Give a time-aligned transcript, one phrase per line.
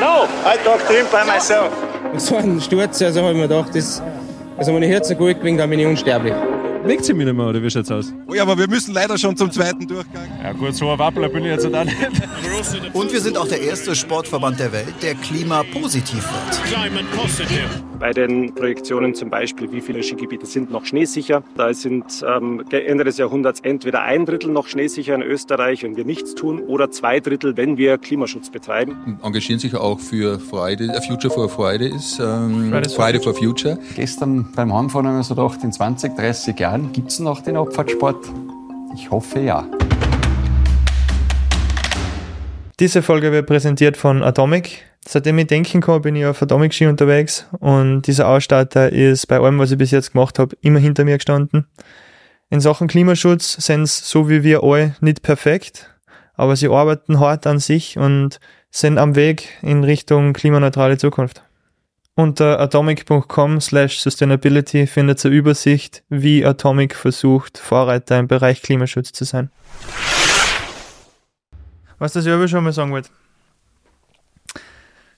[0.00, 1.70] No, I talk to him by myself.
[2.16, 4.02] So ein Sturz, also habe ich mir gedacht, das,
[4.56, 6.34] also meine Herzen gut gewinnt, dann bin ich unsterblich.
[6.86, 8.12] Legt sie mich nicht mehr, oder wie schaut's aus?
[8.26, 10.28] Oh ja, aber wir müssen leider schon zum zweiten Durchgang.
[10.42, 11.96] Ja gut, so ein Wappler bin ich jetzt auch nicht.
[12.92, 17.98] Und wir sind auch der erste Sportverband der Welt, der klimapositiv wird.
[17.98, 21.42] Bei den Projektionen zum Beispiel, wie viele Skigebiete sind noch schneesicher.
[21.56, 26.04] Da sind ähm, Ende des Jahrhunderts entweder ein Drittel noch schneesicher in Österreich, wenn wir
[26.04, 29.18] nichts tun, oder zwei Drittel, wenn wir Klimaschutz betreiben.
[29.22, 33.78] Engagieren sich auch für Friday, Future for Fridays, ähm, Friday for Future.
[33.96, 37.56] Gestern beim Heimfahren haben wir so gedacht, in 20, 30 Jahren gibt es noch den
[37.56, 38.26] Abfahrtsport?
[38.94, 39.66] Ich hoffe ja.
[42.80, 44.84] Diese Folge wird präsentiert von Atomic.
[45.06, 49.38] Seitdem ich denken kann, bin ich auf Atomic Ski unterwegs und dieser Ausstatter ist bei
[49.38, 51.66] allem, was ich bis jetzt gemacht habe, immer hinter mir gestanden.
[52.50, 55.94] In Sachen Klimaschutz sind sie, so wie wir alle, nicht perfekt,
[56.34, 61.44] aber sie arbeiten hart an sich und sind am Weg in Richtung klimaneutrale Zukunft.
[62.16, 69.10] Unter atomic.com slash sustainability findet ihr eine Übersicht, wie Atomic versucht, Vorreiter im Bereich Klimaschutz
[69.10, 69.50] zu sein.
[71.98, 73.10] Was das aber schon mal sagen wollte.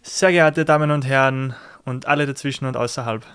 [0.00, 3.26] Sehr geehrte Damen und Herren und alle dazwischen und außerhalb.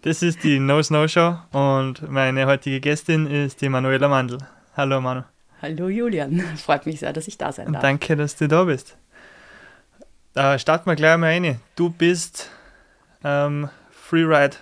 [0.00, 4.38] Das ist die No Snow Show und meine heutige Gästin ist die Manuela Mandl.
[4.74, 5.24] Hallo Manu.
[5.60, 7.82] Hallo Julian, freut mich sehr, dass ich da sein darf.
[7.82, 8.96] Danke, dass du da bist.
[10.32, 11.60] Da starten wir gleich mal rein.
[11.74, 12.50] Du bist
[13.24, 14.56] ähm, Freeride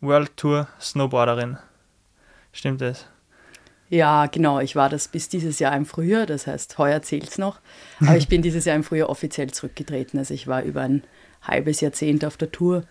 [0.00, 1.58] World Tour Snowboarderin.
[2.52, 3.06] Stimmt das?
[3.90, 4.60] Ja, genau.
[4.60, 7.60] Ich war das bis dieses Jahr im Frühjahr, das heißt, heuer zählt es noch.
[8.00, 10.18] Aber ich bin dieses Jahr im Frühjahr offiziell zurückgetreten.
[10.18, 11.02] Also ich war über ein
[11.42, 12.84] halbes Jahrzehnt auf der Tour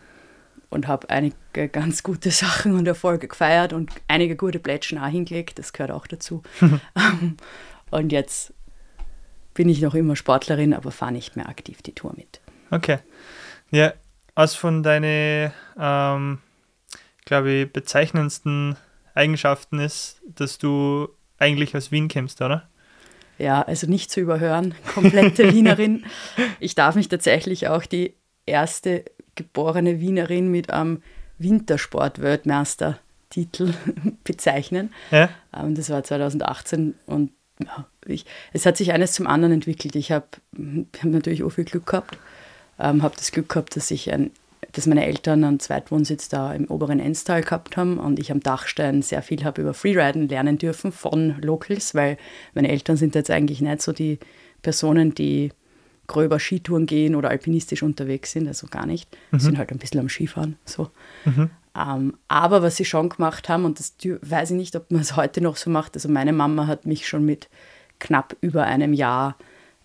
[0.70, 5.58] und habe einige ganz gute Sachen und Erfolge gefeiert und einige gute Plätschen auch hingelegt.
[5.58, 6.44] Das gehört auch dazu.
[7.92, 8.54] und jetzt
[9.54, 12.42] bin ich noch immer Sportlerin, aber fahre nicht mehr aktiv die Tour mit.
[12.72, 13.00] Okay.
[13.72, 13.94] Ja,
[14.40, 16.38] was von deinen, ähm,
[17.26, 18.78] glaube ich, bezeichnendsten
[19.14, 22.70] Eigenschaften ist, dass du eigentlich aus Wien kommst, oder?
[23.38, 26.06] Ja, also nicht zu überhören, komplette Wienerin.
[26.62, 28.14] Ich darf mich tatsächlich auch die
[28.46, 29.04] erste
[29.36, 31.04] geborene Wienerin mit einem
[31.40, 33.74] Wintersport-Weltmeister-Titel
[34.24, 34.94] bezeichnen.
[35.12, 35.28] Ja?
[35.54, 37.34] Ähm, das war 2018 und
[38.06, 39.98] ich, es hat sich eines zum anderen entwickelt.
[39.98, 42.18] Ich habe hab natürlich auch viel Glück gehabt.
[42.80, 44.32] Ähm, habe das Glück gehabt, dass ich ein
[44.72, 49.02] dass meine Eltern einen Zweitwohnsitz da im oberen Enstal gehabt haben und ich am Dachstein
[49.02, 52.18] sehr viel habe über Freeriden lernen dürfen von Locals, weil
[52.54, 54.20] meine Eltern sind jetzt eigentlich nicht so die
[54.62, 55.52] Personen, die
[56.08, 59.16] gröber Skitouren gehen oder alpinistisch unterwegs sind, also gar nicht.
[59.32, 59.40] Mhm.
[59.40, 60.58] sind halt ein bisschen am Skifahren.
[60.66, 60.90] So.
[61.26, 61.50] Mhm.
[61.76, 65.16] Ähm, aber was sie schon gemacht haben, und das weiß ich nicht, ob man es
[65.16, 67.48] heute noch so macht, also meine Mama hat mich schon mit
[68.00, 69.36] knapp über einem Jahr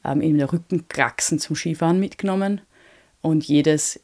[0.05, 2.63] ähm, in der Rückenkraxen zum Skifahren mitgenommen.
[3.25, 4.01] Und jedes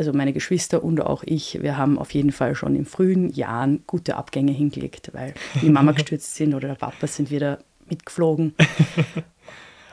[0.00, 3.82] also meine Geschwister und auch ich, wir haben auf jeden Fall schon in frühen Jahren
[3.86, 7.58] gute Abgänge hingelegt, weil die Mama gestürzt sind oder der Papa sind wieder
[7.88, 8.54] mitgeflogen.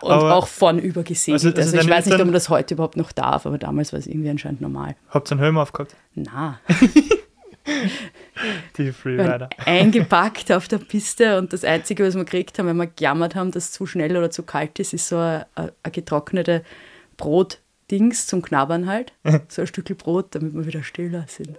[0.01, 1.33] Und aber auch von übergesehen.
[1.33, 3.91] Also, also, also ich weiß nicht, ob man das heute überhaupt noch darf, aber damals
[3.93, 4.95] war es irgendwie anscheinend normal.
[5.09, 5.95] Habt ihr einen Helm aufgehabt?
[6.13, 6.59] Na.
[8.77, 9.49] Die Freerider.
[9.65, 13.49] Eingepackt auf der Piste und das Einzige, was wir gekriegt haben, wenn wir gejammert haben,
[13.49, 16.63] dass es zu schnell oder zu kalt ist, ist so eine, eine getrocknete
[17.17, 17.59] Brot.
[17.91, 19.13] Dings zum Knabbern halt,
[19.47, 21.57] so ein Stück Brot, damit wir wieder stiller sind.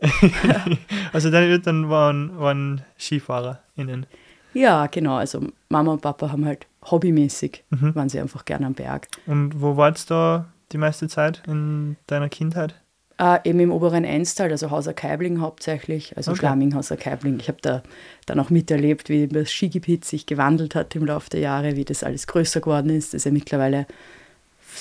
[1.13, 4.07] also deine Eltern waren, waren SkifahrerInnen?
[4.55, 5.17] Ja, genau.
[5.17, 7.95] Also Mama und Papa haben halt hobbymäßig, mhm.
[7.95, 9.09] waren sie einfach gerne am Berg.
[9.27, 12.75] Und wo warst du da die meiste Zeit in deiner Kindheit?
[13.21, 16.41] Äh, eben im oberen Einstal, also Hauser Keibling hauptsächlich, also okay.
[16.41, 17.41] Schlamming, Hauser Keibling.
[17.41, 17.83] Ich habe da
[18.27, 22.05] dann auch miterlebt, wie das Skigebiet sich gewandelt hat im Laufe der Jahre, wie das
[22.05, 23.09] alles größer geworden ist.
[23.09, 23.87] Das ist ja mittlerweile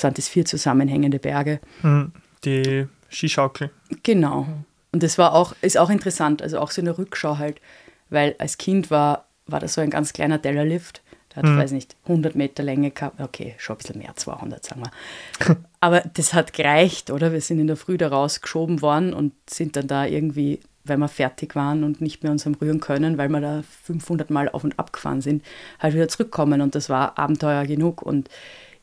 [0.02, 1.59] sind es vier zusammenhängende Berge.
[1.81, 2.12] Hm,
[2.44, 3.72] die Skischaukel.
[4.03, 4.47] Genau.
[4.91, 7.62] Und das war auch, ist auch interessant, also auch so eine Rückschau halt,
[8.09, 11.02] weil als Kind war, war das so ein ganz kleiner Tellerlift.
[11.35, 11.58] Der hat, hm.
[11.58, 13.19] weiß nicht, 100 Meter Länge gehabt.
[13.22, 15.58] Okay, schon ein bisschen mehr, 200, sagen wir.
[15.82, 17.32] Aber das hat gereicht, oder?
[17.32, 21.09] Wir sind in der Früh da rausgeschoben worden und sind dann da irgendwie, weil wir
[21.09, 24.64] fertig waren und nicht mehr uns am Rühren können, weil wir da 500 Mal auf
[24.64, 25.43] und ab gefahren sind,
[25.79, 26.61] halt wieder zurückkommen.
[26.61, 28.02] Und das war Abenteuer genug.
[28.02, 28.29] Und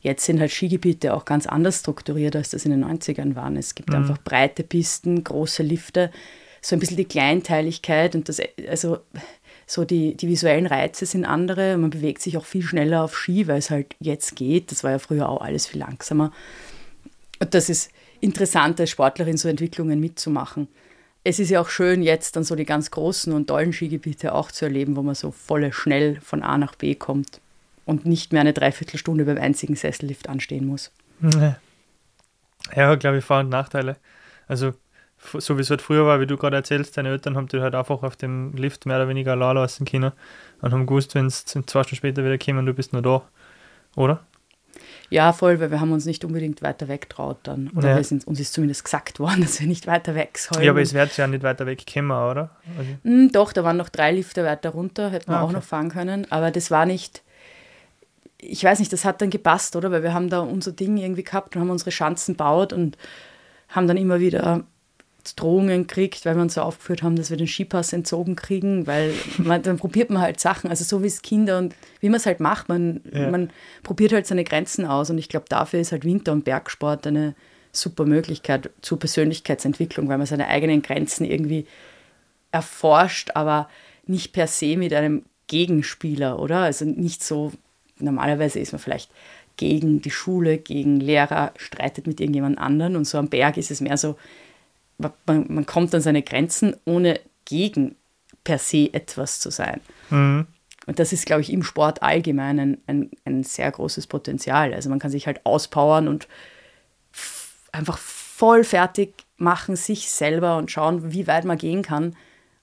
[0.05, 3.57] Jetzt sind halt Skigebiete auch ganz anders strukturiert, als das in den 90ern waren.
[3.57, 3.95] Es gibt mhm.
[3.95, 6.11] einfach breite Pisten, große Lifte,
[6.61, 8.99] so ein bisschen die Kleinteiligkeit und das, also
[9.65, 11.75] so die, die visuellen Reize sind andere.
[11.77, 14.69] Man bewegt sich auch viel schneller auf Ski, weil es halt jetzt geht.
[14.69, 16.31] Das war ja früher auch alles viel langsamer.
[17.39, 17.89] Und das ist
[18.21, 20.67] interessant, als Sportlerin so Entwicklungen mitzumachen.
[21.23, 24.51] Es ist ja auch schön, jetzt dann so die ganz großen und tollen Skigebiete auch
[24.51, 27.41] zu erleben, wo man so volle schnell von A nach B kommt
[27.85, 30.91] und nicht mehr eine Dreiviertelstunde beim einzigen Sessellift anstehen muss.
[32.75, 33.97] Ja, glaube ich, Vor- und Nachteile.
[34.47, 34.73] Also,
[35.17, 37.75] so wie es halt früher war, wie du gerade erzählst, deine Eltern haben dich halt
[37.75, 40.11] einfach auf dem Lift mehr oder weniger allein lassen können
[40.61, 43.23] und haben gewusst, wenn es zwei Stunden später wieder kommen, du bist nur da.
[43.95, 44.25] Oder?
[45.09, 47.69] Ja, voll, weil wir haben uns nicht unbedingt weiter wegtraut dann.
[47.75, 47.95] Oder ja.
[47.97, 50.63] wir sind, uns ist zumindest gesagt worden, dass wir nicht weiter weg sollen.
[50.63, 52.49] Ja, aber es wird ja nicht weiter wegkommen, oder?
[52.77, 55.49] Also mm, doch, da waren noch drei Lifte weiter runter, hätten wir ah, okay.
[55.49, 56.29] auch noch fahren können.
[56.31, 57.23] Aber das war nicht,
[58.37, 59.91] ich weiß nicht, das hat dann gepasst, oder?
[59.91, 62.97] Weil wir haben da unser Ding irgendwie gehabt und haben unsere Schanzen baut und
[63.69, 64.65] haben dann immer wieder
[65.33, 69.13] Drohungen kriegt, weil wir uns so aufgeführt haben, dass wir den Skipass entzogen kriegen, weil
[69.37, 72.27] man, dann probiert man halt Sachen, also so wie es Kinder und wie man es
[72.27, 73.31] halt macht, man, ja.
[73.31, 73.49] man
[73.81, 77.33] probiert halt seine Grenzen aus und ich glaube, dafür ist halt Winter- und Bergsport eine
[77.71, 81.65] super Möglichkeit zur Persönlichkeitsentwicklung, weil man seine eigenen Grenzen irgendwie
[82.51, 83.67] erforscht, aber
[84.05, 86.59] nicht per se mit einem Gegenspieler, oder?
[86.59, 87.51] Also nicht so,
[87.99, 89.11] normalerweise ist man vielleicht
[89.57, 93.81] gegen die Schule, gegen Lehrer, streitet mit irgendjemand anderen und so am Berg ist es
[93.81, 94.17] mehr so,
[94.97, 97.95] man, man kommt an seine Grenzen, ohne gegen
[98.43, 99.81] per se etwas zu sein.
[100.09, 100.47] Mhm.
[100.87, 104.73] Und das ist, glaube ich, im Sport allgemein ein, ein, ein, sehr großes Potenzial.
[104.73, 106.27] Also man kann sich halt auspowern und
[107.71, 112.15] einfach voll fertig machen, sich selber und schauen, wie weit man gehen kann.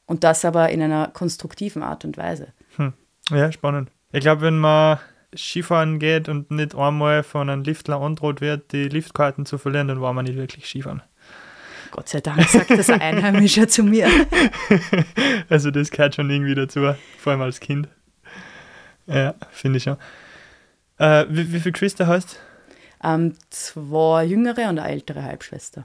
[0.07, 2.49] Und das aber in einer konstruktiven Art und Weise.
[2.77, 2.93] Hm.
[3.31, 3.91] Ja, spannend.
[4.13, 4.99] Ich glaube, wenn man
[5.37, 10.01] Skifahren geht und nicht einmal von einem Liftler androht wird, die Liftkarten zu verlieren, dann
[10.01, 11.03] war man nicht wirklich Skifahren.
[11.91, 14.09] Gott sei Dank sagt das ein Einheimischer zu mir.
[15.49, 16.81] Also das gehört schon irgendwie dazu,
[17.19, 17.89] vor allem als Kind.
[19.07, 19.99] Ja, finde ich schon.
[20.99, 22.39] Äh, wie, wie viele Geschwister hast
[23.03, 23.09] du?
[23.09, 25.85] Ähm, zwei jüngere und eine ältere Halbschwester.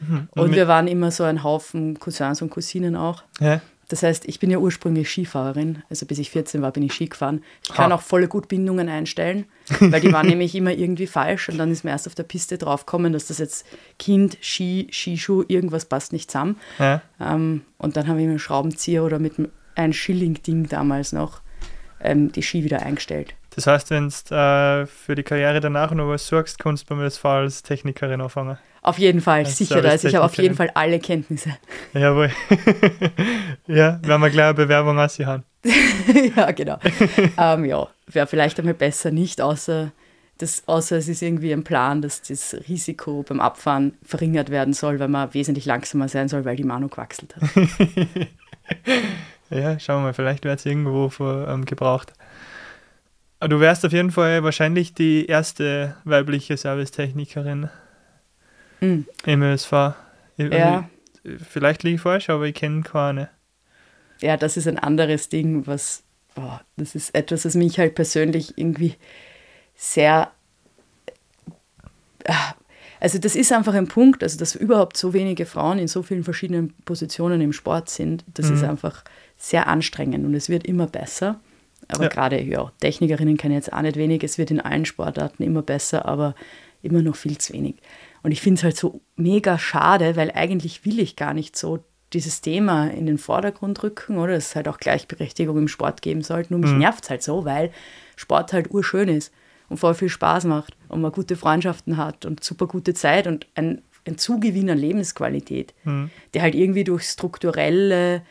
[0.00, 0.28] Mhm.
[0.32, 3.22] Und, und wir waren immer so ein Haufen Cousins und Cousinen auch.
[3.40, 3.60] Ja.
[3.88, 5.82] Das heißt, ich bin ja ursprünglich Skifahrerin.
[5.88, 7.42] Also bis ich 14 war, bin ich Ski gefahren.
[7.62, 7.96] Ich kann ha.
[7.96, 9.46] auch voll gut Bindungen einstellen,
[9.80, 11.48] weil die waren nämlich immer irgendwie falsch.
[11.48, 13.66] Und dann ist mir erst auf der Piste draufgekommen, dass das jetzt
[13.98, 16.56] Kind, Ski, Skischuh, irgendwas passt nicht zusammen.
[16.78, 17.00] Ja.
[17.18, 19.34] Ähm, und dann habe ich mit einem Schraubenzieher oder mit
[19.74, 21.40] einem Schilling-Ding damals noch
[22.00, 23.34] ähm, die Ski wieder eingestellt.
[23.58, 27.04] Das heißt, wenn du äh, für die Karriere danach noch was suchst, kannst du beim
[27.04, 28.56] SV als Technikerin anfangen.
[28.82, 29.84] Auf jeden Fall, als sicher.
[29.84, 31.50] Also ich habe auf jeden Fall alle Kenntnisse.
[31.92, 32.30] Jawohl.
[33.66, 35.42] ja, werden wir gleich eine Bewerbung haben.
[36.36, 36.78] ja, genau.
[37.36, 39.90] ähm, ja, wäre vielleicht einmal besser nicht, außer,
[40.38, 45.00] das, außer es ist irgendwie ein Plan, dass das Risiko beim Abfahren verringert werden soll,
[45.00, 47.42] weil man wesentlich langsamer sein soll, weil die Manu gewachselt hat.
[49.50, 52.12] ja, schauen wir mal, vielleicht wird es irgendwo für, ähm, gebraucht.
[53.40, 57.68] Du wärst auf jeden Fall wahrscheinlich die erste weibliche Servicetechnikerin
[58.80, 59.06] mhm.
[59.24, 59.72] im ÖSV.
[59.72, 59.94] Also,
[60.38, 60.88] ja.
[61.48, 63.28] Vielleicht liege ich falsch, aber ich kenne keine.
[64.20, 66.02] Ja, das ist ein anderes Ding, was,
[66.36, 68.96] oh, das ist etwas, was mich halt persönlich irgendwie
[69.76, 70.32] sehr,
[72.26, 72.54] ah,
[72.98, 76.24] also das ist einfach ein Punkt, also dass überhaupt so wenige Frauen in so vielen
[76.24, 78.54] verschiedenen Positionen im Sport sind, das mhm.
[78.56, 79.04] ist einfach
[79.36, 81.38] sehr anstrengend und es wird immer besser.
[81.88, 82.08] Aber ja.
[82.08, 86.06] gerade, ja, Technikerinnen kennen jetzt auch nicht wenig, es wird in allen Sportarten immer besser,
[86.06, 86.34] aber
[86.82, 87.76] immer noch viel zu wenig.
[88.22, 91.84] Und ich finde es halt so mega schade, weil eigentlich will ich gar nicht so
[92.12, 94.34] dieses Thema in den Vordergrund rücken, oder?
[94.34, 96.52] Dass es halt auch Gleichberechtigung im Sport geben sollte.
[96.52, 96.78] Nur mich mhm.
[96.78, 97.70] nervt es halt so, weil
[98.16, 99.32] Sport halt urschön ist
[99.68, 103.46] und voll viel Spaß macht und man gute Freundschaften hat und super gute Zeit und
[103.54, 106.10] ein, ein Zugewinn an Lebensqualität, mhm.
[106.34, 108.22] der halt irgendwie durch strukturelle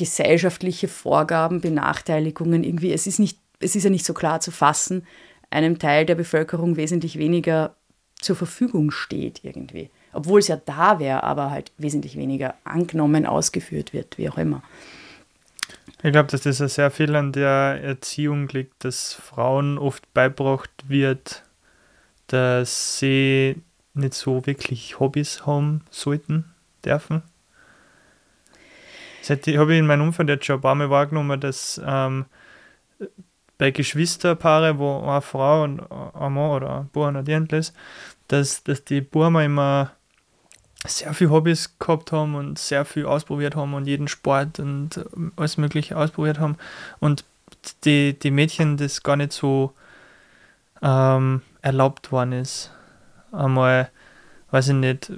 [0.00, 5.06] gesellschaftliche Vorgaben, Benachteiligungen irgendwie, es ist nicht, es ist ja nicht so klar zu fassen,
[5.50, 7.74] einem Teil der Bevölkerung wesentlich weniger
[8.14, 9.90] zur Verfügung steht irgendwie.
[10.14, 14.62] Obwohl es ja da wäre, aber halt wesentlich weniger angenommen, ausgeführt wird, wie auch immer.
[16.02, 20.70] Ich glaube, dass das ja sehr viel an der Erziehung liegt, dass Frauen oft beibracht
[20.88, 21.42] wird,
[22.28, 23.56] dass sie
[23.92, 26.46] nicht so wirklich Hobbys haben sollten,
[26.86, 27.22] dürfen.
[29.20, 32.26] Das habe ich in meinem Umfeld jetzt schon ein paar Mal wahrgenommen, dass ähm,
[33.58, 37.74] bei Geschwisterpaare, wo eine Frau und ein Mann oder ein Bub und ein ist,
[38.28, 39.92] dass, dass die Burma immer
[40.86, 45.04] sehr viele Hobbys gehabt haben und sehr viel ausprobiert haben und jeden Sport und
[45.36, 46.56] alles Mögliche ausprobiert haben.
[47.00, 47.24] Und
[47.84, 49.74] die, die Mädchen das gar nicht so
[50.82, 52.70] ähm, erlaubt worden ist.
[53.32, 53.90] Einmal,
[54.50, 55.12] weiß ich nicht,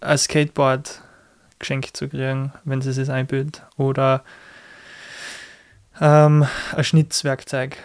[0.00, 1.02] ein Skateboard
[1.58, 3.62] geschenkt zu kriegen, wenn sie es einbildet.
[3.76, 4.24] Oder
[6.00, 6.46] ähm,
[6.76, 7.76] ein Schnitzwerkzeug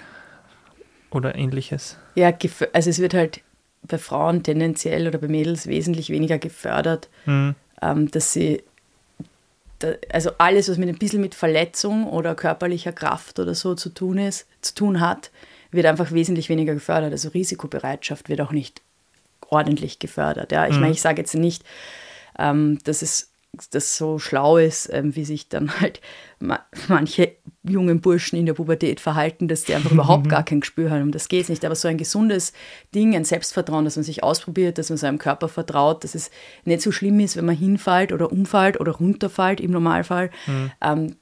[1.11, 1.97] oder ähnliches.
[2.15, 2.33] Ja,
[2.73, 3.41] also es wird halt
[3.83, 7.55] bei Frauen tendenziell oder bei Mädels wesentlich weniger gefördert, mhm.
[7.81, 8.63] ähm, dass sie,
[9.79, 13.89] da, also alles, was mit ein bisschen mit Verletzung oder körperlicher Kraft oder so zu
[13.89, 15.31] tun ist, zu tun hat,
[15.71, 17.11] wird einfach wesentlich weniger gefördert.
[17.11, 18.81] Also Risikobereitschaft wird auch nicht
[19.49, 20.51] ordentlich gefördert.
[20.51, 20.67] Ja.
[20.67, 20.81] Ich mhm.
[20.81, 21.63] meine, ich sage jetzt nicht,
[22.37, 23.28] ähm, dass es
[23.71, 26.01] das so schlau ist, ähm, wie sich dann halt
[26.39, 30.89] ma manche jungen Burschen in der Pubertät verhalten, dass die einfach überhaupt gar kein Gespür
[30.91, 31.03] haben.
[31.03, 31.65] Um das geht nicht.
[31.65, 32.53] Aber so ein gesundes
[32.95, 36.31] Ding, ein Selbstvertrauen, dass man sich ausprobiert, dass man seinem Körper vertraut, dass es
[36.65, 40.31] nicht so schlimm ist, wenn man hinfällt oder umfällt oder runterfällt im Normalfall.
[40.47, 40.71] Mhm.
[40.81, 41.15] Ähm,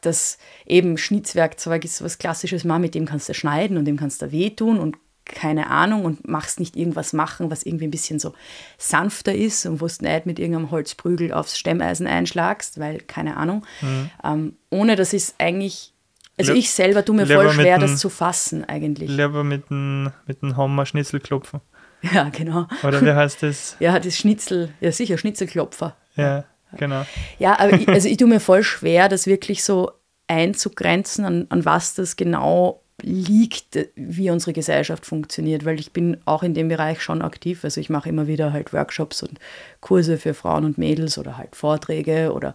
[0.00, 3.96] dass eben Schnitzwerkzeug ist so was Klassisches, mal mit dem kannst du schneiden und dem
[3.96, 4.96] kannst du wehtun und
[5.32, 8.34] keine Ahnung und machst nicht irgendwas machen, was irgendwie ein bisschen so
[8.78, 13.66] sanfter ist und wo du nicht mit irgendeinem Holzprügel aufs Stemmeisen einschlagst, weil keine Ahnung.
[13.80, 14.10] Mhm.
[14.22, 15.92] Ähm, ohne ich es eigentlich,
[16.38, 19.10] also Le ich selber tue mir voll schwer, das zu fassen eigentlich.
[19.10, 21.60] Lieber mit einem mit Hammer Schnitzel klopfen.
[22.12, 22.66] Ja, genau.
[22.82, 23.76] Oder wie heißt das?
[23.80, 25.96] ja, das Schnitzel, ja sicher, Schnitzelklopfer.
[26.16, 26.44] Ja,
[26.76, 27.06] genau.
[27.38, 29.92] Ja, aber ich, also ich tue mir voll schwer, das wirklich so
[30.26, 36.42] einzugrenzen, an, an was das genau liegt, wie unsere Gesellschaft funktioniert, weil ich bin auch
[36.42, 37.64] in dem Bereich schon aktiv.
[37.64, 39.38] Also ich mache immer wieder halt Workshops und
[39.80, 42.54] Kurse für Frauen und Mädels oder halt Vorträge oder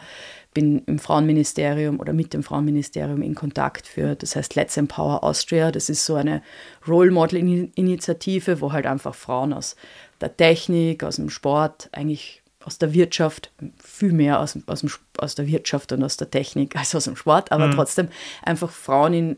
[0.53, 5.71] bin im Frauenministerium oder mit dem Frauenministerium in Kontakt für, das heißt Let's Empower Austria.
[5.71, 6.41] Das ist so eine
[6.87, 9.75] Role Model Initiative, wo halt einfach Frauen aus
[10.19, 13.51] der Technik, aus dem Sport, eigentlich aus der Wirtschaft,
[13.81, 17.15] viel mehr aus, aus, dem, aus der Wirtschaft und aus der Technik als aus dem
[17.15, 17.71] Sport, aber mhm.
[17.71, 18.09] trotzdem
[18.43, 19.37] einfach Frauen in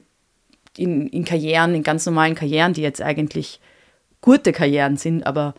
[0.80, 3.60] in, in Karrieren, in ganz normalen Karrieren, die jetzt eigentlich
[4.22, 5.54] gute Karrieren sind, aber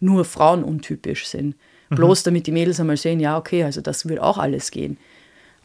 [0.00, 1.56] nur frauenuntypisch sind.
[1.90, 1.96] Mhm.
[1.96, 4.96] Bloß damit die Mädels einmal sehen, ja, okay, also das wird auch alles gehen.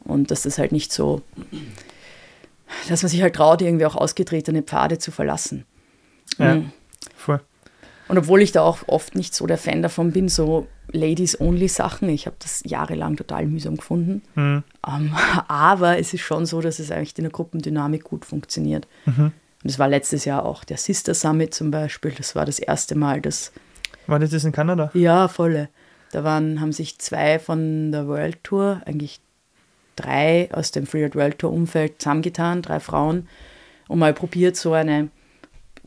[0.04, 1.22] Und dass das halt nicht so,
[2.88, 5.66] dass man sich halt traut, irgendwie auch ausgetretene Pfade zu verlassen.
[6.38, 6.72] Ja, mhm.
[7.16, 7.42] voll.
[8.08, 12.26] Und obwohl ich da auch oft nicht so der Fan davon bin, so Ladies-Only-Sachen, ich
[12.26, 14.22] habe das jahrelang total mühsam gefunden.
[14.36, 14.64] Mhm.
[14.86, 15.16] Um, ähm,
[15.48, 18.88] aber es ist schon so, dass es eigentlich in der Gruppendynamik gut funktioniert.
[19.06, 19.32] Mhm.
[19.62, 22.12] Und das war letztes Jahr auch der Sister Summit zum Beispiel.
[22.12, 23.52] Das war das erste Mal, dass.
[24.08, 24.90] War das in Kanada?
[24.94, 25.70] Ja, volle.
[26.12, 29.20] Da waren, haben sich zwei von der World Tour, eigentlich
[29.96, 33.28] drei aus dem Free World Tour Umfeld zusammengetan, drei Frauen,
[33.88, 35.10] und mal probiert, so eine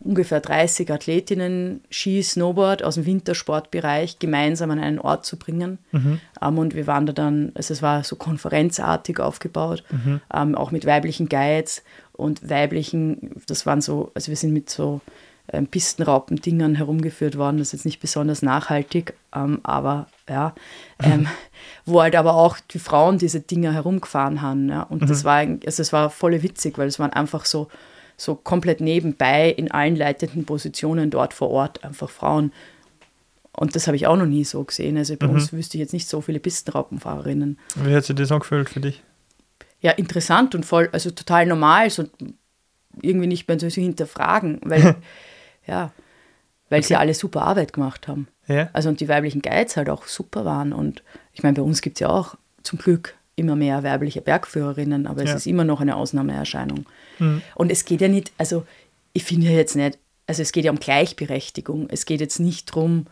[0.05, 5.79] ungefähr 30 Athletinnen Ski, Snowboard aus dem Wintersportbereich gemeinsam an einen Ort zu bringen.
[5.93, 6.21] Mhm.
[6.41, 10.21] Um, und wir waren da dann, also es war so konferenzartig aufgebaut, mhm.
[10.33, 11.83] um, auch mit weiblichen Guides
[12.13, 15.01] und weiblichen, das waren so, also wir sind mit so
[15.53, 20.55] ähm, Pistenraupen-Dingern herumgeführt worden, das ist jetzt nicht besonders nachhaltig, ähm, aber ja,
[21.01, 21.13] mhm.
[21.13, 21.29] ähm,
[21.85, 24.69] wo halt aber auch die Frauen diese Dinger herumgefahren haben.
[24.69, 25.27] Ja, und das mhm.
[25.27, 27.69] war, also es war voll witzig, weil es waren einfach so
[28.23, 32.53] so komplett nebenbei in allen leitenden Positionen dort vor Ort einfach Frauen.
[33.51, 34.97] Und das habe ich auch noch nie so gesehen.
[34.97, 35.35] Also bei mhm.
[35.35, 37.59] uns wüsste ich jetzt nicht so viele Pistenraupenfahrerinnen.
[37.75, 39.03] Wie hat sich das angefühlt für dich?
[39.81, 42.05] Ja, interessant und voll, also total normal, so
[43.01, 44.95] irgendwie nicht mehr so hinterfragen, weil,
[45.67, 45.93] ja,
[46.71, 46.89] weil okay.
[46.89, 48.29] sie alle super Arbeit gemacht haben.
[48.47, 48.71] Ja.
[48.73, 50.73] Also und die weiblichen Guides halt auch super waren.
[50.73, 51.03] Und
[51.33, 55.23] ich meine, bei uns gibt es ja auch zum Glück immer mehr weibliche Bergführerinnen, aber
[55.23, 55.37] es ja.
[55.37, 56.87] ist immer noch eine Ausnahmeerscheinung.
[57.19, 57.43] Mhm.
[57.55, 58.65] Und es geht ja nicht, also
[59.13, 61.89] ich finde ja jetzt nicht, also es geht ja um Gleichberechtigung.
[61.91, 63.07] Es geht jetzt nicht darum,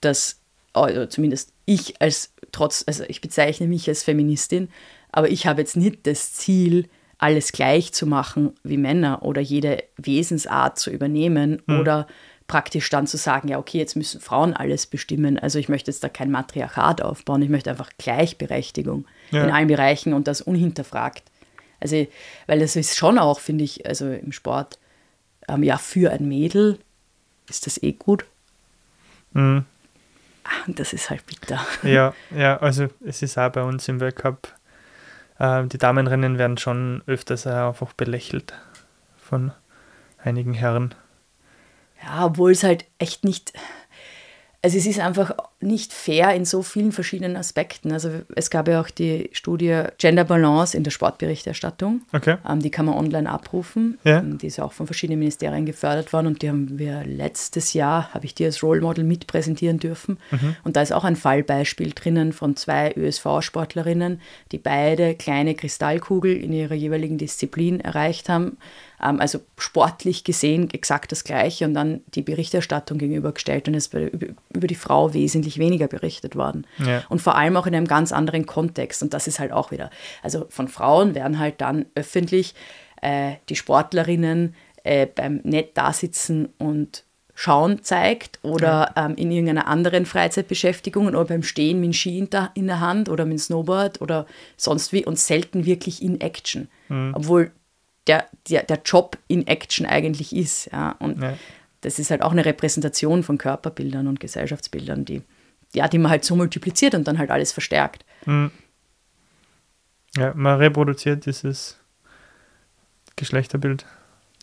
[0.00, 0.40] dass,
[0.72, 4.68] also zumindest ich als trotz, also ich bezeichne mich als Feministin,
[5.10, 6.88] aber ich habe jetzt nicht das Ziel,
[7.18, 11.80] alles gleich zu machen wie Männer oder jede Wesensart zu übernehmen mhm.
[11.80, 12.08] oder
[12.52, 15.38] praktisch dann zu sagen, ja, okay, jetzt müssen Frauen alles bestimmen.
[15.38, 19.44] Also ich möchte jetzt da kein Matriarchat aufbauen, ich möchte einfach Gleichberechtigung ja.
[19.44, 21.22] in allen Bereichen und das unhinterfragt.
[21.80, 22.06] Also,
[22.46, 24.78] weil das ist schon auch, finde ich, also im Sport,
[25.48, 26.78] ähm, ja, für ein Mädel
[27.48, 28.26] ist das eh gut.
[29.32, 29.64] Mhm.
[30.44, 31.66] Ach, das ist halt bitter.
[31.82, 34.52] Ja, ja, also es ist auch bei uns im Weltcup,
[35.38, 38.52] äh, die Damenrennen werden schon öfters einfach belächelt
[39.16, 39.52] von
[40.18, 40.94] einigen Herren.
[42.02, 43.52] Ja, obwohl es halt echt nicht.
[44.64, 47.90] Also es ist einfach nicht fair in so vielen verschiedenen Aspekten.
[47.90, 52.02] Also es gab ja auch die Studie Gender Balance in der Sportberichterstattung.
[52.12, 52.36] Okay.
[52.48, 53.98] Ähm, die kann man online abrufen.
[54.04, 54.20] Ja.
[54.20, 58.14] Ähm, die ist auch von verschiedenen Ministerien gefördert worden und die haben wir letztes Jahr,
[58.14, 60.18] habe ich die als Role Model mit präsentieren dürfen.
[60.30, 60.54] Mhm.
[60.62, 64.20] Und da ist auch ein Fallbeispiel drinnen von zwei ÖSV-Sportlerinnen,
[64.52, 68.58] die beide kleine Kristallkugel in ihrer jeweiligen Disziplin erreicht haben
[69.02, 74.12] also sportlich gesehen exakt das Gleiche und dann die Berichterstattung gegenübergestellt und es ist
[74.54, 76.66] über die Frau wesentlich weniger berichtet worden.
[76.78, 77.02] Ja.
[77.08, 79.02] Und vor allem auch in einem ganz anderen Kontext.
[79.02, 79.90] Und das ist halt auch wieder,
[80.22, 82.54] also von Frauen werden halt dann öffentlich
[83.00, 84.54] äh, die Sportlerinnen
[84.84, 87.04] äh, beim Nett da sitzen und
[87.34, 89.06] Schauen zeigt oder ja.
[89.06, 92.80] ähm, in irgendeiner anderen Freizeitbeschäftigung oder beim Stehen mit dem Ski in der, in der
[92.80, 96.68] Hand oder mit dem Snowboard oder sonst wie und selten wirklich in Action.
[96.88, 97.14] Mhm.
[97.16, 97.50] Obwohl
[98.06, 100.70] der, der, der Job in Action eigentlich ist.
[100.72, 100.96] Ja.
[100.98, 101.36] Und ja.
[101.82, 105.22] das ist halt auch eine Repräsentation von Körperbildern und Gesellschaftsbildern, die,
[105.74, 108.04] ja, die man halt so multipliziert und dann halt alles verstärkt.
[108.26, 108.50] Mhm.
[110.16, 111.78] Ja, man reproduziert dieses
[113.16, 113.86] Geschlechterbild.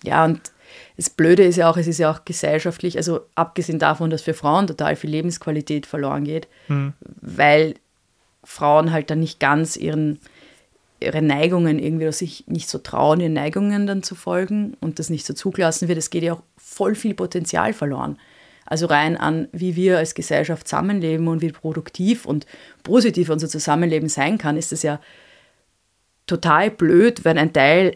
[0.03, 0.51] Ja, und
[0.97, 4.33] das Blöde ist ja auch, es ist ja auch gesellschaftlich, also abgesehen davon, dass für
[4.33, 6.93] Frauen total viel Lebensqualität verloren geht, mhm.
[7.21, 7.75] weil
[8.43, 10.19] Frauen halt dann nicht ganz ihren,
[11.01, 15.10] ihre Neigungen irgendwie oder sich nicht so trauen, ihren Neigungen dann zu folgen und das
[15.10, 15.98] nicht so zugelassen wird.
[15.98, 18.18] Es geht ja auch voll viel Potenzial verloren.
[18.65, 22.46] Also rein an, wie wir als Gesellschaft zusammenleben und wie produktiv und
[22.84, 25.00] positiv unser Zusammenleben sein kann, ist es ja
[26.27, 27.96] total blöd, wenn ein Teil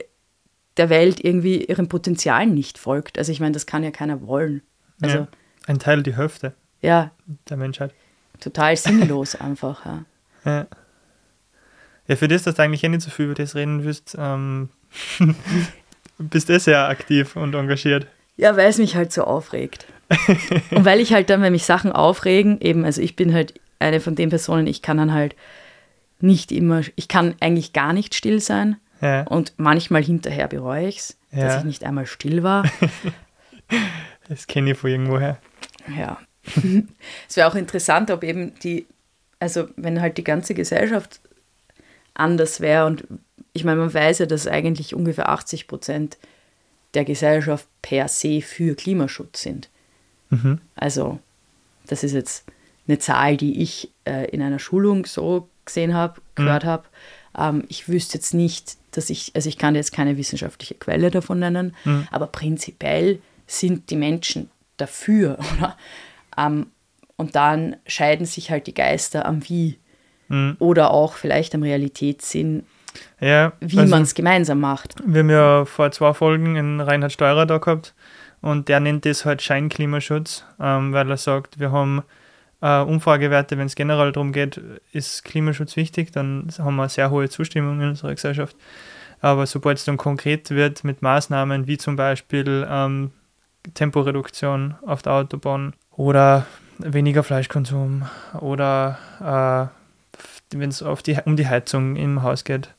[0.78, 3.20] der Welt irgendwie ihrem Potenzial nicht folgt.
[3.20, 4.64] Also ich meine, das kann ja keiner wollen.
[5.02, 5.28] Also, ja,
[5.68, 7.12] ein Teil die Hälfte ja,
[7.50, 7.94] der Menschheit.
[8.40, 10.06] Total sinnlos einfach, ja.
[10.46, 10.68] ja.
[12.08, 14.70] Ja, für das, dass du eigentlich eh nicht so viel über das reden willst, ähm,
[16.18, 18.08] bist du sehr aktiv und engagiert.
[18.36, 19.86] Ja, weil es mich halt so aufregt.
[20.72, 24.00] und weil ich halt dann, wenn mich Sachen aufregen, eben, also ich bin halt eine
[24.00, 25.36] von den Personen, ich kann dann halt
[26.20, 28.78] nicht immer, ich kann eigentlich gar nicht still sein.
[29.02, 29.24] Ja.
[29.24, 31.46] Und manchmal hinterher bereue ich es, ja.
[31.46, 32.64] dass ich nicht einmal still war.
[34.30, 35.38] das kenne ich von irgendwoher.
[35.98, 36.18] Ja.
[37.28, 38.88] es wäre auch interessant, ob eben die,
[39.40, 41.20] also wenn halt die ganze Gesellschaft
[42.14, 43.06] anders wäre und
[43.54, 46.18] ich meine, man weiß ja, dass eigentlich ungefähr 80 Prozent
[46.94, 49.70] der Gesellschaft per se für Klimaschutz sind.
[50.30, 50.60] Mhm.
[50.76, 51.20] Also,
[51.88, 52.46] das ist jetzt
[52.88, 56.68] eine Zahl, die ich äh, in einer Schulung so gesehen habe, gehört mhm.
[56.68, 56.84] habe.
[57.38, 61.40] Ähm, ich wüsste jetzt nicht, dass ich, also ich kann jetzt keine wissenschaftliche Quelle davon
[61.40, 62.08] nennen, mhm.
[62.12, 65.38] aber prinzipiell sind die Menschen dafür?
[66.36, 66.72] Ähm,
[67.16, 69.78] und dann scheiden sich halt die Geister am Wie
[70.34, 70.56] mhm.
[70.60, 72.64] oder auch vielleicht am Realitätssinn,
[73.20, 74.96] ja, wie also man es gemeinsam macht.
[75.06, 77.94] Wir haben ja vor zwei Folgen einen Reinhard Steurer da gehabt
[78.42, 82.04] und der nennt das halt Scheinklimaschutz, ähm, weil er sagt, wir haben
[82.62, 84.60] äh, Umfragewerte, wenn es generell darum geht,
[84.92, 88.56] ist Klimaschutz wichtig, dann haben wir sehr hohe Zustimmung in unserer Gesellschaft.
[89.22, 93.12] Aber sobald es dann konkret wird mit Maßnahmen wie zum Beispiel ähm,
[93.74, 96.46] Temporeduktion auf der Autobahn oder
[96.80, 98.04] weniger Fleischkonsum
[98.40, 99.83] oder äh,
[100.60, 102.74] wenn es um die Heizung im Haus geht,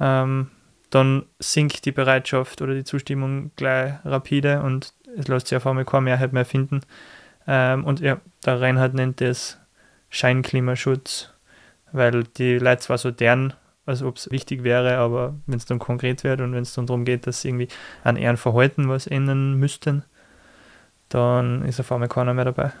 [0.00, 0.50] ähm,
[0.90, 5.84] dann sinkt die Bereitschaft oder die Zustimmung gleich rapide und es lässt sich auf einmal
[5.84, 6.80] keine Mehrheit mehr finden.
[7.46, 9.58] Ähm, und ja, der Reinhard nennt das
[10.10, 11.32] Scheinklimaschutz,
[11.92, 13.54] weil die Leute zwar so deren,
[13.86, 16.86] als ob es wichtig wäre, aber wenn es dann konkret wird und wenn es dann
[16.86, 17.68] darum geht, dass sie irgendwie
[18.04, 20.04] an ihren Verhalten was ändern müssten,
[21.08, 22.72] dann ist auf einmal keiner mehr dabei.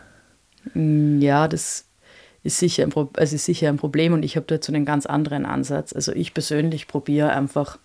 [0.74, 1.86] Mm, ja, das
[2.42, 5.06] ist sicher ein, Pro also ist sicher ein Problem und ich habe dazu einen ganz
[5.06, 5.92] anderen Ansatz.
[5.92, 7.78] Also ich persönlich probiere einfach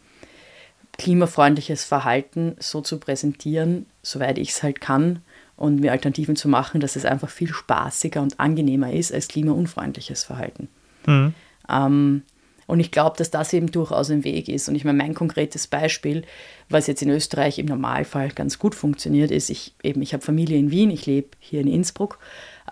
[0.98, 5.22] klimafreundliches Verhalten so zu präsentieren, soweit ich es halt kann,
[5.58, 10.24] und mir Alternativen zu machen, dass es einfach viel spaßiger und angenehmer ist als klimaunfreundliches
[10.24, 10.70] Verhalten.
[11.08, 11.34] Mhm.
[11.68, 12.22] Ähm,
[12.68, 14.70] und ich glaube, dass das eben durchaus ein Weg ist.
[14.70, 16.24] Und ich meine, mein konkretes Beispiel,
[16.70, 20.60] was jetzt in Österreich im Normalfall ganz gut funktioniert, ist, ich eben, ich habe Familie
[20.60, 22.20] in Wien, ich lebe hier in Innsbruck,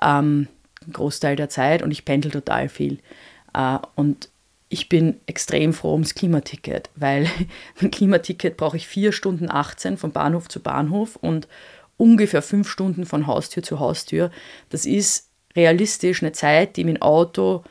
[0.01, 0.47] ähm,
[0.85, 2.99] einen Großteil der Zeit und ich pendel total viel.
[3.53, 4.29] Äh, und
[4.69, 7.29] ich bin extrem froh ums Klimaticket, weil
[7.81, 11.47] mein Klimaticket brauche ich vier Stunden 18 von Bahnhof zu Bahnhof und
[11.97, 14.31] ungefähr fünf Stunden von Haustür zu Haustür.
[14.69, 17.63] Das ist realistisch eine Zeit, die mit dem Auto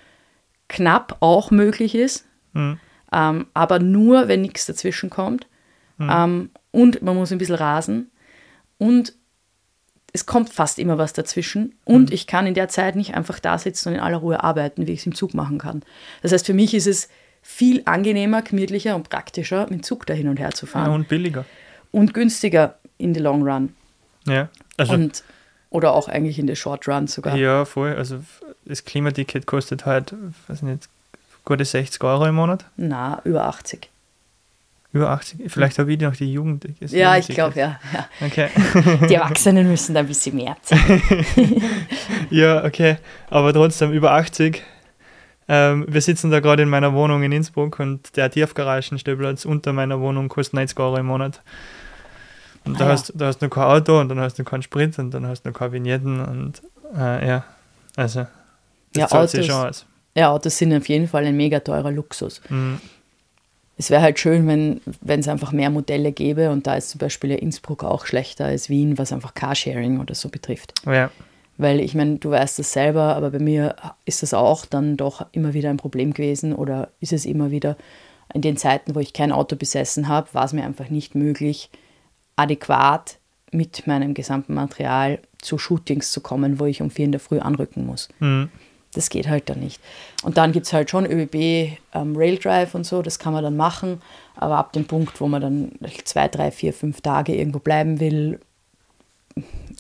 [0.69, 2.25] knapp auch möglich ist,
[2.55, 2.79] mhm.
[3.13, 5.47] ähm, aber nur, wenn nichts dazwischen kommt.
[5.99, 6.11] Mhm.
[6.11, 8.11] Ähm, und man muss ein bisschen rasen.
[8.79, 9.15] Und
[10.15, 11.75] es kommt fast immer was dazwischen.
[11.85, 12.15] Und mhm.
[12.15, 14.93] ich kann in der Zeit nicht einfach da sitzen und in aller Ruhe arbeiten, wie
[14.93, 15.83] ich es im Zug machen kann.
[16.23, 17.09] Das heißt, für mich ist es
[17.43, 20.87] viel angenehmer, gemütlicher und praktischer, mit dem Zug da hin und her zu fahren.
[20.87, 21.45] Ja, und billiger.
[21.91, 23.75] Und günstiger in the long run.
[24.27, 24.95] Ja, also.
[24.95, 25.25] Und,
[25.71, 27.37] oder auch eigentlich in der Short Run sogar.
[27.37, 27.95] Ja, voll.
[27.97, 28.21] Also
[28.65, 30.15] das Klimaticket kostet halt,
[30.47, 30.89] weiß nicht,
[31.45, 32.65] gute 60 Euro im Monat?
[32.77, 33.91] Na, über 80.
[34.95, 35.51] Über 80?
[35.51, 36.67] Vielleicht habe ich noch die Jugend.
[36.81, 38.09] Ja, ich glaube, ja, ja.
[38.25, 38.49] Okay.
[39.09, 41.03] Die Erwachsenen müssen da ein bisschen mehr zahlen.
[42.31, 42.99] ja, okay.
[43.29, 44.63] Aber trotzdem über 80.
[45.49, 50.01] Ähm, wir sitzen da gerade in meiner Wohnung in Innsbruck und der Tiefgaragenstellplatz unter meiner
[50.01, 51.43] Wohnung kostet 90 Euro im Monat.
[52.65, 53.15] Und da, ah, hast, ja.
[53.17, 55.53] da hast du kein Auto und dann hast du keinen Sprit und dann hast du
[55.53, 56.63] keine Vignetten und
[56.97, 57.45] äh, ja,
[57.97, 58.21] also
[58.93, 59.87] das ja, zahlt sich schon aus.
[60.15, 62.41] Ja, Autos sind auf jeden Fall ein mega teurer Luxus.
[62.49, 62.81] Mhm.
[63.77, 67.31] Es wäre halt schön, wenn es einfach mehr Modelle gäbe und da ist zum Beispiel
[67.31, 70.75] ja Innsbruck auch schlechter als Wien, was einfach Carsharing oder so betrifft.
[70.87, 71.11] Ja.
[71.57, 75.27] Weil ich meine, du weißt das selber, aber bei mir ist das auch dann doch
[75.33, 77.77] immer wieder ein Problem gewesen oder ist es immer wieder
[78.33, 81.71] in den Zeiten, wo ich kein Auto besessen habe, war es mir einfach nicht möglich,
[82.37, 83.19] adäquat
[83.53, 87.39] mit meinem gesamten Material zu Shootings zu kommen, wo ich um vier in der Früh
[87.39, 88.09] anrücken muss.
[88.19, 88.51] Mhm.
[88.95, 89.81] Das geht halt dann nicht.
[90.23, 93.43] Und dann gibt es halt schon ÖBB ähm, Rail Drive und so, das kann man
[93.43, 94.01] dann machen,
[94.37, 95.73] aber ab dem Punkt, wo man dann
[96.05, 98.41] zwei, drei, vier, fünf Tage irgendwo bleiben will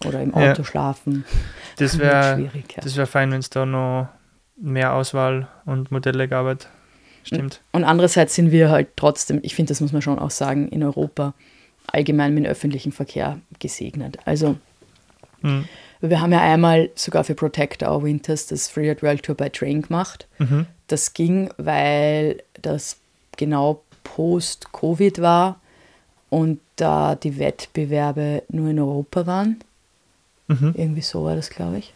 [0.05, 0.65] oder im Auto ja.
[0.65, 1.25] schlafen,
[1.79, 2.77] das wäre schwierig.
[2.77, 2.97] Ja.
[2.97, 4.09] wär fein, wenn es da noch
[4.57, 6.67] mehr Auswahl und Modelle gab.
[7.25, 7.63] Stimmt.
[7.73, 10.83] Und andererseits sind wir halt trotzdem, ich finde, das muss man schon auch sagen, in
[10.83, 11.33] Europa
[11.87, 14.19] allgemein mit dem öffentlichen Verkehr gesegnet.
[14.25, 14.57] Also
[15.41, 15.67] mhm.
[16.01, 19.51] Wir haben ja einmal sogar für Protect Our Winters das Free at World Tour by
[19.51, 20.27] Train gemacht.
[20.39, 20.67] Mhm.
[20.89, 22.99] Das ging, weil das
[23.37, 25.61] genau post-Covid war
[26.31, 29.61] und da die Wettbewerbe nur in Europa waren.
[30.49, 30.75] Mhm.
[30.77, 31.93] Irgendwie so war das, glaube ich.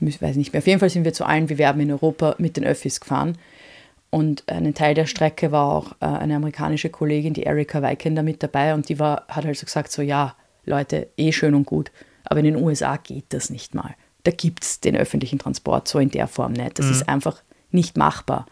[0.00, 0.60] Ich weiß nicht mehr.
[0.60, 3.36] Auf jeden Fall sind wir zu allen Bewerben in Europa mit den Öffis gefahren.
[4.10, 8.42] Und einen Teil der Strecke war auch äh, eine amerikanische Kollegin, die Erika Weikender, mit
[8.42, 8.74] dabei.
[8.74, 11.90] Und die war, hat also gesagt: So, ja, Leute, eh schön und gut.
[12.28, 13.94] Aber in den USA geht das nicht mal.
[14.24, 16.78] Da gibt es den öffentlichen Transport so in der Form nicht.
[16.78, 16.92] Das mhm.
[16.92, 18.46] ist einfach nicht machbar.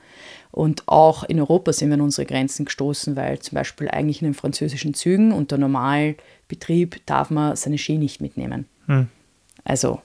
[0.50, 4.28] Und auch in Europa sind wir an unsere Grenzen gestoßen, weil zum Beispiel eigentlich in
[4.28, 8.66] den französischen Zügen unter Normalbetrieb darf man seine Ski nicht mitnehmen.
[8.86, 9.08] Mhm.
[9.64, 10.00] Also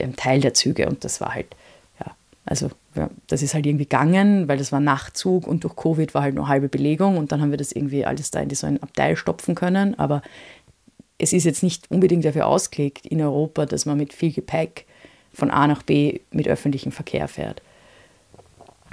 [0.00, 0.88] ein Teil der Züge.
[0.88, 1.54] Und das war halt,
[2.00, 6.14] ja, also ja, das ist halt irgendwie gegangen, weil das war Nachtzug und durch Covid
[6.14, 8.66] war halt nur halbe Belegung und dann haben wir das irgendwie alles da in so
[8.66, 9.98] ein Abteil stopfen können.
[9.98, 10.22] Aber
[11.18, 14.86] es ist jetzt nicht unbedingt dafür ausgelegt in Europa, dass man mit viel Gepäck
[15.32, 17.62] von A nach B mit öffentlichem Verkehr fährt.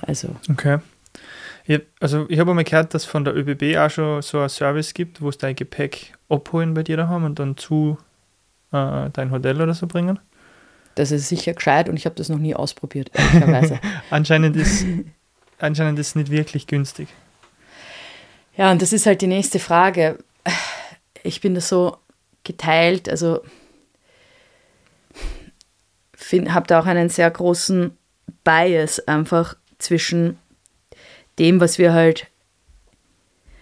[0.01, 0.29] Also.
[0.49, 0.79] Okay.
[1.65, 4.93] Ich, also ich habe einmal gehört, dass von der ÖBB auch schon so ein Service
[4.93, 7.97] gibt, wo es dein Gepäck abholen bei dir daheim und dann zu
[8.73, 10.19] äh, dein Hotel oder so bringen.
[10.95, 13.79] Das ist sicher gescheit und ich habe das noch nie ausprobiert, ehrlicherweise.
[14.09, 14.85] anscheinend, ist,
[15.59, 17.07] anscheinend ist es nicht wirklich günstig.
[18.57, 20.19] Ja, und das ist halt die nächste Frage.
[21.23, 21.97] Ich bin da so
[22.43, 23.41] geteilt, also
[26.49, 27.95] habe da auch einen sehr großen
[28.43, 30.39] Bias einfach zwischen
[31.37, 32.27] dem, was wir halt.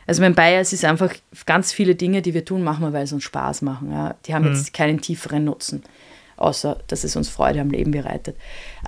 [0.07, 1.13] Also mein Bias ist einfach
[1.45, 3.91] ganz viele Dinge, die wir tun, machen wir, weil sie uns Spaß machen.
[3.91, 4.15] Ja.
[4.25, 4.55] Die haben mhm.
[4.55, 5.83] jetzt keinen tieferen Nutzen
[6.41, 8.35] außer dass es uns Freude am Leben bereitet.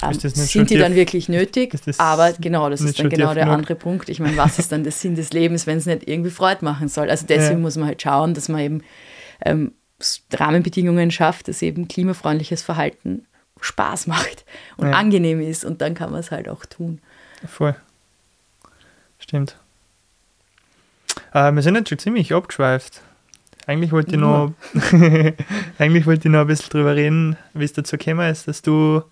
[0.01, 1.75] Ähm, sind die dann wirklich nötig?
[1.97, 4.09] Aber genau, das ist dann genau der andere Punkt.
[4.09, 6.89] Ich meine, was ist dann der Sinn des Lebens, wenn es nicht irgendwie Freude machen
[6.89, 7.09] soll?
[7.09, 7.61] Also deswegen ja.
[7.61, 8.83] muss man halt schauen, dass man eben
[9.45, 9.73] ähm,
[10.31, 13.25] Rahmenbedingungen schafft, dass eben klimafreundliches Verhalten
[13.61, 14.45] Spaß macht
[14.77, 14.93] und ja.
[14.93, 17.01] angenehm ist und dann kann man es halt auch tun.
[17.47, 17.75] Voll.
[19.19, 19.57] Stimmt.
[21.33, 23.01] Äh, wir sind jetzt schon ziemlich abgeschweift.
[23.65, 24.53] Eigentlich wollte ich noch,
[25.77, 29.03] eigentlich wollte ich noch ein bisschen drüber reden, wie es dazu gekommen ist, dass du,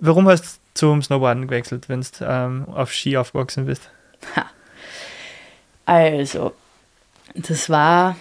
[0.00, 3.90] warum hast du zum Snowboarden gewechselt, wenn du ähm, auf Ski aufgewachsen bist?
[5.86, 6.54] Also,
[7.34, 8.16] das war,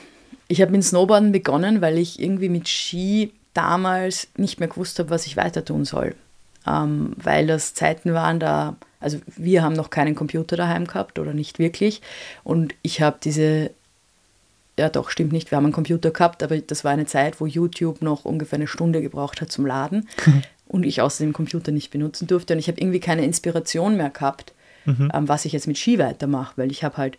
[0.47, 5.09] ich habe mit Snowboarden begonnen, weil ich irgendwie mit Ski damals nicht mehr gewusst habe,
[5.09, 6.15] was ich weiter tun soll.
[6.65, 11.33] Ähm, weil das Zeiten waren, da, also wir haben noch keinen Computer daheim gehabt oder
[11.33, 12.01] nicht wirklich.
[12.43, 13.71] Und ich habe diese
[14.77, 17.45] ja doch, stimmt nicht, wir haben einen Computer gehabt, aber das war eine Zeit, wo
[17.45, 20.07] YouTube noch ungefähr eine Stunde gebraucht hat zum Laden
[20.67, 24.53] und ich außerdem Computer nicht benutzen durfte und ich habe irgendwie keine Inspiration mehr gehabt,
[24.85, 25.11] mhm.
[25.13, 27.17] ähm, was ich jetzt mit Ski weitermache, weil ich habe halt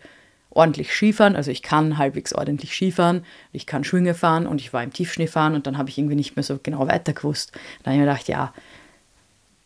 [0.59, 4.83] ordentlich Skifahren, also ich kann halbwegs ordentlich Skifahren, ich kann Schwünge fahren und ich war
[4.83, 7.53] im Tiefschnee fahren und dann habe ich irgendwie nicht mehr so genau weiter gewusst.
[7.83, 8.53] Dann habe ich mir gedacht, ja,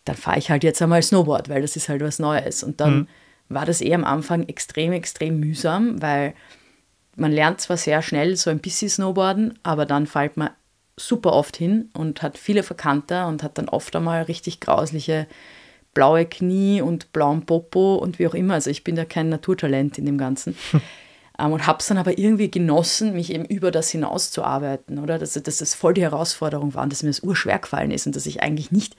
[0.04, 2.62] dann fahre ich halt jetzt einmal Snowboard, weil das ist halt was Neues.
[2.62, 3.08] Und dann mhm.
[3.48, 6.34] war das eh am Anfang extrem, extrem mühsam, weil
[7.16, 10.50] man lernt zwar sehr schnell so ein bisschen Snowboarden, aber dann fällt man
[10.96, 15.26] super oft hin und hat viele Verkanter und hat dann oft einmal richtig grausliche
[15.94, 18.54] blaue Knie und blauen Popo und wie auch immer.
[18.54, 20.56] Also ich bin da kein Naturtalent in dem Ganzen.
[21.38, 24.98] ähm, und habe es dann aber irgendwie genossen, mich eben über das hinaus zu arbeiten,
[24.98, 25.18] oder?
[25.18, 28.16] Dass, dass das voll die Herausforderung war und dass mir das urschwer gefallen ist und
[28.16, 28.96] dass ich eigentlich nicht,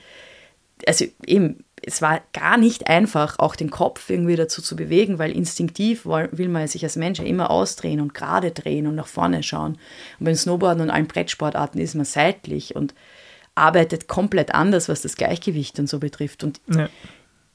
[0.87, 5.35] also eben es war gar nicht einfach, auch den Kopf irgendwie dazu zu bewegen, weil
[5.35, 9.43] instinktiv will man sich als Mensch ja immer ausdrehen und gerade drehen und nach vorne
[9.43, 9.77] schauen.
[10.19, 12.93] Und beim Snowboarden und allen Brettsportarten ist man seitlich und
[13.55, 16.43] arbeitet komplett anders, was das Gleichgewicht und so betrifft.
[16.43, 16.89] Und ja.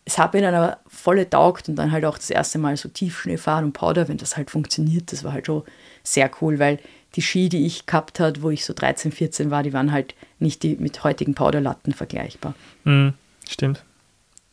[0.04, 2.88] es hat mir dann aber volle taugt und dann halt auch das erste Mal so
[2.88, 5.64] Tiefschnee fahren und Powder, wenn das halt funktioniert, das war halt schon
[6.02, 6.78] sehr cool, weil
[7.14, 10.14] die Ski, die ich gehabt habe, wo ich so 13, 14 war, die waren halt
[10.38, 12.54] nicht die mit heutigen Powderlatten vergleichbar.
[12.84, 13.14] Mhm,
[13.48, 13.82] stimmt.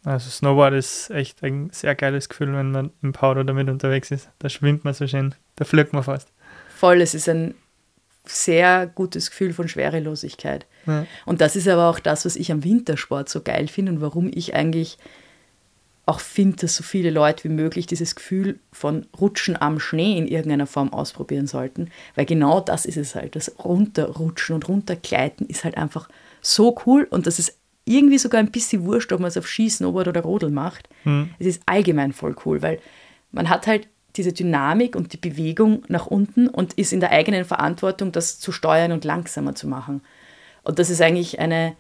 [0.05, 4.29] Also Snowboard ist echt ein sehr geiles Gefühl, wenn man im Powder damit unterwegs ist.
[4.39, 6.31] Da schwimmt man so schön, da flögt man fast.
[6.69, 7.55] Voll, es ist ein
[8.27, 10.65] sehr gutes Gefühl von Schwerelosigkeit.
[10.85, 11.05] Ja.
[11.25, 14.29] Und das ist aber auch das, was ich am Wintersport so geil finde und warum
[14.33, 14.97] ich eigentlich
[16.05, 20.27] auch finde, dass so viele Leute wie möglich dieses Gefühl von Rutschen am Schnee in
[20.27, 23.35] irgendeiner Form ausprobieren sollten, weil genau das ist es halt.
[23.35, 26.07] Das Runterrutschen und Runtergleiten ist halt einfach
[26.41, 29.69] so cool und das ist irgendwie sogar ein bisschen wurscht, ob man es auf Ski,
[29.69, 30.89] Snowboard oder Rodel macht.
[31.05, 31.29] Mhm.
[31.39, 32.79] Es ist allgemein voll cool, weil
[33.31, 37.45] man hat halt diese Dynamik und die Bewegung nach unten und ist in der eigenen
[37.45, 40.01] Verantwortung, das zu steuern und langsamer zu machen.
[40.63, 41.75] Und das ist eigentlich eine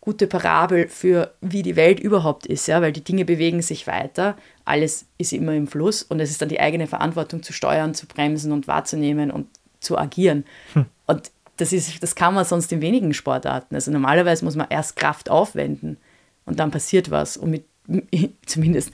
[0.00, 4.36] gute Parabel für, wie die Welt überhaupt ist, ja, weil die Dinge bewegen sich weiter,
[4.64, 8.06] alles ist immer im Fluss und es ist dann die eigene Verantwortung zu steuern, zu
[8.06, 9.48] bremsen und wahrzunehmen und
[9.80, 10.44] zu agieren.
[10.74, 10.86] Hm.
[11.06, 13.74] Und das, ist, das kann man sonst in wenigen Sportarten.
[13.74, 15.96] Also normalerweise muss man erst Kraft aufwenden
[16.44, 17.36] und dann passiert was.
[17.36, 17.64] Und mit,
[18.46, 18.92] zumindest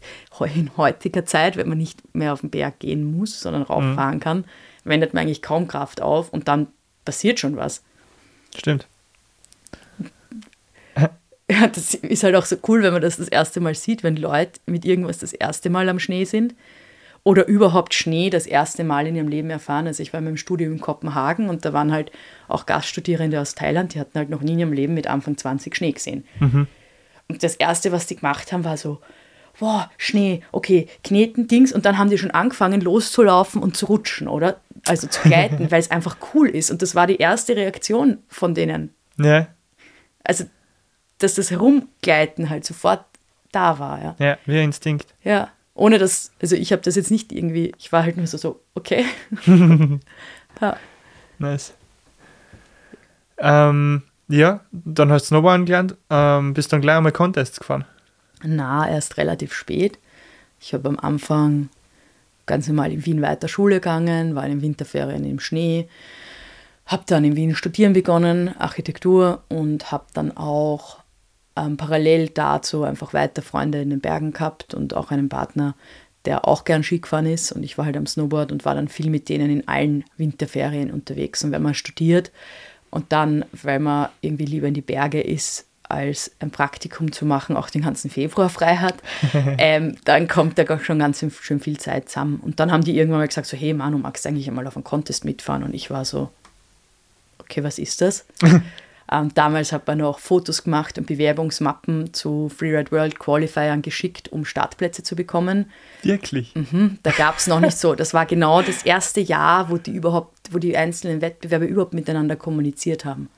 [0.54, 4.20] in heutiger Zeit, wenn man nicht mehr auf den Berg gehen muss, sondern rauffahren mhm.
[4.20, 4.44] kann,
[4.84, 6.68] wendet man eigentlich kaum Kraft auf und dann
[7.04, 7.82] passiert schon was.
[8.56, 8.86] Stimmt.
[11.50, 14.16] Ja, das ist halt auch so cool, wenn man das das erste Mal sieht, wenn
[14.16, 16.54] Leute mit irgendwas das erste Mal am Schnee sind
[17.24, 19.86] oder überhaupt Schnee das erste Mal in ihrem Leben erfahren.
[19.86, 22.10] Also ich war in meinem Studium in Kopenhagen und da waren halt
[22.48, 25.76] auch Gaststudierende aus Thailand, die hatten halt noch nie in ihrem Leben mit Anfang 20
[25.76, 26.24] Schnee gesehen.
[26.40, 26.68] Mhm.
[27.28, 29.00] Und das Erste, was die gemacht haben, war so,
[29.58, 31.72] wow, Schnee, okay, kneten, Dings.
[31.72, 34.60] Und dann haben die schon angefangen loszulaufen und zu rutschen, oder?
[34.86, 36.70] Also zu gleiten, weil es einfach cool ist.
[36.70, 38.94] Und das war die erste Reaktion von denen.
[39.18, 39.48] Ja.
[40.24, 40.44] Also,
[41.18, 43.04] dass das Herumgleiten halt sofort
[43.52, 44.16] da war, ja.
[44.18, 45.14] Ja, wie ein Instinkt.
[45.22, 45.50] Ja.
[45.74, 48.60] Ohne dass, also ich habe das jetzt nicht irgendwie, ich war halt nur so, so
[48.74, 49.04] okay.
[50.60, 50.76] ja.
[51.38, 51.74] Nice.
[53.38, 54.02] Ähm,
[54.32, 55.96] ja, dann hast du Snowboarden gelernt.
[56.08, 57.84] Ähm, bist dann gleich einmal Contests gefahren?
[58.42, 59.98] Na, erst relativ spät.
[60.58, 61.68] Ich habe am Anfang
[62.46, 65.86] ganz normal in Wien weiter Schule gegangen, war in den Winterferien im Schnee,
[66.86, 71.00] habe dann in Wien studieren begonnen, Architektur und habe dann auch
[71.54, 75.74] ähm, parallel dazu einfach weiter Freunde in den Bergen gehabt und auch einen Partner,
[76.24, 77.52] der auch gern Ski gefahren ist.
[77.52, 80.90] Und ich war halt am Snowboard und war dann viel mit denen in allen Winterferien
[80.90, 81.44] unterwegs.
[81.44, 82.32] Und wenn man studiert
[82.92, 87.56] und dann, weil man irgendwie lieber in die Berge ist, als ein Praktikum zu machen,
[87.56, 88.96] auch den ganzen Februar frei hat,
[89.58, 92.38] ähm, dann kommt da schon ganz schön viel Zeit zusammen.
[92.40, 94.76] Und dann haben die irgendwann mal gesagt, so, hey Manu, magst du eigentlich einmal auf
[94.76, 95.62] einen Contest mitfahren?
[95.62, 96.30] Und ich war so,
[97.38, 98.26] okay, was ist das?
[99.12, 104.46] Ähm, damals hat man noch Fotos gemacht und Bewerbungsmappen zu Freeride World Qualifiern geschickt, um
[104.46, 105.70] Startplätze zu bekommen.
[106.02, 106.54] Wirklich?
[106.54, 107.94] Mhm, da gab es noch nicht so.
[107.94, 112.36] Das war genau das erste Jahr, wo die überhaupt, wo die einzelnen Wettbewerbe überhaupt miteinander
[112.36, 113.28] kommuniziert haben.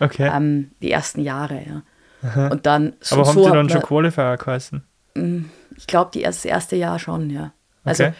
[0.00, 0.30] Okay.
[0.32, 1.82] Ähm, die ersten Jahre, ja.
[2.22, 2.48] Aha.
[2.48, 4.82] Und dann so, Aber haben so die dann schon Qualifier geheißen?
[5.14, 5.44] Mm,
[5.76, 7.52] ich glaube, das erste Jahr schon, ja.
[7.84, 8.14] Also okay.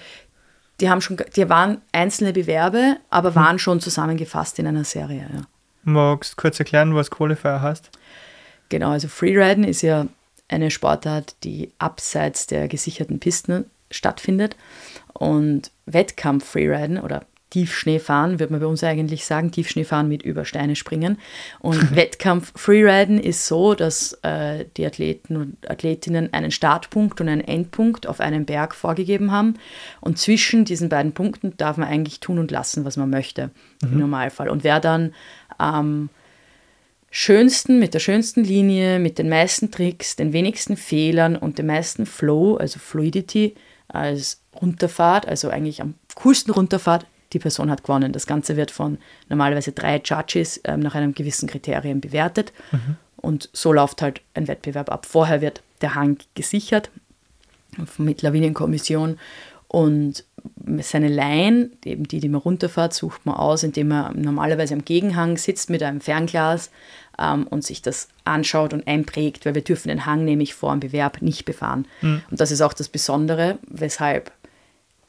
[0.80, 3.34] die haben schon, die waren einzelne Bewerbe, aber hm.
[3.36, 5.42] waren schon zusammengefasst in einer Serie, ja.
[5.84, 7.90] Magst du kurz erklären, was Qualifier heißt?
[8.68, 10.06] Genau, also Freeriden ist ja
[10.48, 14.56] eine Sportart, die abseits der gesicherten Pisten stattfindet.
[15.12, 20.74] Und Wettkampf Freeriden oder Tiefschneefahren, würde man bei uns eigentlich sagen, Tiefschneefahren mit über Steine
[20.74, 21.18] springen.
[21.60, 27.42] Und Wettkampf Freeriden ist so, dass äh, die Athleten und Athletinnen einen Startpunkt und einen
[27.42, 29.54] Endpunkt auf einem Berg vorgegeben haben.
[30.00, 33.92] Und zwischen diesen beiden Punkten darf man eigentlich tun und lassen, was man möchte, mhm.
[33.92, 34.48] im Normalfall.
[34.48, 35.14] Und wer dann
[35.56, 36.08] am
[37.12, 42.04] schönsten, mit der schönsten Linie, mit den meisten Tricks, den wenigsten Fehlern und dem meisten
[42.04, 43.54] Flow, also Fluidity,
[43.86, 48.12] als Runterfahrt, also eigentlich am coolsten Runterfahrt, die Person hat gewonnen.
[48.12, 52.52] Das Ganze wird von normalerweise drei Judges ähm, nach einem gewissen Kriterium bewertet.
[52.72, 52.96] Mhm.
[53.16, 55.06] Und so läuft halt ein Wettbewerb ab.
[55.06, 56.90] Vorher wird der Hang gesichert
[57.98, 59.18] mit Lawinenkommission
[59.68, 60.24] und
[60.80, 65.36] seine Line, eben die, die man runterfährt, sucht man aus, indem man normalerweise am Gegenhang
[65.36, 66.70] sitzt mit einem Fernglas
[67.18, 70.80] ähm, und sich das anschaut und einprägt, weil wir dürfen den Hang nämlich vor dem
[70.80, 71.86] Bewerb nicht befahren.
[72.02, 72.22] Mhm.
[72.30, 74.30] Und das ist auch das Besondere, weshalb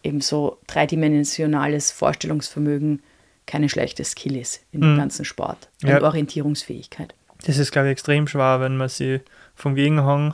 [0.06, 3.02] eben so dreidimensionales Vorstellungsvermögen
[3.46, 4.84] keine schlechte Skill ist in mhm.
[4.84, 6.02] dem ganzen Sport und ja.
[6.02, 7.14] Orientierungsfähigkeit.
[7.46, 9.22] Das ist, glaube ich, extrem schwer, wenn man sich
[9.56, 10.34] vom Gegenhang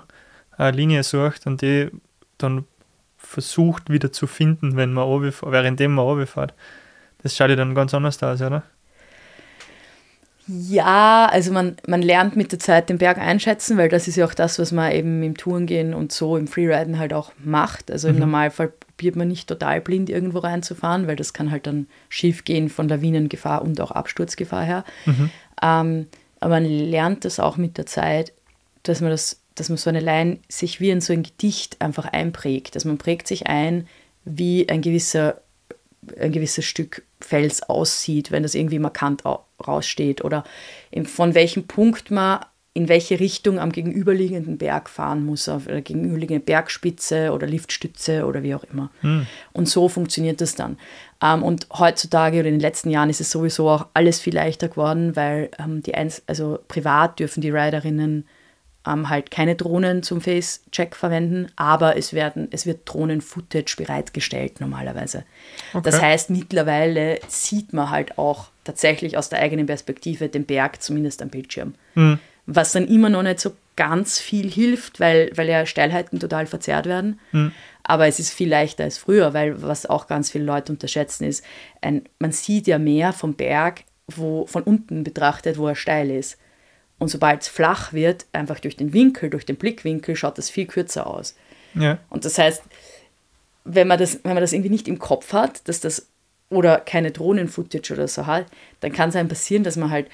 [0.58, 1.90] eine Linie sucht und die
[2.38, 2.66] dann
[3.18, 6.54] versucht wieder zu finden, wenn man währenddem man runterfährt.
[7.22, 8.64] Das schaut ja dann ganz anders aus, oder?
[10.48, 14.26] Ja, also man, man lernt mit der Zeit den Berg einschätzen, weil das ist ja
[14.26, 17.92] auch das, was man eben im Tourengehen und so im Freeriden halt auch macht.
[17.92, 18.22] Also im mhm.
[18.22, 22.70] Normalfall probiert man nicht total blind irgendwo reinzufahren, weil das kann halt dann schief gehen
[22.70, 24.86] von Lawinengefahr und auch Absturzgefahr her.
[25.08, 25.32] Mhm.
[25.64, 26.08] Ähm,
[26.40, 28.32] aber man lernt das auch mit der Zeit,
[28.84, 32.06] dass man das dass man so eine Line sich wie in so ein Gedicht einfach
[32.06, 32.76] einprägt.
[32.76, 33.88] Also man prägt sich ein,
[34.24, 35.42] wie ein gewisser,
[36.20, 40.44] ein gewisses Stück Fels aussieht, wenn das irgendwie markant raussteht oder
[41.04, 46.46] von welchem Punkt man in welche Richtung am gegenüberliegenden Berg fahren muss, auf der gegenüberliegenden
[46.46, 48.90] Bergspitze oder Liftstütze oder wie auch immer.
[49.02, 49.28] Hm.
[49.52, 50.78] Und so funktioniert das dann.
[51.22, 54.70] Ähm, und heutzutage oder in den letzten Jahren ist es sowieso auch alles viel leichter
[54.70, 58.26] geworden, weil ähm, die Eins also privat dürfen die Riderinnen
[58.88, 65.26] ähm, halt keine Drohnen zum Face-Check verwenden, aber es, werden, es wird Drohnen-Footage bereitgestellt normalerweise.
[65.74, 65.84] Okay.
[65.84, 71.22] Das heißt, mittlerweile sieht man halt auch tatsächlich aus der eigenen Perspektive den Berg, zumindest
[71.22, 71.76] am Bildschirm.
[71.96, 72.18] Hm
[72.56, 76.86] was dann immer noch nicht so ganz viel hilft, weil, weil ja Steilheiten total verzerrt
[76.86, 77.20] werden.
[77.32, 77.52] Mhm.
[77.84, 81.44] Aber es ist viel leichter als früher, weil was auch ganz viele Leute unterschätzen ist,
[81.82, 86.38] ein, man sieht ja mehr vom Berg, wo von unten betrachtet, wo er steil ist.
[87.00, 90.68] Und sobald es flach wird, einfach durch den Winkel, durch den Blickwinkel, schaut das viel
[90.68, 91.36] kürzer aus.
[91.74, 91.98] Ja.
[92.10, 92.62] Und das heißt,
[93.64, 96.08] wenn man das, wenn man das irgendwie nicht im Kopf hat, dass das
[96.50, 98.46] oder keine Drohnen-Footage oder so hat,
[98.82, 100.08] dann kann es einem passieren, dass man halt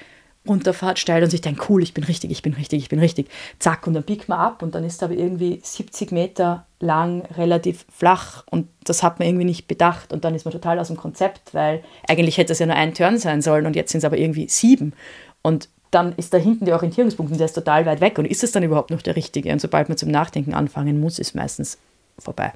[0.47, 3.29] runterfahrt, steil und sich denkt, cool, ich bin richtig, ich bin richtig, ich bin richtig.
[3.59, 7.85] Zack, und dann biegt man ab und dann ist aber irgendwie 70 Meter lang relativ
[7.91, 10.97] flach und das hat man irgendwie nicht bedacht und dann ist man total aus dem
[10.97, 14.05] Konzept, weil eigentlich hätte es ja nur ein Turn sein sollen und jetzt sind es
[14.05, 14.93] aber irgendwie sieben.
[15.41, 18.43] Und dann ist da hinten der Orientierungspunkt und der ist total weit weg und ist
[18.43, 19.51] es dann überhaupt noch der richtige?
[19.51, 21.77] Und sobald man zum Nachdenken anfangen muss, ist meistens
[22.19, 22.53] vorbei.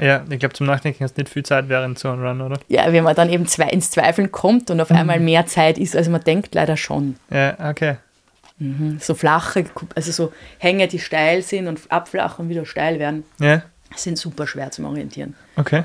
[0.00, 2.60] Ja, ich glaube, zum Nachdenken hast du nicht viel Zeit während so einem Run, oder?
[2.68, 4.96] Ja, wenn man dann eben zwei ins Zweifeln kommt und auf mhm.
[4.96, 7.16] einmal mehr Zeit ist, als man denkt, leider schon.
[7.30, 7.96] Ja, okay.
[8.58, 8.98] Mhm.
[9.00, 9.64] So flache,
[9.96, 13.62] also so Hänge, die steil sind und abflachen und wieder steil werden, ja.
[13.96, 15.34] sind super schwer zum Orientieren.
[15.56, 15.84] Okay.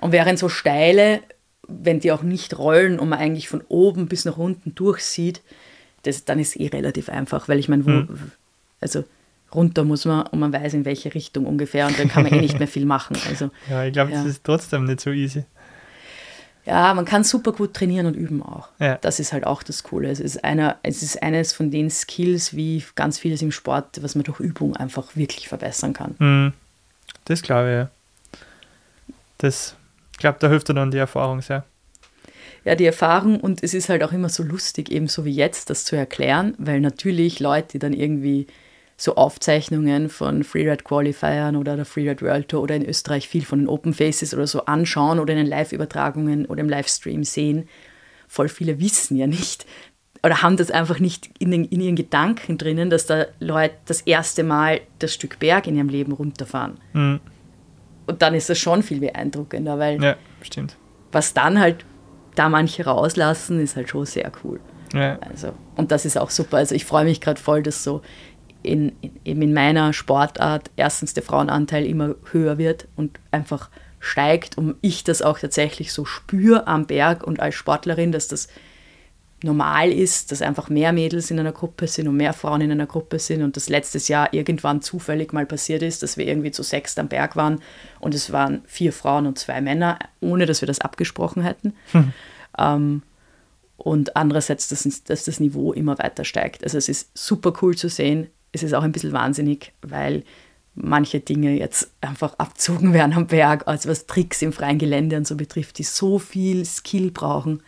[0.00, 1.20] Und während so steile,
[1.68, 5.42] wenn die auch nicht rollen und man eigentlich von oben bis nach unten durchsieht,
[6.02, 8.32] das, dann ist es eh relativ einfach, weil ich meine, wo, mhm.
[8.80, 9.04] also
[9.54, 12.40] runter muss man und man weiß, in welche Richtung ungefähr und dann kann man eh
[12.40, 13.16] nicht mehr viel machen.
[13.28, 14.18] Also, ja, ich glaube, ja.
[14.18, 15.44] das ist trotzdem nicht so easy.
[16.66, 18.68] Ja, man kann super gut trainieren und üben auch.
[18.78, 18.96] Ja.
[19.00, 20.10] Das ist halt auch das Coole.
[20.10, 24.14] Es ist, einer, es ist eines von den Skills, wie ganz vieles im Sport, was
[24.14, 26.14] man durch Übung einfach wirklich verbessern kann.
[26.18, 26.52] Mhm.
[27.24, 27.90] Das glaube ich, ja.
[29.38, 29.76] Das,
[30.12, 31.64] ich glaube, da hilft dann die Erfahrung sehr.
[32.66, 35.70] Ja, die Erfahrung und es ist halt auch immer so lustig, eben so wie jetzt,
[35.70, 38.46] das zu erklären, weil natürlich Leute, die dann irgendwie
[39.00, 43.60] so Aufzeichnungen von Freeride Qualifiern oder der Freeride World Tour oder in Österreich viel von
[43.60, 47.68] den Open Faces oder so anschauen oder in den Live-Übertragungen oder im Livestream sehen.
[48.26, 49.64] Voll viele wissen ja nicht
[50.24, 54.00] oder haben das einfach nicht in, den, in ihren Gedanken drinnen, dass da Leute das
[54.00, 56.78] erste Mal das Stück Berg in ihrem Leben runterfahren.
[56.92, 57.20] Mhm.
[58.06, 60.76] Und dann ist das schon viel beeindruckender, weil ja, stimmt.
[61.12, 61.84] was dann halt
[62.34, 64.58] da manche rauslassen, ist halt schon sehr cool.
[64.92, 65.18] Ja.
[65.20, 66.56] Also, und das ist auch super.
[66.56, 68.02] Also ich freue mich gerade voll, dass so
[68.62, 68.92] in,
[69.24, 75.04] in, in meiner Sportart erstens der Frauenanteil immer höher wird und einfach steigt und ich
[75.04, 78.48] das auch tatsächlich so spüre am Berg und als Sportlerin, dass das
[79.42, 82.86] normal ist, dass einfach mehr Mädels in einer Gruppe sind und mehr Frauen in einer
[82.86, 86.62] Gruppe sind und das letztes Jahr irgendwann zufällig mal passiert ist, dass wir irgendwie zu
[86.62, 87.60] sechst am Berg waren
[88.00, 91.74] und es waren vier Frauen und zwei Männer, ohne dass wir das abgesprochen hätten.
[91.92, 92.12] Hm.
[92.58, 93.02] Ähm,
[93.76, 96.64] und andererseits, dass, dass das Niveau immer weiter steigt.
[96.64, 98.26] Also es ist super cool zu sehen,
[98.62, 100.22] es ist auch ein bisschen wahnsinnig, weil
[100.74, 105.26] manche Dinge jetzt einfach abzogen werden am Berg, also was Tricks im freien Gelände und
[105.26, 107.62] so betrifft, die so viel Skill brauchen.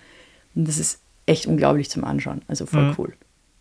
[0.55, 2.43] Und das ist echt unglaublich zum Anschauen.
[2.49, 2.95] Also voll mhm.
[2.99, 3.13] cool.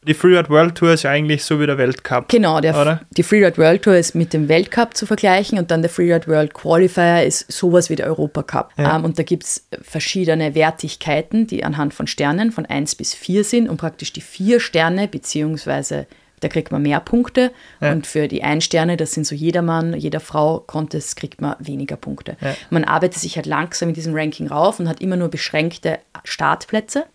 [0.08, 2.30] Die Freeride World Tour ist ja eigentlich so wie der Weltcup.
[2.30, 3.02] Genau, der, oder?
[3.18, 6.54] die Freeride World Tour ist mit dem Weltcup zu vergleichen und dann der Freeride World
[6.54, 8.72] Qualifier ist sowas wie der Europacup.
[8.78, 8.96] Ja.
[8.96, 13.44] Um, und da gibt es verschiedene Wertigkeiten, die anhand von Sternen von 1 bis 4
[13.44, 16.08] sind und praktisch die vier Sterne beziehungsweise
[16.40, 17.52] da kriegt man mehr Punkte.
[17.82, 17.92] Ja.
[17.92, 22.38] Und für die Ein-Sterne, das sind so jedermann, jeder Frau Contest, kriegt man weniger Punkte.
[22.42, 22.56] Ja.
[22.70, 27.06] Man arbeitet sich halt langsam in diesem Ranking rauf und hat immer nur beschränkte Startplätze.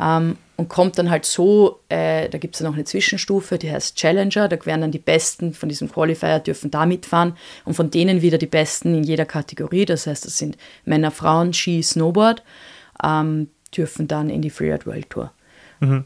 [0.00, 3.96] Ähm, und kommt dann halt so, äh, da gibt es noch eine Zwischenstufe, die heißt
[3.96, 8.22] Challenger, da werden dann die Besten von diesem Qualifier dürfen da mitfahren und von denen
[8.22, 12.42] wieder die Besten in jeder Kategorie, das heißt, das sind Männer, Frauen, Ski, Snowboard,
[13.02, 15.32] ähm, dürfen dann in die Freeride World Tour.
[15.80, 16.04] Mhm.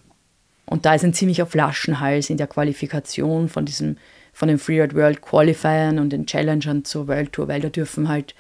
[0.69, 3.97] Und da ist ein ziemlicher Flaschenhals in der Qualifikation von diesem,
[4.33, 8.35] von den Freeride World Qualifiern und den Challengern zur World Tour, weil da dürfen halt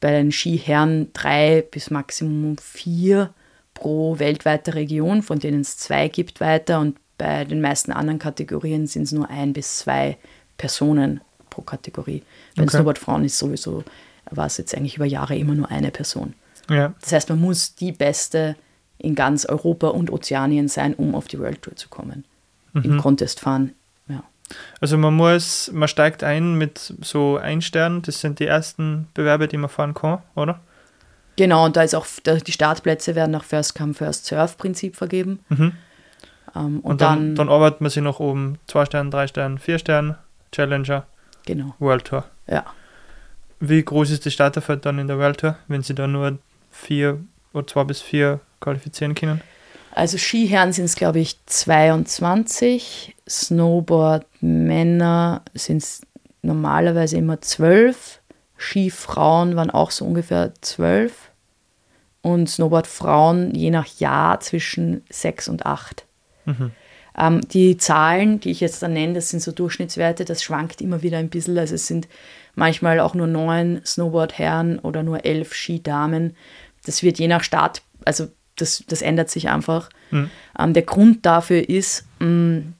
[0.00, 3.32] bei den Skiherren drei bis maximum vier
[3.74, 8.86] pro weltweiter Region, von denen es zwei gibt, weiter und bei den meisten anderen Kategorien
[8.86, 10.16] sind es nur ein bis zwei
[10.56, 12.22] Personen pro Kategorie.
[12.56, 12.72] Bei okay.
[12.72, 13.84] Snowboardfrauen ist sowieso,
[14.30, 16.34] war es jetzt eigentlich über Jahre immer nur eine Person.
[16.70, 16.94] Ja.
[17.00, 18.56] Das heißt, man muss die beste
[19.00, 22.24] in ganz Europa und Ozeanien sein, um auf die World Tour zu kommen.
[22.72, 22.82] Mhm.
[22.82, 23.72] Im Contest fahren,
[24.08, 24.22] ja.
[24.80, 29.48] Also man muss, man steigt ein mit so ein Stern, das sind die ersten Bewerbe,
[29.48, 30.60] die man fahren kann, oder?
[31.36, 35.40] Genau, und da ist auch, die Startplätze werden nach First Come, First Serve Prinzip vergeben.
[35.48, 35.72] Mhm.
[36.54, 38.58] Ähm, und, und dann, dann, dann, arbeitet man sich nach oben.
[38.66, 40.18] Zwei Sterne, drei Sterne, vier Sterne,
[40.52, 41.06] Challenger,
[41.46, 41.74] genau.
[41.78, 42.24] World Tour.
[42.46, 42.66] Ja.
[43.60, 46.38] Wie groß ist das Starterfeld dann in der World Tour, wenn sie da nur
[46.70, 47.20] vier
[47.52, 49.40] oder zwei bis vier qualifizieren können?
[49.92, 53.16] Also Skiherren sind es, glaube ich, 22.
[53.28, 56.02] Snowboard Männer sind es
[56.42, 58.20] normalerweise immer 12.
[58.56, 61.30] Skifrauen waren auch so ungefähr 12.
[62.22, 66.04] Und Snowboard Frauen je nach Jahr zwischen 6 und 8.
[66.44, 66.70] Mhm.
[67.18, 71.02] Ähm, die Zahlen, die ich jetzt dann nenne, das sind so Durchschnittswerte, das schwankt immer
[71.02, 71.58] wieder ein bisschen.
[71.58, 72.08] Also es sind
[72.54, 76.36] manchmal auch nur neun Snowboard-Herren oder nur elf Skidamen.
[76.84, 78.28] Das wird je nach Start, also
[78.60, 79.88] das, das ändert sich einfach.
[80.10, 80.30] Mhm.
[80.58, 82.74] Ähm, der Grund dafür ist, mh, mm,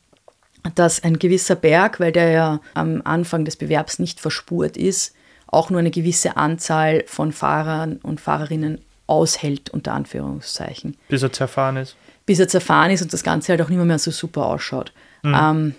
[0.74, 5.14] dass ein gewisser Berg, weil der ja am Anfang des Bewerbs nicht verspurt ist,
[5.46, 10.96] auch nur eine gewisse Anzahl von Fahrern und Fahrerinnen aushält, unter Anführungszeichen.
[11.08, 11.96] Bis er zerfahren ist.
[12.26, 14.92] Bis er zerfahren ist und das Ganze halt auch nicht mehr, mehr so super ausschaut.
[15.22, 15.34] Mhm.
[15.34, 15.74] Ähm,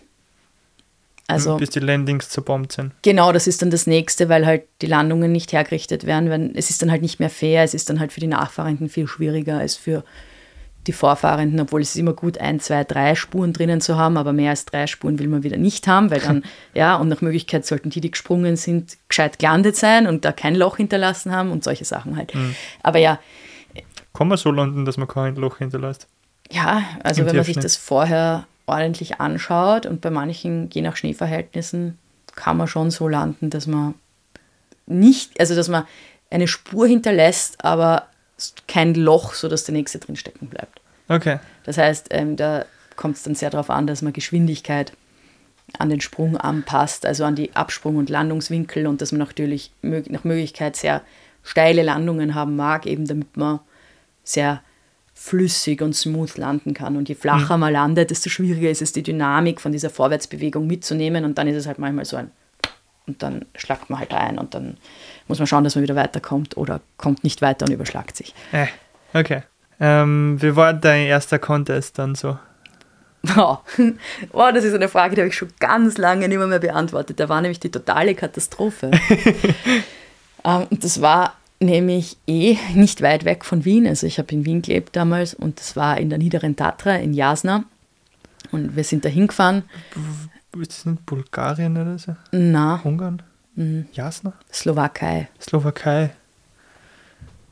[1.32, 2.94] also, bis die Landings zerbombt sind.
[3.02, 6.30] Genau, das ist dann das nächste, weil halt die Landungen nicht hergerichtet werden.
[6.30, 8.90] Wenn, es ist dann halt nicht mehr fair, es ist dann halt für die Nachfahrenden
[8.90, 10.04] viel schwieriger als für
[10.88, 14.34] die Vorfahrenden, obwohl es ist immer gut, ein, zwei, drei Spuren drinnen zu haben, aber
[14.34, 17.66] mehr als drei Spuren will man wieder nicht haben, weil dann, ja, und nach Möglichkeit
[17.66, 21.64] sollten die, die gesprungen sind, gescheit gelandet sein und da kein Loch hinterlassen haben und
[21.64, 22.34] solche Sachen halt.
[22.34, 22.56] Mhm.
[22.82, 23.20] Aber ja.
[24.14, 26.08] Kann man so landen, dass man kein Loch hinterlässt?
[26.52, 30.96] Ja, also Im wenn man sich das vorher ordentlich anschaut und bei manchen, je nach
[30.96, 31.98] Schneeverhältnissen,
[32.36, 33.96] kann man schon so landen, dass man
[34.86, 35.86] nicht, also dass man
[36.30, 38.08] eine Spur hinterlässt, aber
[38.68, 40.82] kein Loch, sodass der nächste drin stecken bleibt.
[41.10, 41.40] Okay.
[41.66, 42.66] Das heißt, ähm, da
[42.96, 44.94] kommt es dann sehr darauf an, dass man Geschwindigkeit
[45.78, 50.24] an den Sprung anpasst, also an die Absprung- und Landungswinkel und dass man natürlich nach
[50.24, 51.02] Möglichkeit sehr
[51.44, 53.60] steile Landungen haben mag, eben damit man
[54.24, 54.62] sehr
[55.24, 56.98] flüssig und smooth landen kann.
[56.98, 57.62] Und je flacher mhm.
[57.62, 61.26] man landet, desto schwieriger ist es, die Dynamik von dieser Vorwärtsbewegung mitzunehmen.
[61.26, 62.32] Und dann ist es halt manchmal so ein,
[63.06, 64.78] und dann schlagt man halt ein und dann
[65.28, 68.34] muss man schauen, dass man wieder weiterkommt oder kommt nicht weiter und überschlagt sich.
[68.52, 68.66] Äh,
[69.14, 69.44] okay.
[69.80, 72.40] Ähm, wie war dein erster Contest dann so?
[73.38, 73.58] Oh,
[74.34, 77.20] oh, das ist eine Frage, die habe ich schon ganz lange nicht mehr, mehr beantwortet.
[77.20, 78.90] Da war nämlich die totale Katastrophe.
[80.44, 83.88] ähm, das war nämlich eh nicht weit weg von Wien.
[83.88, 87.14] Also ich habe in Wien gelebt damals und das war in der niederen Tatra in
[87.14, 87.64] Jasna.
[88.51, 89.64] Und wir sind da hingefahren.
[90.59, 92.16] Ist das nicht Bulgarien oder so?
[92.32, 92.82] Na.
[92.84, 93.22] Ungarn?
[93.55, 93.86] Mhm.
[93.93, 94.34] Jasna?
[94.51, 95.30] Slowakei.
[95.39, 96.12] Slowakei.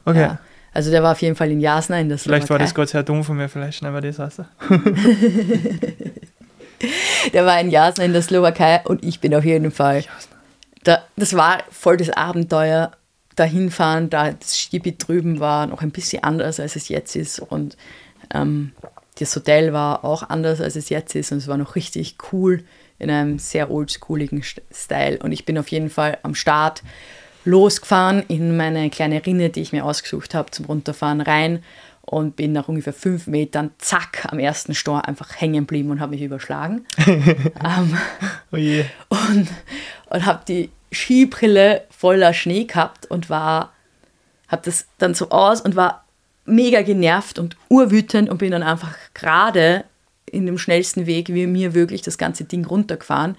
[0.05, 0.19] Okay.
[0.19, 0.39] Ja.
[0.73, 2.37] Also der war auf jeden Fall in Jasna in der Slowakei.
[2.39, 4.45] Vielleicht war das Gott sehr dumm von mir, vielleicht schneiden wir das raus.
[7.33, 10.03] der war in Jasna in der Slowakei und ich bin auf jeden Fall.
[10.83, 12.91] Da, das war voll das Abenteuer
[13.39, 17.39] dahin fahren, da das Skigebiet drüben war noch ein bisschen anders, als es jetzt ist.
[17.39, 17.77] Und
[18.33, 18.73] ähm,
[19.19, 21.31] das Hotel war auch anders, als es jetzt ist.
[21.31, 22.63] Und es war noch richtig cool
[22.99, 25.19] in einem sehr oldschooligen Style.
[25.19, 26.83] Und ich bin auf jeden Fall am Start
[27.45, 31.63] losgefahren in meine kleine Rinne, die ich mir ausgesucht habe zum Runterfahren rein
[32.01, 36.11] und bin nach ungefähr fünf Metern, zack, am ersten Stor einfach hängen geblieben und habe
[36.11, 36.85] mich überschlagen.
[37.07, 37.97] ähm,
[38.51, 38.85] oh je.
[39.09, 39.47] Und,
[40.09, 43.73] und habe die Skibrille voller Schnee gehabt und war,
[44.47, 46.05] habe das dann so aus und war
[46.45, 49.85] mega genervt und urwütend und bin dann einfach gerade
[50.25, 53.35] in dem schnellsten Weg wie mir wirklich das ganze Ding runtergefahren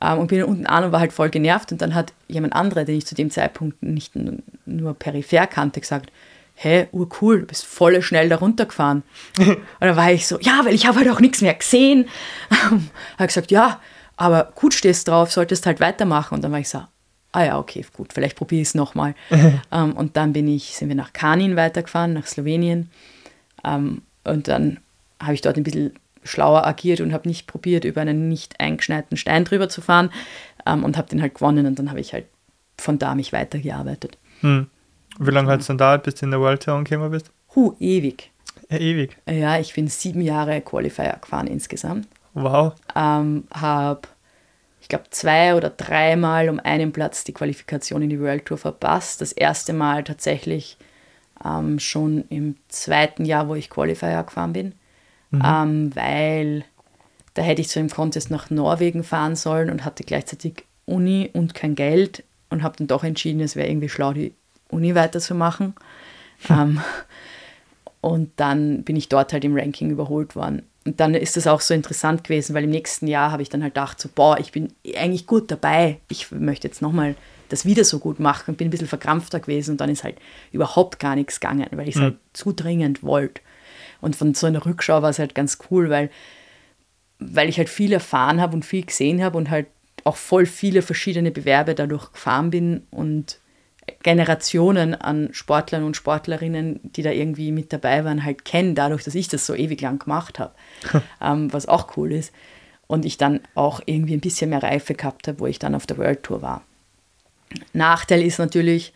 [0.00, 2.54] ähm, und bin dann unten an und war halt voll genervt und dann hat jemand
[2.54, 4.12] anderer, den ich zu dem Zeitpunkt nicht
[4.66, 6.10] nur peripher kannte, gesagt,
[6.54, 9.02] hä, urcool, du bist voll schnell da runtergefahren.
[9.38, 12.06] und dann war ich so, ja, weil ich habe halt auch nichts mehr gesehen.
[12.50, 13.80] Habe gesagt, ja,
[14.20, 16.34] aber gut stehst drauf, solltest halt weitermachen.
[16.34, 16.82] Und dann war ich so,
[17.32, 19.14] ah ja, okay, gut, vielleicht probiere ich es nochmal.
[19.72, 22.90] ähm, und dann bin ich, sind wir nach Kanin weitergefahren, nach Slowenien.
[23.64, 24.78] Ähm, und dann
[25.18, 29.16] habe ich dort ein bisschen schlauer agiert und habe nicht probiert, über einen nicht eingeschneiten
[29.16, 30.10] Stein drüber zu fahren
[30.66, 32.26] ähm, und habe den halt gewonnen und dann habe ich halt
[32.76, 34.18] von da mich weitergearbeitet.
[34.40, 34.66] Hm.
[35.18, 37.30] Wie lange hat es dann dauert, bis du in der World Tour angekommen bist?
[37.56, 38.30] Huh, ewig.
[38.68, 39.16] Ja, ewig.
[39.26, 42.06] Ja, ich bin sieben Jahre Qualifier gefahren insgesamt.
[42.34, 42.74] Wow.
[42.94, 44.02] Ähm, habe,
[44.80, 49.20] ich glaube, zwei oder dreimal um einen Platz die Qualifikation in die World Tour verpasst.
[49.20, 50.76] Das erste Mal tatsächlich
[51.44, 54.74] ähm, schon im zweiten Jahr, wo ich Qualifier gefahren bin,
[55.30, 55.42] mhm.
[55.44, 56.64] ähm, weil
[57.34, 61.54] da hätte ich zu einem Contest nach Norwegen fahren sollen und hatte gleichzeitig Uni und
[61.54, 64.34] kein Geld und habe dann doch entschieden, es wäre irgendwie schlau, die
[64.68, 65.74] Uni weiterzumachen.
[65.76, 65.80] Hm.
[66.50, 66.80] Ähm,
[68.02, 71.60] und dann bin ich dort halt im Ranking überholt worden und dann ist das auch
[71.60, 74.50] so interessant gewesen, weil im nächsten Jahr habe ich dann halt gedacht, so, boah, ich
[74.50, 76.00] bin eigentlich gut dabei.
[76.08, 77.16] Ich möchte jetzt nochmal
[77.50, 80.16] das wieder so gut machen und bin ein bisschen verkrampfter gewesen und dann ist halt
[80.52, 82.04] überhaupt gar nichts gegangen, weil ich es mhm.
[82.04, 83.42] halt zu dringend wollte.
[84.00, 86.10] Und von so einer Rückschau war es halt ganz cool, weil,
[87.18, 89.66] weil ich halt viel erfahren habe und viel gesehen habe und halt
[90.04, 93.38] auch voll viele verschiedene Bewerbe dadurch gefahren bin und
[94.02, 99.14] Generationen an Sportlern und Sportlerinnen, die da irgendwie mit dabei waren, halt kennen, dadurch, dass
[99.14, 100.54] ich das so ewig lang gemacht habe,
[101.20, 102.32] ähm, was auch cool ist.
[102.86, 105.86] Und ich dann auch irgendwie ein bisschen mehr Reife gehabt habe, wo ich dann auf
[105.86, 106.62] der World Tour war.
[107.72, 108.92] Nachteil ist natürlich,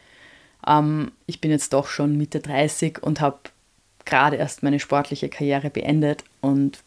[0.66, 3.38] ähm, ich bin jetzt doch schon Mitte 30 und habe
[4.04, 6.82] gerade erst meine sportliche Karriere beendet und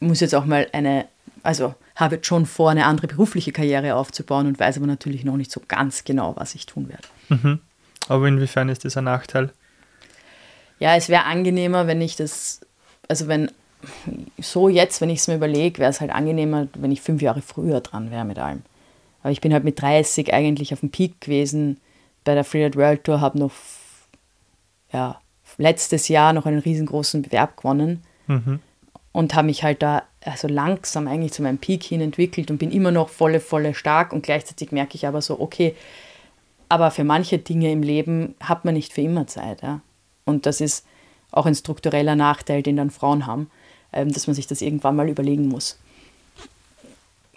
[0.00, 1.06] muss jetzt auch mal eine,
[1.42, 5.36] also habe jetzt schon vor, eine andere berufliche Karriere aufzubauen und weiß aber natürlich noch
[5.36, 7.08] nicht so ganz genau, was ich tun werde.
[7.28, 7.60] Mhm.
[8.08, 9.52] Aber inwiefern ist das ein Nachteil?
[10.78, 12.60] Ja, es wäre angenehmer, wenn ich das,
[13.08, 13.50] also wenn
[14.38, 17.42] so jetzt, wenn ich es mir überlege, wäre es halt angenehmer, wenn ich fünf Jahre
[17.42, 18.62] früher dran wäre mit allem.
[19.22, 21.78] Aber ich bin halt mit 30 eigentlich auf dem Peak gewesen
[22.24, 23.52] bei der Free World Tour, habe noch
[24.92, 25.20] ja,
[25.58, 28.60] letztes Jahr noch einen riesengroßen Bewerb gewonnen mhm.
[29.12, 32.70] und habe mich halt da also langsam eigentlich zu meinem Peak hin entwickelt und bin
[32.70, 35.74] immer noch volle, volle stark und gleichzeitig merke ich aber so, okay,
[36.68, 39.62] aber für manche Dinge im Leben hat man nicht für immer Zeit.
[39.62, 39.80] Ja?
[40.24, 40.86] Und das ist
[41.32, 43.50] auch ein struktureller Nachteil, den dann Frauen haben,
[43.92, 45.78] ähm, dass man sich das irgendwann mal überlegen muss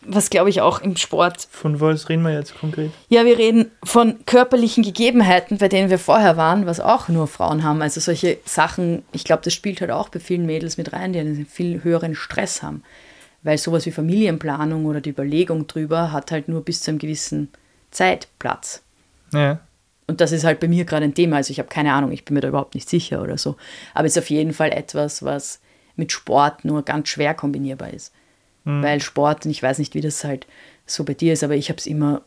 [0.05, 1.47] was glaube ich auch im Sport.
[1.51, 2.91] Von was reden wir jetzt konkret?
[3.09, 7.63] Ja, wir reden von körperlichen Gegebenheiten, bei denen wir vorher waren, was auch nur Frauen
[7.63, 7.81] haben.
[7.81, 11.19] Also solche Sachen, ich glaube, das spielt halt auch bei vielen Mädels mit rein, die
[11.19, 12.83] einen viel höheren Stress haben.
[13.43, 17.49] Weil sowas wie Familienplanung oder die Überlegung drüber hat halt nur bis zu einem gewissen
[17.91, 18.81] Zeitplatz.
[19.33, 19.59] Ja.
[20.07, 21.37] Und das ist halt bei mir gerade ein Thema.
[21.37, 23.55] Also ich habe keine Ahnung, ich bin mir da überhaupt nicht sicher oder so.
[23.93, 25.59] Aber es ist auf jeden Fall etwas, was
[25.95, 28.13] mit Sport nur ganz schwer kombinierbar ist.
[28.65, 28.83] Mhm.
[28.83, 30.47] Weil Sport, und ich weiß nicht, wie das halt
[30.85, 32.21] so bei dir ist, aber ich habe es immer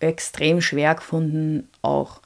[0.00, 2.20] extrem schwer gefunden, auch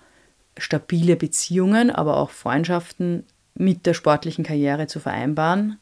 [0.59, 5.79] stabile Beziehungen, aber auch Freundschaften mit der sportlichen Karriere zu vereinbaren.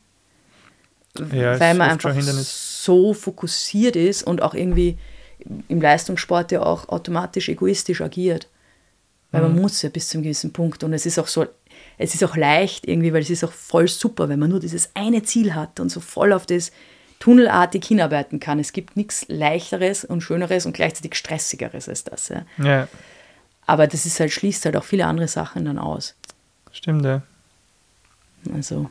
[1.33, 4.99] Ja, weil man einfach so fokussiert ist und auch irgendwie
[5.69, 8.49] im Leistungssport ja auch automatisch egoistisch agiert.
[9.31, 9.55] Weil mhm.
[9.55, 10.83] man muss ja bis zu einem gewissen Punkt.
[10.83, 11.47] Und es ist auch so,
[11.99, 14.91] es ist auch leicht irgendwie, weil es ist auch voll super, wenn man nur dieses
[14.95, 16.73] eine Ziel hat und so voll auf das
[17.25, 18.59] tunnelartig hinarbeiten kann.
[18.59, 22.29] Es gibt nichts leichteres und schöneres und gleichzeitig stressigeres als das.
[22.29, 22.45] Ja.
[22.63, 22.89] ja.
[23.65, 26.15] Aber das ist halt, schließt halt auch viele andere Sachen dann aus.
[26.71, 27.23] Stimmt, ja.
[28.53, 28.91] Also.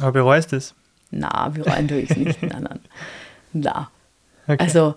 [0.00, 0.74] Aber bereust es?
[1.10, 2.42] Na, bereuen tue ich es nicht.
[2.42, 2.80] nein, nein.
[3.52, 3.90] Na.
[4.46, 4.56] Okay.
[4.58, 4.94] Also,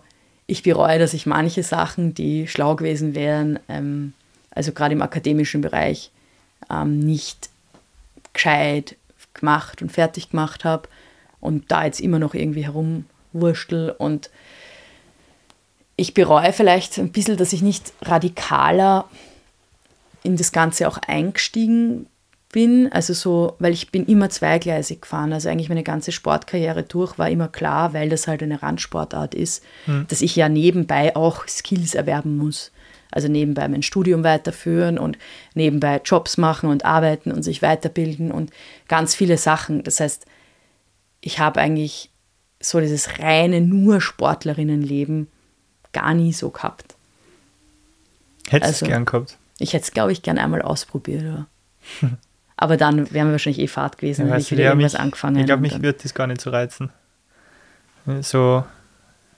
[0.47, 4.13] ich bereue, dass ich manche Sachen, die schlau gewesen wären, ähm,
[4.51, 6.11] also gerade im akademischen Bereich,
[6.69, 7.49] ähm, nicht
[8.31, 8.95] gescheit
[9.33, 10.87] gemacht und fertig gemacht habe
[11.45, 14.29] und da jetzt immer noch irgendwie herumwurschtel und
[15.97, 19.05] ich bereue vielleicht ein bisschen, dass ich nicht radikaler
[20.23, 22.07] in das Ganze auch eingestiegen
[22.51, 22.91] bin.
[22.91, 25.31] Also so, weil ich bin immer zweigleisig gefahren.
[25.31, 29.63] Also eigentlich meine ganze Sportkarriere durch war immer klar, weil das halt eine Randsportart ist,
[29.85, 30.05] hm.
[30.09, 32.71] dass ich ja nebenbei auch Skills erwerben muss.
[33.11, 35.17] Also nebenbei mein Studium weiterführen und
[35.53, 38.51] nebenbei Jobs machen und arbeiten und sich weiterbilden und
[38.89, 39.83] ganz viele Sachen.
[39.83, 40.25] Das heißt,
[41.25, 42.11] ich habe eigentlich
[42.61, 45.27] so dieses reine nur Sportlerinnenleben
[45.91, 46.95] gar nie so gehabt.
[48.47, 49.37] Hättest also, du es gern gehabt?
[49.57, 51.23] Ich hätte es, glaube ich, gern einmal ausprobiert.
[51.23, 51.47] Ja.
[52.57, 55.37] Aber dann wären wir wahrscheinlich eh Fahrt gewesen, ja, wenn ich wieder irgendwas mich, angefangen
[55.37, 56.91] Ich glaube, mich würde das gar nicht so reizen.
[58.21, 58.63] So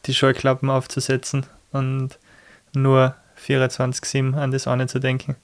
[0.08, 2.20] die Scheuklappen aufzusetzen und
[2.74, 5.38] nur 24-7 an das eine zu denken.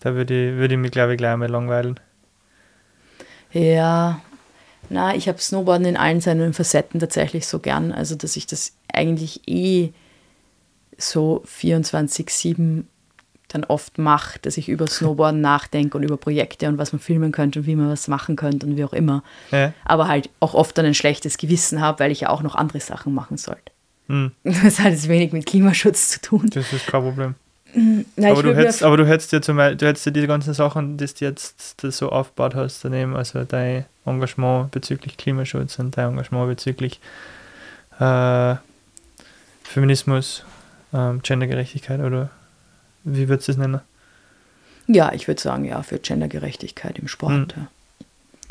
[0.00, 1.98] Da würde ich, würd ich mich, glaube ich, gleich einmal langweilen.
[3.50, 4.20] Ja,
[4.90, 7.92] na, ich habe Snowboarden in allen seinen Facetten tatsächlich so gern.
[7.92, 9.92] Also, dass ich das eigentlich eh
[10.98, 12.84] so 24-7
[13.48, 17.32] dann oft mache, dass ich über Snowboarden nachdenke und über Projekte und was man filmen
[17.32, 19.22] könnte und wie man was machen könnte und wie auch immer.
[19.50, 19.72] Ja.
[19.84, 22.80] Aber halt auch oft dann ein schlechtes Gewissen habe, weil ich ja auch noch andere
[22.80, 23.72] Sachen machen sollte.
[24.08, 24.32] Hm.
[24.42, 26.50] Das hat jetzt wenig mit Klimaschutz zu tun.
[26.52, 27.34] Das ist kein Problem.
[28.16, 30.54] Na, aber, du hättest, aber du hättest ja zum Beispiel, du hättest ja diese ganzen
[30.54, 35.96] Sachen, die du jetzt das so aufgebaut hast, daneben, also dein Engagement bezüglich Klimaschutz und
[35.96, 37.00] dein Engagement bezüglich
[37.98, 38.54] äh,
[39.64, 40.44] Feminismus,
[40.92, 42.30] äh, Gendergerechtigkeit oder
[43.04, 43.80] wie würdest du es nennen?
[44.86, 47.32] Ja, ich würde sagen, ja, für Gendergerechtigkeit im Sport.
[47.32, 47.48] Hm.
[47.56, 47.68] Ja.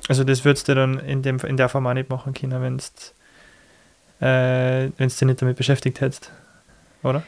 [0.10, 2.78] Also das würdest du dann in, dem, in der Form auch nicht machen können, wenn
[4.20, 6.32] du äh, dich nicht damit beschäftigt hättest,
[7.04, 7.24] oder?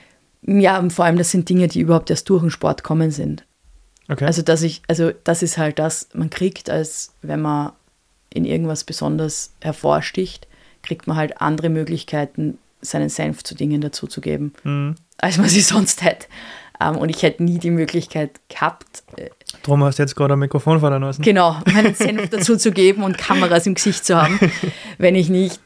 [0.47, 3.45] Ja, und vor allem, das sind Dinge, die überhaupt erst durch den Sport kommen sind.
[4.09, 4.25] Okay.
[4.25, 7.71] Also, dass ich, also das ist halt das, man kriegt, als wenn man
[8.29, 10.47] in irgendwas besonders hervorsticht,
[10.83, 14.95] kriegt man halt andere Möglichkeiten, seinen Senf zu Dingen dazuzugeben, mhm.
[15.17, 16.27] als man sie sonst hätte.
[16.79, 19.03] Ähm, und ich hätte nie die Möglichkeit gehabt.
[19.15, 19.29] Äh,
[19.63, 21.21] Drum hast du jetzt gerade ein Mikrofon vor der Nase.
[21.21, 24.39] Genau, meinen Senf dazu zu geben und Kameras im Gesicht zu haben,
[24.97, 25.59] wenn ich nicht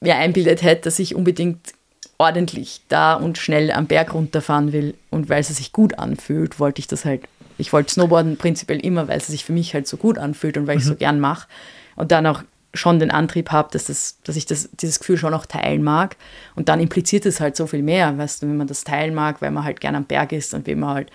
[0.00, 1.74] mir einbildet hätte, dass ich unbedingt
[2.20, 6.78] ordentlich da und schnell am Berg runterfahren will und weil es sich gut anfühlt, wollte
[6.78, 7.22] ich das halt.
[7.56, 10.66] Ich wollte Snowboarden prinzipiell immer, weil es sich für mich halt so gut anfühlt und
[10.66, 10.98] weil ich es so mhm.
[10.98, 11.48] gern mache.
[11.96, 12.42] Und dann auch
[12.74, 16.16] schon den Antrieb habe, dass, das, dass ich das, dieses Gefühl schon auch teilen mag.
[16.54, 19.40] Und dann impliziert es halt so viel mehr, weißt du, wenn man das teilen mag,
[19.40, 21.10] weil man halt gern am Berg ist und wie man halt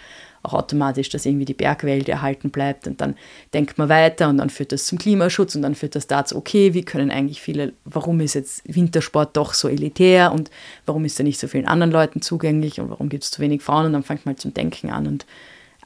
[0.45, 3.15] auch automatisch, dass irgendwie die Bergwelt erhalten bleibt und dann
[3.53, 6.73] denkt man weiter und dann führt das zum Klimaschutz und dann führt das dazu, okay,
[6.73, 10.51] wie können eigentlich viele, warum ist jetzt Wintersport doch so elitär und
[10.85, 13.61] warum ist er nicht so vielen anderen Leuten zugänglich und warum gibt es zu wenig
[13.61, 15.25] Frauen und dann fängt man halt zum Denken an und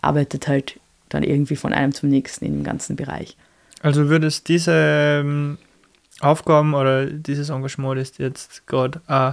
[0.02, 0.80] arbeitet halt
[1.10, 3.36] dann irgendwie von einem zum nächsten in dem ganzen Bereich.
[3.82, 5.58] Also würdest diese ähm,
[6.20, 9.32] Aufgaben oder dieses Engagement, das du jetzt gerade äh,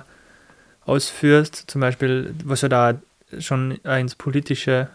[0.89, 2.95] ausführst, zum Beispiel, was ja da
[3.39, 4.89] schon ins Politische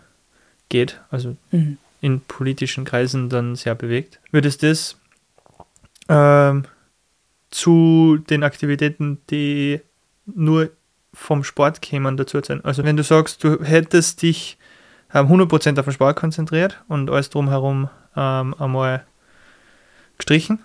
[0.72, 1.78] geht, also mhm.
[2.02, 4.20] in politischen Kreisen dann sehr bewegt.
[4.32, 4.98] Würdest du das
[6.10, 6.64] ähm,
[7.52, 9.82] zu den Aktivitäten, die
[10.26, 10.72] nur
[11.14, 12.66] vom Sport kämen, dazu sein?
[12.66, 14.58] Also wenn du sagst, du hättest dich
[15.14, 19.06] ähm, 100% auf den Sport konzentriert und alles drumherum ähm, einmal
[20.18, 20.60] gestrichen,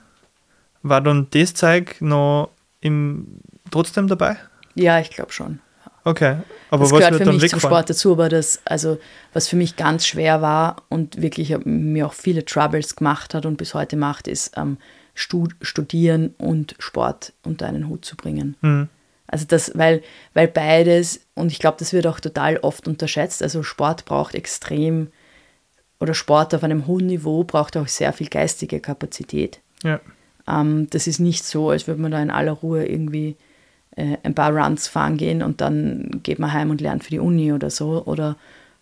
[0.83, 2.51] war dann das Zeug noch
[2.81, 3.41] im,
[3.71, 4.37] trotzdem dabei?
[4.75, 5.61] Ja, ich glaube schon.
[6.05, 6.37] Okay,
[6.71, 7.49] aber das gehört für mich wegfallen?
[7.49, 8.99] zum Sport dazu, aber das, also
[9.33, 13.57] was für mich ganz schwer war und wirklich mir auch viele Troubles gemacht hat und
[13.57, 14.79] bis heute macht, ist ähm,
[15.15, 18.57] Studieren und Sport unter einen Hut zu bringen.
[18.61, 18.89] Mhm.
[19.29, 20.03] Also das, weil,
[20.35, 25.09] weil beides, und ich glaube, das wird auch total oft unterschätzt, also Sport braucht extrem,
[25.99, 29.61] oder Sport auf einem hohen Niveau braucht auch sehr viel geistige Kapazität.
[29.83, 30.01] Ja.
[30.47, 33.37] Ähm, das ist nicht so, als würde man da in aller Ruhe irgendwie
[33.97, 37.19] äh, ein paar Runs fahren gehen und dann geht man heim und lernt für die
[37.19, 38.05] Uni oder so.
[38.05, 38.37] Oder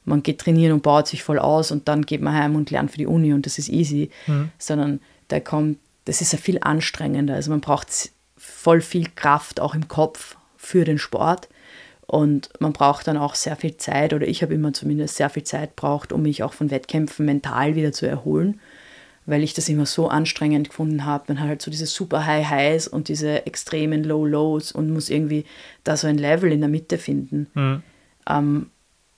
[0.05, 2.91] man geht trainieren und baut sich voll aus und dann geht man heim und lernt
[2.91, 4.11] für die Uni und das ist easy.
[4.27, 4.51] Mhm.
[4.59, 7.35] Sondern da kommt, das ist ja viel anstrengender.
[7.35, 11.49] Also man braucht voll viel Kraft auch im Kopf für den Sport.
[12.07, 15.45] Und man braucht dann auch sehr viel Zeit, oder ich habe immer zumindest sehr viel
[15.45, 18.61] Zeit braucht, um mich auch von Wettkämpfen mental wieder zu erholen
[19.27, 21.25] weil ich das immer so anstrengend gefunden habe.
[21.29, 25.11] Man hat halt so diese super High Highs und diese extremen Low Lows und muss
[25.11, 25.45] irgendwie
[25.83, 27.47] da so ein Level in der Mitte finden.
[27.55, 27.83] Mhm.
[28.29, 28.71] Ähm,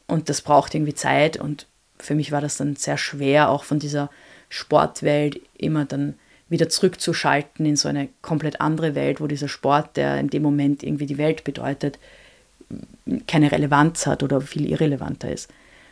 [0.07, 1.67] und das braucht irgendwie Zeit und
[1.99, 4.11] für mich war das dann sehr schwer, auch von dieser
[4.49, 6.15] Sportwelt immer dann
[6.49, 10.83] wieder zurückzuschalten in so eine komplett andere Welt, wo dieser Sport, der in dem Moment
[10.85, 11.99] irgendwie die Welt bedeutet,
[13.27, 15.51] keine Relevanz hat oder viel irrelevanter ist.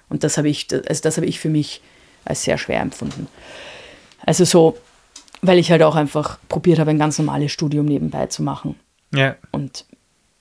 [0.09, 1.81] Und das habe ich, also das habe ich für mich
[2.25, 3.27] als sehr schwer empfunden.
[4.27, 4.79] Also so,
[5.43, 8.77] weil ich halt auch einfach probiert habe, ein ganz normales Studium nebenbei zu machen.
[9.15, 9.37] Ja.
[9.51, 9.85] Und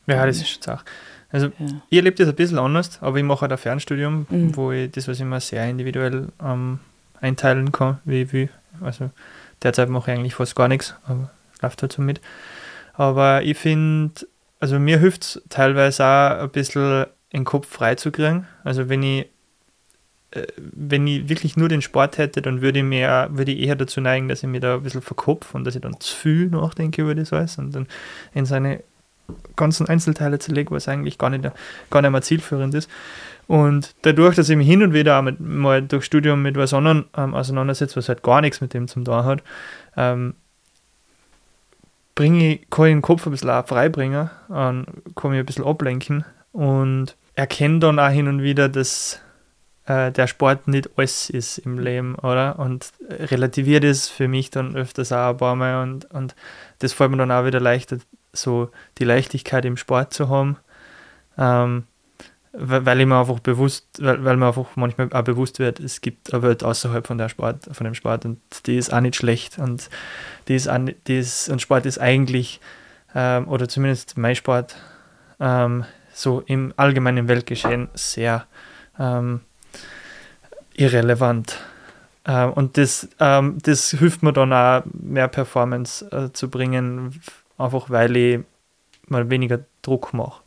[0.07, 0.85] ja, das ist schon Sache.
[1.31, 1.81] Also ja.
[1.89, 4.55] ich erlebe das ein bisschen anders, aber ich mache halt ein Fernstudium, mhm.
[4.55, 6.79] wo ich das, was ich immer sehr individuell ähm,
[7.19, 8.49] einteilen kann, wie ich will.
[8.81, 9.09] Also
[9.61, 12.21] derzeit mache ich eigentlich fast gar nichts, aber es läuft halt so mit.
[12.93, 14.13] Aber ich finde,
[14.59, 18.47] also mir hilft es teilweise auch ein bisschen den Kopf frei zu kriegen.
[18.63, 19.25] Also wenn ich
[20.57, 24.01] wenn ich wirklich nur den Sport hätte, dann würde ich, mehr, würde ich eher dazu
[24.01, 27.03] neigen, dass ich mir da ein bisschen verkopfe und dass ich dann zu viel nachdenke
[27.03, 27.87] über das alles und dann
[28.33, 28.81] in seine
[29.55, 31.49] ganzen Einzelteile zerlege, was eigentlich gar nicht,
[31.89, 32.89] gar nicht mehr zielführend ist.
[33.47, 36.73] Und dadurch, dass ich mich hin und wieder auch mit, mal durch Studium mit was
[36.73, 39.43] anderem ähm, auseinandersetze, was halt gar nichts mit dem zum tun hat,
[39.97, 40.33] ähm,
[42.15, 46.25] bringe ich, kann ich den Kopf ein bisschen freibringen und kann mich ein bisschen ablenken
[46.51, 49.19] und erkenne dann auch hin und wieder, dass
[49.85, 52.59] äh, der Sport nicht alles ist im Leben, oder?
[52.59, 56.35] Und relativiert es für mich dann öfters auch ein paar Mal und, und
[56.79, 57.97] das fällt mir dann auch wieder leichter,
[58.31, 60.57] so die Leichtigkeit im Sport zu haben.
[61.37, 61.83] Ähm,
[62.55, 66.31] weil ich mir einfach bewusst, weil, weil mir einfach manchmal auch bewusst wird, es gibt
[66.31, 69.57] eine Welt außerhalb von der Sport, von dem Sport und die ist auch nicht schlecht
[69.57, 69.89] und
[70.47, 70.77] die ist, auch,
[71.07, 72.61] die ist und Sport ist eigentlich
[73.15, 74.75] ähm, oder zumindest mein Sport
[75.39, 78.45] ähm, so im allgemeinen Weltgeschehen sehr
[78.99, 79.41] ähm,
[80.75, 81.57] irrelevant.
[82.25, 87.19] Äh, und das, ähm, das hilft mir dann auch, mehr Performance äh, zu bringen,
[87.57, 88.39] einfach weil ich
[89.07, 90.41] mal weniger Druck mache.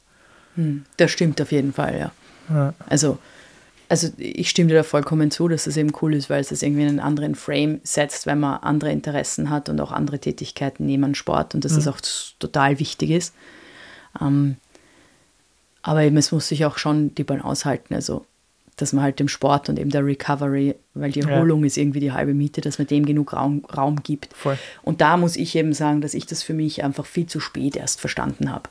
[0.55, 2.13] Hm, das stimmt auf jeden Fall, ja.
[2.55, 2.75] ja.
[2.89, 3.19] Also,
[3.89, 6.63] also ich stimme dir da vollkommen zu, dass das eben cool ist, weil es das
[6.63, 10.87] irgendwie in einen anderen Frame setzt, wenn man andere Interessen hat und auch andere Tätigkeiten
[10.87, 11.77] neben Sport und dass mhm.
[11.77, 12.01] das auch
[12.39, 13.35] total wichtig ist.
[14.21, 14.57] Ähm,
[15.83, 17.95] aber eben, es muss sich auch schon die Balance halten.
[17.95, 18.27] Also
[18.77, 21.67] dass man halt dem Sport und eben der Recovery, weil die Erholung ja.
[21.67, 24.35] ist irgendwie die halbe Miete, dass man dem genug Raum, Raum gibt.
[24.35, 24.59] Voll.
[24.83, 27.77] Und da muss ich eben sagen, dass ich das für mich einfach viel zu spät
[27.77, 28.69] erst verstanden habe.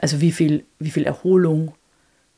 [0.00, 1.74] Also wie viel, wie viel Erholung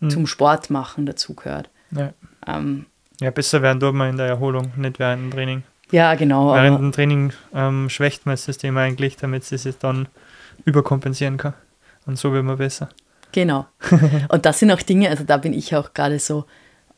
[0.01, 0.11] mhm.
[0.11, 1.70] zum Sport machen dazugehört.
[1.92, 2.12] Ja.
[2.46, 2.86] Ähm,
[3.20, 5.62] ja, besser werden tut man in der Erholung, nicht während dem Training.
[5.90, 6.55] Ja, genau.
[6.55, 10.09] Während dem Training ähm, schwächt man das System eigentlich, damit es sich dann
[10.64, 11.55] überkompensieren kann.
[12.07, 12.88] Und so wird man besser.
[13.32, 13.66] Genau.
[14.28, 16.44] Und das sind auch Dinge, also da bin ich auch gerade so,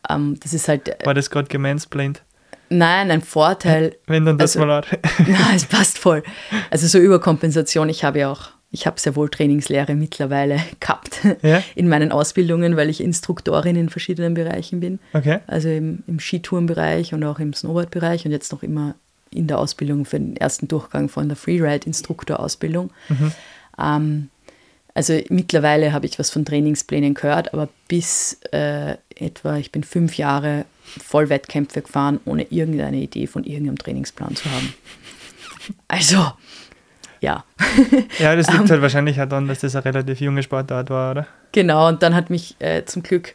[0.09, 0.97] ähm, das ist halt.
[1.05, 2.23] War das gerade gemansplained?
[2.71, 3.97] Nein, ein Vorteil.
[4.07, 4.87] Wenn dann das also, mal hat.
[5.19, 6.23] Nein, es passt voll.
[6.71, 11.63] Also so Überkompensation, ich habe ja auch, ich habe sehr wohl Trainingslehre mittlerweile gehabt ja?
[11.75, 15.01] in meinen Ausbildungen, weil ich Instruktorin in verschiedenen Bereichen bin.
[15.13, 15.41] Okay.
[15.49, 18.95] Also im, im Skitourenbereich und auch im Snowboardbereich und jetzt noch immer
[19.33, 22.91] in der Ausbildung für den ersten Durchgang von der Freeride-Instruktorausbildung.
[23.09, 23.33] Mhm.
[23.81, 24.29] Ähm,
[24.95, 30.17] also mittlerweile habe ich was von Trainingsplänen gehört, aber bis äh, etwa, ich bin fünf
[30.17, 34.75] Jahre voll Wettkämpfe gefahren, ohne irgendeine Idee von irgendeinem Trainingsplan zu haben.
[35.89, 36.33] Also,
[37.21, 37.45] ja.
[38.19, 41.27] Ja, das liegt halt wahrscheinlich daran, dass das eine relativ junge Sportart war, oder?
[41.53, 43.35] Genau, und dann hat mich äh, zum Glück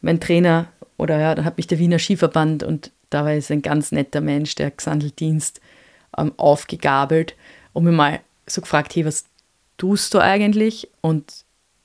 [0.00, 0.66] mein Trainer
[0.96, 4.20] oder ja, dann hat mich der Wiener Skiverband und da war es ein ganz netter
[4.20, 5.60] Mensch, der Xandeldienst,
[6.18, 7.34] ähm, aufgegabelt
[7.72, 9.24] und mir mal so gefragt, hey, was
[9.78, 10.88] tust du eigentlich?
[11.00, 11.41] Und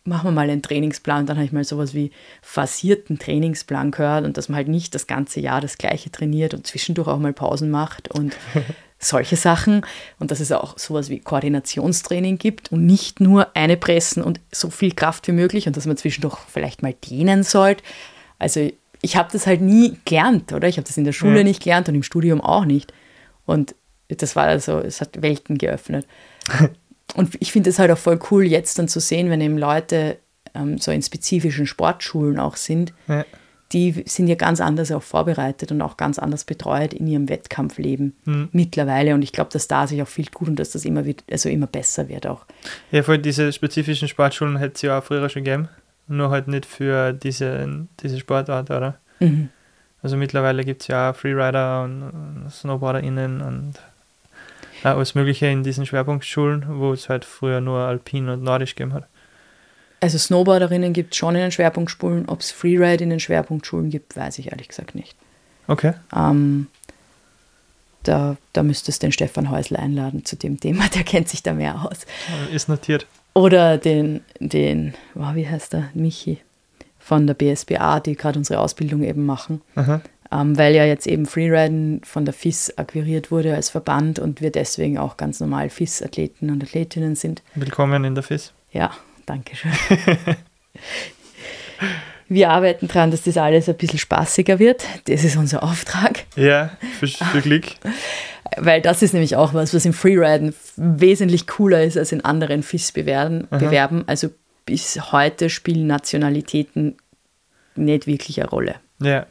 [0.08, 1.26] machen wir mal einen Trainingsplan.
[1.26, 5.08] Dann habe ich mal sowas wie phasierten Trainingsplan gehört und dass man halt nicht das
[5.08, 8.36] ganze Jahr das gleiche trainiert und zwischendurch auch mal Pausen macht und
[9.00, 9.86] solche Sachen.
[10.20, 14.70] Und dass es auch sowas wie Koordinationstraining gibt und nicht nur eine Pressen und so
[14.70, 17.84] viel Kraft wie möglich und dass man zwischendurch vielleicht mal dehnen sollte.
[18.40, 20.68] Also ich habe das halt nie gelernt, oder?
[20.68, 21.44] Ich habe das in der Schule ja.
[21.44, 22.94] nicht gelernt und im Studium auch nicht.
[23.46, 23.76] Und
[24.08, 26.08] das war also, es hat Welten geöffnet.
[27.16, 30.18] Und ich finde es halt auch voll cool, jetzt dann zu sehen, wenn eben Leute
[30.54, 33.26] ähm, so in spezifischen Sportschulen auch sind, ja.
[33.72, 38.16] die sind ja ganz anders auch vorbereitet und auch ganz anders betreut in ihrem Wettkampfleben
[38.26, 38.50] mhm.
[38.52, 39.14] mittlerweile.
[39.14, 41.50] Und ich glaube, dass da sich auch viel tut und dass das immer, wird, also
[41.50, 42.46] immer besser wird auch.
[42.92, 45.70] Ja, vor diese spezifischen Sportschulen hätte es ja auch früher schon gegeben,
[46.08, 49.00] nur halt nicht für diese, diese Sportart, oder?
[49.20, 49.50] Mhm.
[50.02, 53.74] Also mittlerweile gibt es ja auch Freerider und SnowboarderInnen und
[54.84, 59.08] alles Mögliche in diesen Schwerpunktschulen, wo es halt früher nur Alpin und Nordisch gegeben hat.
[60.00, 62.30] Also Snowboarderinnen gibt es schon in den Schwerpunktschulen.
[62.30, 65.16] Ob es Freeride in den Schwerpunktschulen gibt, weiß ich ehrlich gesagt nicht.
[65.68, 65.94] Okay.
[66.16, 66.68] Ähm,
[68.04, 71.54] da, da müsstest du den Stefan Häusler einladen zu dem Thema, der kennt sich da
[71.54, 72.06] mehr aus.
[72.52, 73.08] Ist notiert.
[73.34, 76.40] Oder den, den oh, wie heißt der, Michi
[77.00, 79.62] von der BSBA, die gerade unsere Ausbildung eben machen.
[79.76, 80.02] Aha
[80.32, 84.52] ähm, weil ja jetzt eben Freeriden von der FIS akquiriert wurde als Verband und wir
[84.52, 87.42] deswegen auch ganz normal FIS-Athleten und Athletinnen sind.
[87.56, 88.54] Willkommen in der FIS.
[88.72, 88.92] Ja,
[89.26, 89.72] danke schön.
[92.28, 94.84] wir arbeiten daran, dass das alles ein bisschen spaßiger wird.
[95.06, 96.26] Das ist unser Auftrag.
[96.36, 97.66] Ja, für, für Glück.
[98.58, 102.64] Weil das ist nämlich auch was, was im Freeriden wesentlich cooler ist als in anderen
[102.64, 103.48] FIS-Bewerben.
[104.08, 104.30] Also
[104.66, 106.98] bis heute spielen Nationalitäten
[107.76, 108.76] nicht wirklich eine Rolle.
[109.02, 109.26] Ja.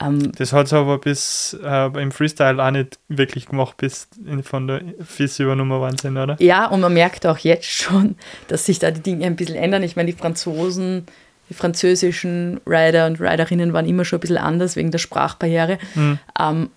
[0.00, 4.42] Ähm, das hat es aber bis äh, im Freestyle auch nicht wirklich gemacht, bis in,
[4.42, 6.36] von der FIS über Nummer 1 sind, oder?
[6.40, 9.82] Ja, und man merkt auch jetzt schon, dass sich da die Dinge ein bisschen ändern.
[9.82, 11.06] Ich meine, die Franzosen,
[11.48, 15.78] die französischen Rider und Riderinnen waren immer schon ein bisschen anders wegen der Sprachbarriere.
[15.94, 16.18] Mhm.
[16.38, 16.70] Ähm,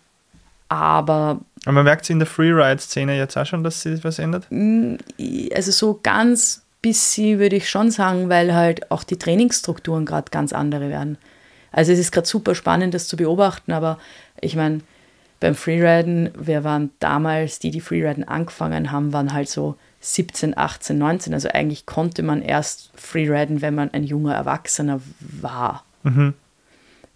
[0.69, 1.39] aber.
[1.65, 4.47] Aber man merkt es in der Freeride-Szene jetzt auch schon, dass sich was ändert?
[4.49, 4.95] Mm,
[5.53, 10.53] also so ganz bisschen würde ich schon sagen, weil halt auch die Trainingsstrukturen gerade ganz
[10.53, 11.17] andere werden.
[11.71, 13.97] Also es ist gerade super spannend, das zu beobachten, aber
[14.39, 14.81] ich meine,
[15.39, 20.97] beim Freeriden, wir waren damals, die die Freeriden angefangen haben, waren halt so 17, 18,
[20.97, 21.33] 19.
[21.33, 25.83] Also eigentlich konnte man erst Freeriden, wenn man ein junger Erwachsener war.
[26.03, 26.35] Mhm.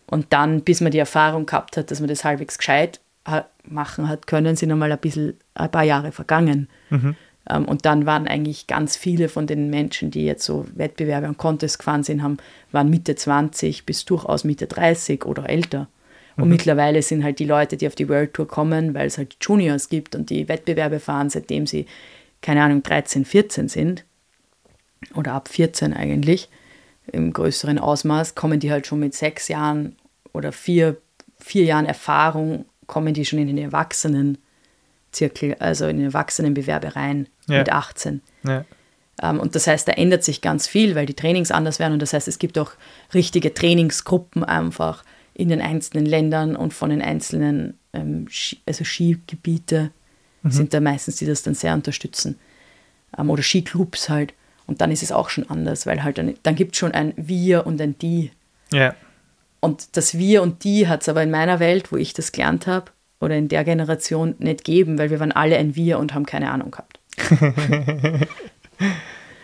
[0.08, 3.00] Und dann, bis man die Erfahrung gehabt hat, dass man das halbwegs gescheit
[3.64, 6.70] machen hat können, sind einmal ein bisschen, ein paar Jahre vergangen.
[6.92, 7.16] Mhm.
[7.50, 11.38] Ähm, und dann waren eigentlich ganz viele von den Menschen, die jetzt so Wettbewerbe und
[11.38, 12.38] Contests gefahren sind, haben,
[12.72, 15.88] waren Mitte 20 bis durchaus Mitte 30 oder älter.
[16.38, 16.52] Und mhm.
[16.52, 19.90] mittlerweile sind halt die Leute, die auf die World Tour kommen, weil es halt Juniors
[19.90, 21.86] gibt und die Wettbewerbe fahren, seitdem sie,
[22.42, 24.06] keine Ahnung, 13, 14 sind
[25.14, 26.50] oder ab 14 eigentlich,
[27.12, 29.96] im größeren Ausmaß, kommen die halt schon mit sechs Jahren
[30.34, 30.98] oder vier,
[31.40, 34.40] vier Jahren Erfahrung, kommen die schon in den Erwachsenen
[35.16, 37.60] Zirkel, also in den Erwachsenenbewerbe rein ja.
[37.60, 38.22] mit 18.
[38.44, 38.66] Ja.
[39.22, 41.94] Um, ähm, und das heißt, da ändert sich ganz viel, weil die Trainings anders werden.
[41.94, 42.72] Und das heißt, es gibt auch
[43.14, 45.04] richtige Trainingsgruppen einfach
[45.34, 49.92] in den einzelnen Ländern und von den einzelnen ähm, Ski, also Skigebiete
[50.44, 50.52] mhm.
[50.52, 52.38] sind da meistens, die das dann sehr unterstützen.
[53.16, 54.34] Um, ähm, oder Skiclubs halt.
[54.68, 57.14] Und dann ist es auch schon anders, weil halt dann, dann gibt es schon ein
[57.16, 58.32] Wir und ein Die.
[58.72, 58.96] Ja.
[59.62, 62.68] Und das Wir und Die hat es aber in meiner Welt, wo ich das gelernt
[62.68, 62.92] habe,
[63.26, 66.52] oder in der Generation nicht geben, weil wir waren alle ein Wir und haben keine
[66.52, 67.00] Ahnung gehabt.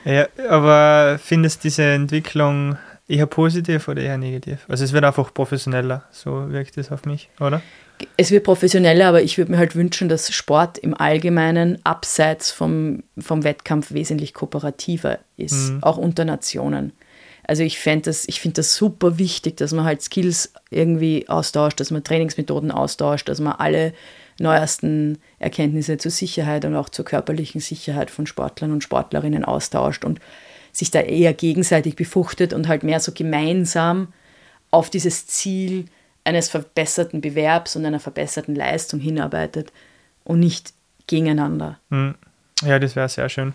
[0.05, 2.77] ja, aber findest du diese Entwicklung
[3.11, 4.65] Eher positiv oder eher negativ?
[4.69, 7.61] Also es wird einfach professioneller, so wirkt es auf mich, oder?
[8.15, 13.03] Es wird professioneller, aber ich würde mir halt wünschen, dass Sport im Allgemeinen abseits vom,
[13.19, 15.83] vom Wettkampf wesentlich kooperativer ist, mhm.
[15.83, 16.93] auch unter Nationen.
[17.51, 22.01] Also ich ich finde das super wichtig, dass man halt Skills irgendwie austauscht, dass man
[22.01, 23.91] Trainingsmethoden austauscht, dass man alle
[24.39, 30.21] neuesten Erkenntnisse zur Sicherheit und auch zur körperlichen Sicherheit von Sportlern und Sportlerinnen austauscht und
[30.71, 34.13] sich da eher gegenseitig befruchtet und halt mehr so gemeinsam
[34.69, 35.87] auf dieses Ziel
[36.23, 39.73] eines verbesserten Bewerbs und einer verbesserten Leistung hinarbeitet
[40.23, 40.71] und nicht
[41.05, 41.79] gegeneinander.
[41.89, 42.15] Hm.
[42.61, 43.53] Ja, das wäre sehr schön.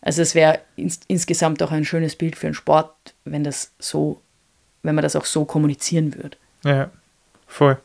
[0.00, 2.94] Also es wäre ins, insgesamt auch ein schönes Bild für einen Sport,
[3.24, 4.20] wenn das so,
[4.82, 6.36] wenn man das auch so kommunizieren würde.
[6.64, 6.90] Ja,
[7.46, 7.78] voll.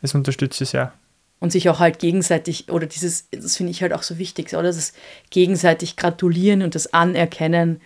[0.00, 0.92] Das unterstützt es ja.
[1.40, 4.64] Und sich auch halt gegenseitig, oder dieses, das finde ich halt auch so wichtig, oder
[4.64, 4.92] das
[5.30, 7.80] gegenseitig gratulieren und das Anerkennen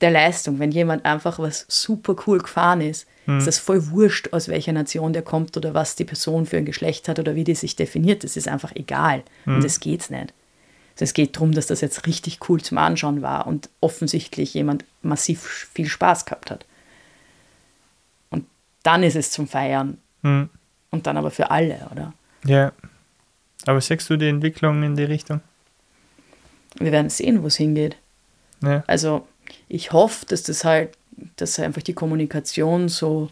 [0.00, 0.58] der Leistung.
[0.58, 3.38] Wenn jemand einfach was super cool gefahren ist, hm.
[3.38, 6.64] ist das voll wurscht, aus welcher Nation der kommt oder was die Person für ein
[6.64, 8.24] Geschlecht hat oder wie die sich definiert.
[8.24, 9.22] Das ist einfach egal.
[9.44, 9.56] Hm.
[9.56, 10.32] Und das geht's nicht.
[10.98, 14.84] Also es geht darum, dass das jetzt richtig cool zum Anschauen war und offensichtlich jemand
[15.00, 16.66] massiv viel Spaß gehabt hat.
[18.30, 18.46] Und
[18.82, 19.98] dann ist es zum Feiern.
[20.22, 20.50] Hm.
[20.90, 22.14] Und dann aber für alle, oder?
[22.44, 22.72] Ja.
[23.64, 25.40] Aber siehst du die Entwicklung in die Richtung?
[26.80, 27.96] Wir werden sehen, wo es hingeht.
[28.62, 28.82] Ja.
[28.88, 29.24] Also
[29.68, 30.98] ich hoffe, dass das halt,
[31.36, 33.28] dass einfach die Kommunikation so,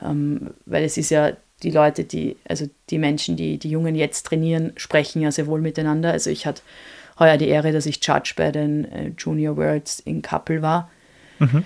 [0.00, 1.32] ähm, weil es ist ja
[1.64, 5.60] die Leute, die, also die Menschen, die die Jungen jetzt trainieren, sprechen ja sehr wohl
[5.60, 6.12] miteinander.
[6.12, 6.62] Also ich hatte
[7.20, 10.90] heuer die Ehre, dass ich Judge bei den äh, Junior Worlds in Kappel war.
[11.38, 11.64] Mhm.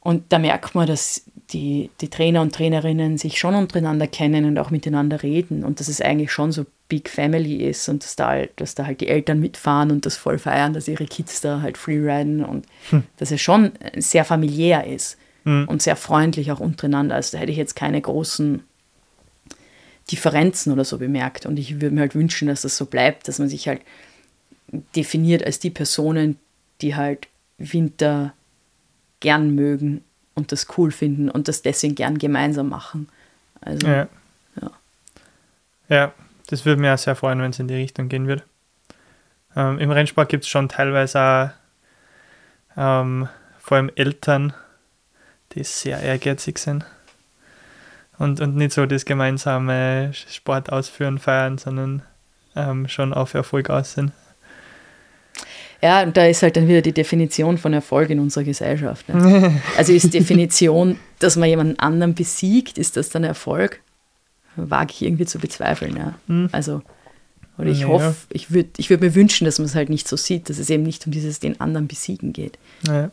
[0.00, 4.58] Und da merkt man, dass die, die Trainer und Trainerinnen sich schon untereinander kennen und
[4.58, 8.44] auch miteinander reden und dass es eigentlich schon so Big Family ist und dass da,
[8.56, 11.76] dass da halt die Eltern mitfahren und das voll feiern, dass ihre Kids da halt
[11.76, 13.02] freeriden und hm.
[13.16, 15.66] dass es schon sehr familiär ist hm.
[15.68, 17.16] und sehr freundlich auch untereinander.
[17.16, 18.62] Also da hätte ich jetzt keine großen
[20.10, 23.40] Differenzen oder so bemerkt und ich würde mir halt wünschen, dass das so bleibt, dass
[23.40, 23.80] man sich halt
[24.94, 26.38] definiert als die Personen,
[26.80, 28.34] die halt Winter
[29.20, 30.04] gern mögen
[30.34, 33.08] und das cool finden und das deswegen gern gemeinsam machen.
[33.60, 34.08] Also, ja.
[34.60, 34.70] Ja,
[35.88, 36.14] ja
[36.48, 38.42] das würde mir auch sehr freuen, wenn es in die Richtung gehen würde.
[39.56, 41.50] Ähm, Im Rennsport gibt es schon teilweise auch
[42.76, 44.52] ähm, vor allem Eltern,
[45.52, 46.84] die sehr ehrgeizig sind
[48.18, 52.02] und, und nicht so das gemeinsame Sport ausführen, feiern, sondern
[52.54, 54.12] ähm, schon auf Erfolg aus sind.
[55.86, 59.08] Ja, und da ist halt dann wieder die Definition von Erfolg in unserer Gesellschaft.
[59.08, 59.60] Ne?
[59.76, 63.80] Also ist Definition, dass man jemanden anderen besiegt, ist das dann Erfolg?
[64.56, 65.96] Wage ich irgendwie zu bezweifeln.
[65.96, 66.14] Ja.
[66.26, 66.48] Hm.
[66.50, 66.82] Also,
[67.56, 67.86] oder ich ja.
[67.86, 70.58] hoffe, ich würde ich würd mir wünschen, dass man es halt nicht so sieht, dass
[70.58, 72.58] es eben nicht um dieses den anderen besiegen geht.
[72.84, 73.12] Ja.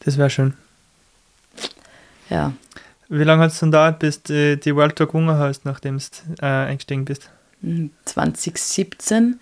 [0.00, 0.54] Das wäre schön.
[2.28, 2.54] Ja.
[3.08, 6.04] Wie lange hat es dann dauert, bis du die World Tour gewonnen hast, nachdem du
[6.42, 7.30] äh, eingestiegen bist?
[8.04, 9.38] 2017 hm,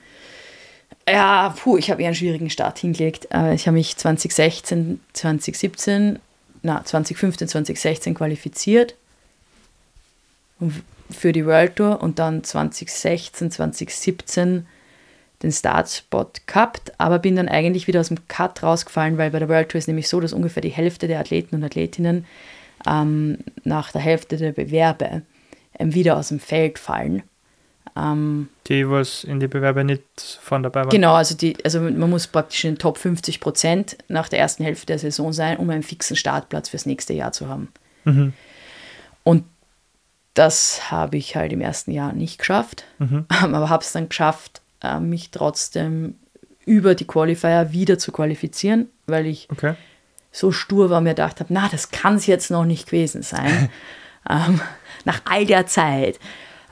[1.08, 3.28] ja, puh, ich habe eher einen schwierigen Start hingelegt.
[3.32, 6.18] Äh, ich habe mich 2016, 2017,
[6.62, 8.94] na, 2015, 2016 qualifiziert
[11.10, 14.66] für die World Tour und dann 2016, 2017
[15.42, 19.48] den Startspot gehabt, aber bin dann eigentlich wieder aus dem Cut rausgefallen, weil bei der
[19.48, 22.26] World Tour ist nämlich so, dass ungefähr die Hälfte der Athleten und Athletinnen
[22.86, 25.22] ähm, nach der Hälfte der Bewerbe
[25.78, 27.22] ähm, wieder aus dem Feld fallen.
[27.94, 30.02] Ähm, die, was in die Bewerber nicht
[30.40, 30.90] von dabei waren.
[30.90, 34.64] Genau, also, die, also man muss praktisch in den Top 50 Prozent nach der ersten
[34.64, 37.68] Hälfte der Saison sein, um einen fixen Startplatz fürs nächste Jahr zu haben.
[38.04, 38.32] Mhm.
[39.24, 39.44] Und
[40.34, 43.26] das habe ich halt im ersten Jahr nicht geschafft, mhm.
[43.28, 46.14] aber habe es dann geschafft, äh, mich trotzdem
[46.64, 49.74] über die Qualifier wieder zu qualifizieren, weil ich okay.
[50.30, 53.22] so stur war und mir gedacht habe, na, das kann es jetzt noch nicht gewesen
[53.22, 53.68] sein.
[54.30, 54.60] ähm,
[55.04, 56.18] nach all der Zeit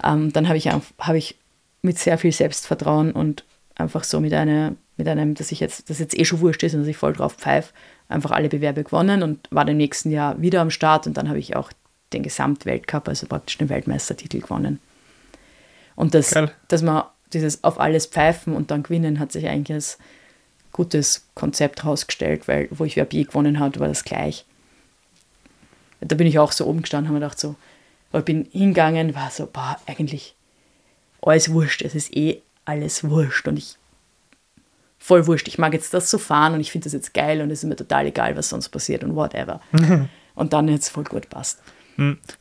[0.05, 1.37] ähm, dann habe ich, hab ich
[1.83, 3.45] mit sehr viel Selbstvertrauen und
[3.75, 6.75] einfach so mit, einer, mit einem, dass ich jetzt, dass jetzt eh schon wurscht ist
[6.75, 7.73] und dass ich voll drauf pfeife,
[8.09, 11.39] einfach alle Bewerbe gewonnen und war im nächsten Jahr wieder am Start und dann habe
[11.39, 11.73] ich auch
[12.13, 14.81] den Gesamtweltcup, also praktisch den Weltmeistertitel gewonnen.
[15.95, 16.35] Und das,
[16.69, 19.99] dass man dieses auf alles pfeifen und dann gewinnen, hat sich eigentlich als
[20.73, 24.45] gutes Konzept herausgestellt, weil wo ich WRB gewonnen habe, war das gleich.
[26.01, 27.55] Da bin ich auch so oben gestanden, habe mir gedacht so,
[28.11, 30.35] aber bin hingegangen, war so, boah, eigentlich
[31.23, 31.83] alles wurscht.
[31.83, 33.77] Es ist eh alles wurscht und ich
[34.99, 35.49] voll wurscht.
[35.49, 37.69] Ich mag jetzt das so fahren und ich finde das jetzt geil und es ist
[37.69, 39.61] mir total egal, was sonst passiert und whatever.
[40.35, 41.61] und dann jetzt voll gut passt.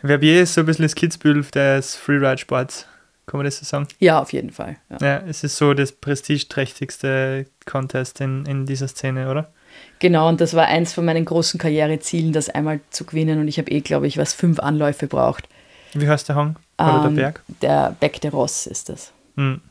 [0.01, 2.85] Verbier ist so ein bisschen das Kitzbühel des Freeride-Sports,
[3.25, 3.87] kann man das so sagen?
[3.99, 4.77] Ja, auf jeden Fall.
[4.89, 9.51] Ja, ja es ist so das prestigeträchtigste Contest in, in dieser Szene, oder?
[9.99, 13.39] Genau, und das war eins von meinen großen Karrierezielen, das einmal zu gewinnen.
[13.39, 15.47] Und ich habe eh, glaube ich, was fünf Anläufe braucht.
[15.93, 16.57] Wie heißt der Hang?
[16.77, 17.43] Oder ähm, der Berg?
[17.61, 19.11] Der Bec de Ross ist das.
[19.35, 19.61] Hm.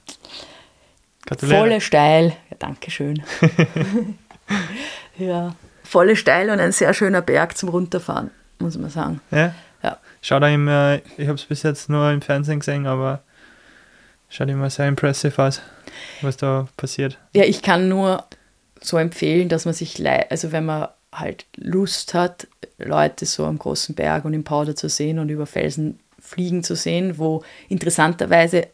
[1.37, 2.29] Volle steil.
[2.51, 3.23] Ja, danke schön.
[5.19, 5.55] ja,
[5.85, 9.21] volle steil und ein sehr schöner Berg zum Runterfahren, muss man sagen.
[9.31, 9.55] Ja?
[9.83, 9.99] Ja.
[10.23, 13.23] Schaut immer, ich habe es bis jetzt nur im Fernsehen gesehen, aber
[14.29, 15.61] schaut immer sehr impressive aus,
[16.23, 17.19] was da passiert.
[17.35, 18.25] Ja, ich kann nur
[18.81, 22.47] so empfehlen, dass man sich, also wenn man halt Lust hat,
[22.79, 25.99] Leute so am großen Berg und im Powder zu sehen und über Felsen
[26.29, 28.69] fliegen zu sehen, wo interessanterweise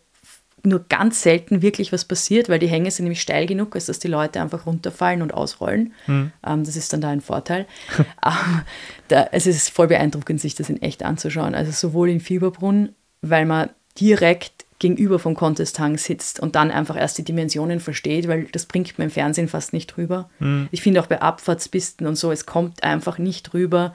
[0.67, 3.99] nur ganz selten wirklich was passiert, weil die Hänge sind nämlich steil genug, als dass
[3.99, 5.93] die Leute einfach runterfallen und ausrollen.
[6.07, 6.33] Mhm.
[6.45, 7.67] Ähm, das ist dann da ein Vorteil.
[7.99, 8.63] ähm,
[9.09, 11.55] da, es ist voll beeindruckend, sich das in echt anzuschauen.
[11.55, 17.19] Also sowohl in Fieberbrunn, weil man direkt gegenüber vom Contesthang sitzt und dann einfach erst
[17.19, 20.31] die Dimensionen versteht, weil das bringt man im Fernsehen fast nicht rüber.
[20.41, 20.69] Mhm.
[20.73, 23.95] Ich finde auch bei Abfahrtspisten und so, es kommt einfach nicht rüber,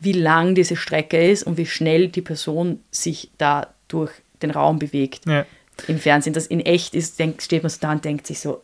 [0.00, 4.78] wie lang diese Strecke ist und wie schnell die Person sich da durch den Raum
[4.78, 5.26] bewegt.
[5.26, 5.44] Ja
[5.86, 6.32] im Fernsehen.
[6.32, 8.62] Das in echt ist, denk, steht man so da und denkt sich so,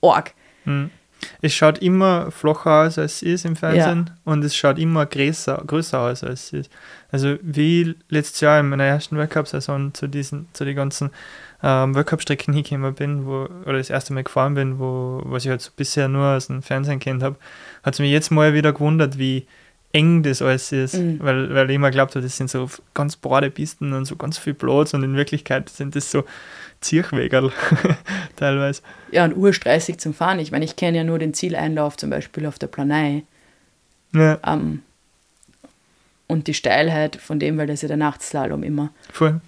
[0.00, 0.32] org.
[0.64, 0.90] Hm.
[1.40, 4.14] Es schaut immer flacher aus, als es ist im Fernsehen ja.
[4.24, 6.70] und es schaut immer größer, größer aus, als es ist.
[7.10, 11.10] Also wie letztes Jahr in meiner ersten Weltcup-Saison zu diesen, zu den ganzen
[11.62, 15.62] ähm, Weltcup-Strecken hingekommen bin, wo, oder das erste Mal gefahren bin, wo, was ich halt
[15.62, 17.36] so bisher nur aus dem Fernsehen kennt habe,
[17.82, 19.46] hat es mich jetzt mal wieder gewundert, wie
[19.94, 21.20] eng das alles ist, mhm.
[21.20, 24.36] weil, weil ich immer glaubt habe, das sind so ganz breite Pisten und so ganz
[24.36, 26.24] viel Platz und in Wirklichkeit sind das so
[26.80, 27.52] Zierchwegerl
[28.36, 28.82] teilweise.
[29.12, 30.40] Ja, und urstressig zum Fahren.
[30.40, 33.22] Ich meine, ich kenne ja nur den Zieleinlauf zum Beispiel auf der Planei.
[34.12, 34.34] Ja.
[34.34, 34.82] Um, ähm,
[36.26, 38.90] und die Steilheit von dem, weil das ja der Nachtslalom immer.
[39.12, 39.40] Voll.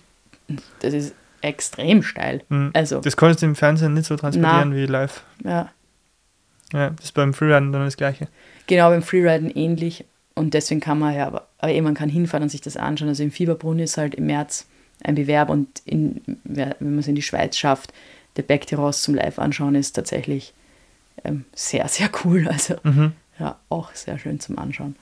[0.81, 2.43] Das ist extrem steil.
[2.49, 2.71] Mhm.
[2.73, 5.23] Also, das kannst du im Fernsehen nicht so transportieren na, wie live.
[5.43, 5.71] Ja.
[6.73, 8.29] Ja, das ist beim Freeriden dann das Gleiche.
[8.67, 10.05] Genau, beim Freeriden ähnlich.
[10.37, 13.09] Und deswegen kann man ja, aber, aber eben, man kann hinfahren und sich das anschauen.
[13.09, 14.67] Also im Fieberbrunn ist halt im März
[15.03, 17.93] ein Bewerb und in, wenn man es in die Schweiz schafft,
[18.37, 20.53] der Back Terrace zum Live anschauen ist tatsächlich
[21.25, 22.49] ähm, sehr, sehr cool.
[22.49, 23.13] Also mhm.
[23.39, 24.95] ja, auch sehr schön zum Anschauen.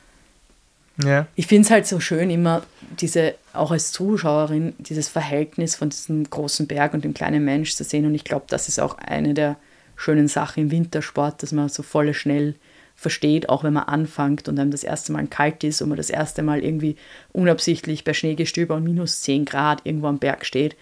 [1.03, 1.27] Ja.
[1.35, 2.63] Ich finde es halt so schön, immer
[3.01, 7.83] diese, auch als Zuschauerin, dieses Verhältnis von diesem großen Berg und dem kleinen Mensch zu
[7.83, 8.07] sehen.
[8.07, 9.57] Und ich glaube, das ist auch eine der
[9.97, 12.55] schönen Sachen im Wintersport, dass man so voll schnell
[12.97, 16.11] versteht, auch wenn man anfängt und einem das erste Mal kalt ist und man das
[16.11, 16.97] erste Mal irgendwie
[17.33, 20.77] unabsichtlich bei Schneegestöber und minus 10 Grad irgendwo am Berg steht,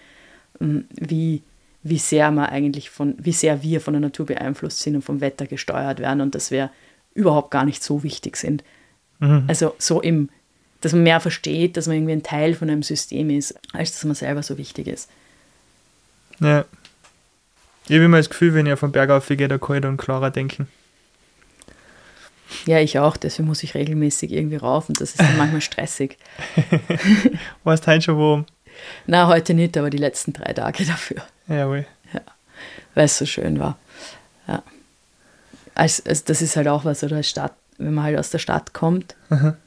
[0.61, 1.41] ähm, wie,
[1.81, 5.21] wie sehr man eigentlich von, wie sehr wir von der Natur beeinflusst sind und vom
[5.21, 6.69] Wetter gesteuert werden und dass wir
[7.13, 8.63] überhaupt gar nicht so wichtig sind.
[9.19, 9.45] Mhm.
[9.47, 10.29] Also so im,
[10.81, 14.03] dass man mehr versteht, dass man irgendwie ein Teil von einem System ist, als dass
[14.05, 15.09] man selber so wichtig ist.
[16.39, 16.65] Ja.
[17.85, 19.97] Ich habe immer das Gefühl, wenn ich auf den Berg aufgehe, da kann ich dann
[19.97, 20.67] klarer denken.
[22.65, 23.17] Ja, ich auch.
[23.17, 26.17] Deswegen muss ich regelmäßig irgendwie rauf und das ist dann manchmal stressig.
[27.63, 28.45] Warst du heute schon wo?
[29.07, 31.23] Na, heute nicht, aber die letzten drei Tage dafür.
[31.47, 31.85] Jawohl.
[32.13, 32.21] Ja,
[32.95, 33.77] weil es so schön war.
[34.47, 34.63] Ja.
[35.75, 38.73] Also, also das ist halt auch was, oder Stadt, wenn man halt aus der Stadt
[38.73, 39.15] kommt.
[39.29, 39.57] Aha.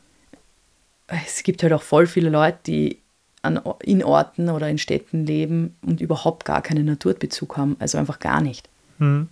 [1.09, 3.01] Es gibt halt auch voll viele Leute, die
[3.43, 8.18] an, in Orten oder in Städten leben und überhaupt gar keinen Naturbezug haben, also einfach
[8.18, 8.68] gar nicht.
[8.99, 9.28] Mhm.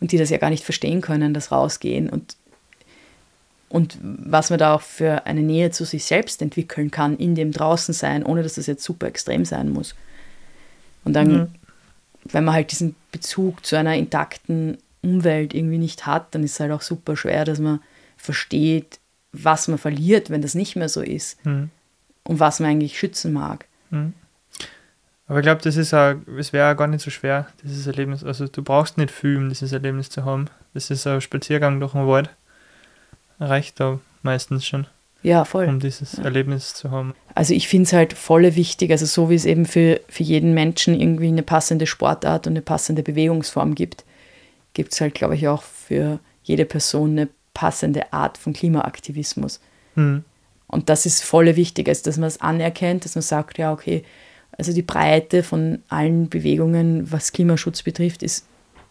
[0.00, 2.36] Und die das ja gar nicht verstehen können, das Rausgehen und
[3.70, 7.52] und was man da auch für eine Nähe zu sich selbst entwickeln kann, in dem
[7.52, 9.94] Draußensein, ohne dass das jetzt super extrem sein muss.
[11.04, 11.48] Und dann, mhm.
[12.24, 16.60] wenn man halt diesen Bezug zu einer intakten Umwelt irgendwie nicht hat, dann ist es
[16.60, 17.80] halt auch super schwer, dass man
[18.16, 18.98] versteht,
[19.32, 21.70] was man verliert, wenn das nicht mehr so ist mhm.
[22.24, 23.66] und was man eigentlich schützen mag.
[23.90, 24.14] Mhm.
[25.28, 28.24] Aber ich glaube, das ist auch, es wäre gar nicht so schwer, dieses Erlebnis.
[28.24, 30.46] Also du brauchst nicht viel, um dieses Erlebnis zu haben.
[30.74, 32.30] Das ist ein Spaziergang durch den Wald
[33.40, 34.86] reicht da meistens schon.
[35.22, 35.66] Ja, voll.
[35.66, 36.24] Um dieses ja.
[36.24, 37.14] Erlebnis zu haben.
[37.34, 40.54] Also ich finde es halt voll wichtig, also so wie es eben für, für jeden
[40.54, 44.04] Menschen irgendwie eine passende Sportart und eine passende Bewegungsform gibt,
[44.72, 49.60] gibt es halt, glaube ich, auch für jede Person eine passende Art von Klimaaktivismus.
[49.94, 50.24] Mhm.
[50.66, 54.04] Und das ist voll wichtig, also dass man es anerkennt, dass man sagt, ja, okay,
[54.56, 58.46] also die Breite von allen Bewegungen, was Klimaschutz betrifft, ist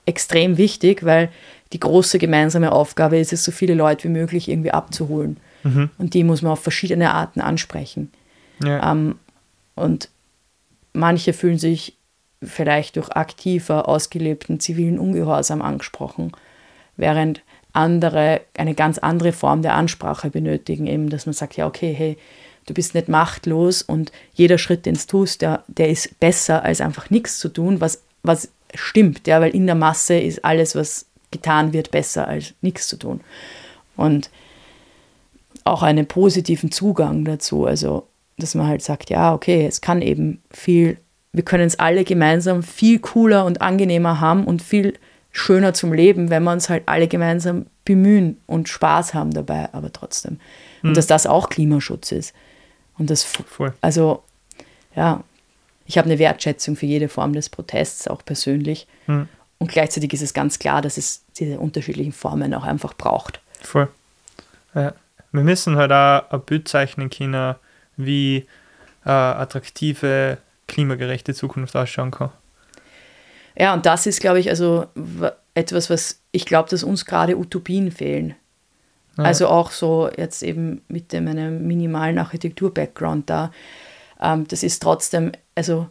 [0.05, 1.29] extrem wichtig, weil
[1.73, 5.37] die große gemeinsame Aufgabe ist es, so viele Leute wie möglich irgendwie abzuholen.
[5.63, 5.89] Mhm.
[5.97, 8.11] Und die muss man auf verschiedene Arten ansprechen.
[8.63, 8.91] Ja.
[8.91, 9.15] Ähm,
[9.75, 10.09] und
[10.93, 11.95] manche fühlen sich
[12.41, 16.31] vielleicht durch aktiver, ausgelebten zivilen Ungehorsam angesprochen,
[16.97, 17.41] während
[17.73, 22.17] andere eine ganz andere Form der Ansprache benötigen, eben, dass man sagt, ja, okay, hey,
[22.65, 26.81] du bist nicht machtlos und jeder Schritt, den du tust, der, der ist besser, als
[26.81, 31.05] einfach nichts zu tun, was, was stimmt, ja, weil in der Masse ist alles, was
[31.31, 33.21] getan wird, besser als nichts zu tun.
[33.95, 34.29] Und
[35.63, 37.65] auch einen positiven Zugang dazu.
[37.65, 38.07] Also,
[38.37, 40.97] dass man halt sagt, ja, okay, es kann eben viel,
[41.31, 44.93] wir können es alle gemeinsam viel cooler und angenehmer haben und viel
[45.31, 49.93] schöner zum Leben, wenn wir uns halt alle gemeinsam bemühen und Spaß haben dabei, aber
[49.93, 50.39] trotzdem.
[50.81, 50.93] Und mhm.
[50.95, 52.33] dass das auch Klimaschutz ist.
[52.97, 53.73] Und das, Voll.
[53.81, 54.23] also,
[54.95, 55.23] ja,
[55.85, 58.87] ich habe eine Wertschätzung für jede Form des Protests, auch persönlich.
[59.07, 59.27] Mhm.
[59.59, 63.41] Und gleichzeitig ist es ganz klar, dass es diese unterschiedlichen Formen auch einfach braucht.
[63.61, 63.89] Voll.
[64.73, 64.93] Ja.
[65.31, 67.55] Wir müssen halt auch ein Bild zeichnen können,
[67.97, 68.47] wie
[69.05, 70.37] äh, attraktive,
[70.67, 72.31] klimagerechte Zukunft ausschauen kann.
[73.55, 74.87] Ja, und das ist, glaube ich, also
[75.53, 78.35] etwas, was ich glaube, dass uns gerade Utopien fehlen.
[79.17, 79.25] Ja.
[79.25, 83.51] Also auch so jetzt eben mit dem, meinem minimalen Architektur-Background da.
[84.21, 85.89] Ähm, das ist trotzdem, also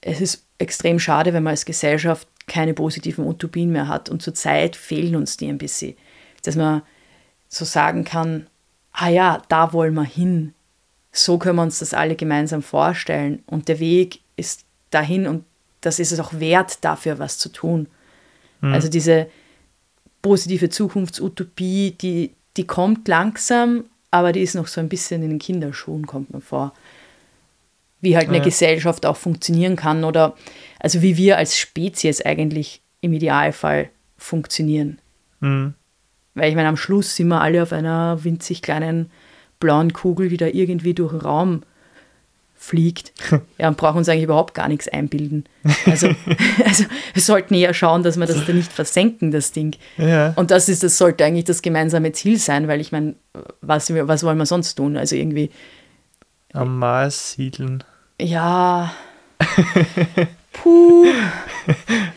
[0.00, 4.08] es ist extrem schade, wenn man als Gesellschaft keine positiven Utopien mehr hat.
[4.08, 5.94] Und zurzeit fehlen uns die ein bisschen.
[6.42, 6.82] Dass man
[7.48, 8.46] so sagen kann,
[8.92, 10.54] ah ja, da wollen wir hin.
[11.12, 13.42] So können wir uns das alle gemeinsam vorstellen.
[13.46, 15.44] Und der Weg ist dahin und
[15.80, 17.88] das ist es auch wert, dafür was zu tun.
[18.60, 18.72] Mhm.
[18.72, 19.28] Also diese
[20.22, 25.38] positive Zukunftsutopie, die, die kommt langsam, aber die ist noch so ein bisschen in den
[25.38, 26.72] Kinderschuhen, kommt mir vor.
[28.02, 28.44] Wie halt eine ja.
[28.44, 30.34] Gesellschaft auch funktionieren kann oder
[30.78, 33.88] also wie wir als Spezies eigentlich im Idealfall
[34.18, 34.98] funktionieren.
[35.40, 35.74] Mhm.
[36.34, 39.10] Weil ich meine, am Schluss sind wir alle auf einer winzig kleinen
[39.60, 41.62] blauen Kugel, die da irgendwie durch den Raum
[42.62, 43.12] fliegt.
[43.58, 45.44] Ja, und brauchen uns eigentlich überhaupt gar nichts einbilden.
[45.86, 46.08] Also,
[46.64, 49.76] also wir sollten eher schauen, dass wir das da nicht versenken, das Ding.
[49.98, 50.32] Ja.
[50.34, 53.14] Und das ist, das sollte eigentlich das gemeinsame Ziel sein, weil ich meine,
[53.60, 54.96] was, was wollen wir sonst tun?
[54.96, 55.50] Also irgendwie.
[56.52, 57.84] Am Mars siedeln.
[58.22, 58.92] Ja.
[60.52, 61.06] Puh.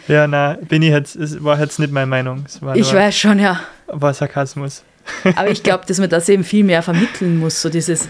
[0.08, 2.46] ja, na, ich jetzt, es war jetzt nicht meine Meinung.
[2.76, 3.62] ich weiß schon, ja.
[3.88, 4.84] War Sarkasmus.
[5.36, 8.08] Aber ich glaube, dass man das eben viel mehr vermitteln muss, so dieses,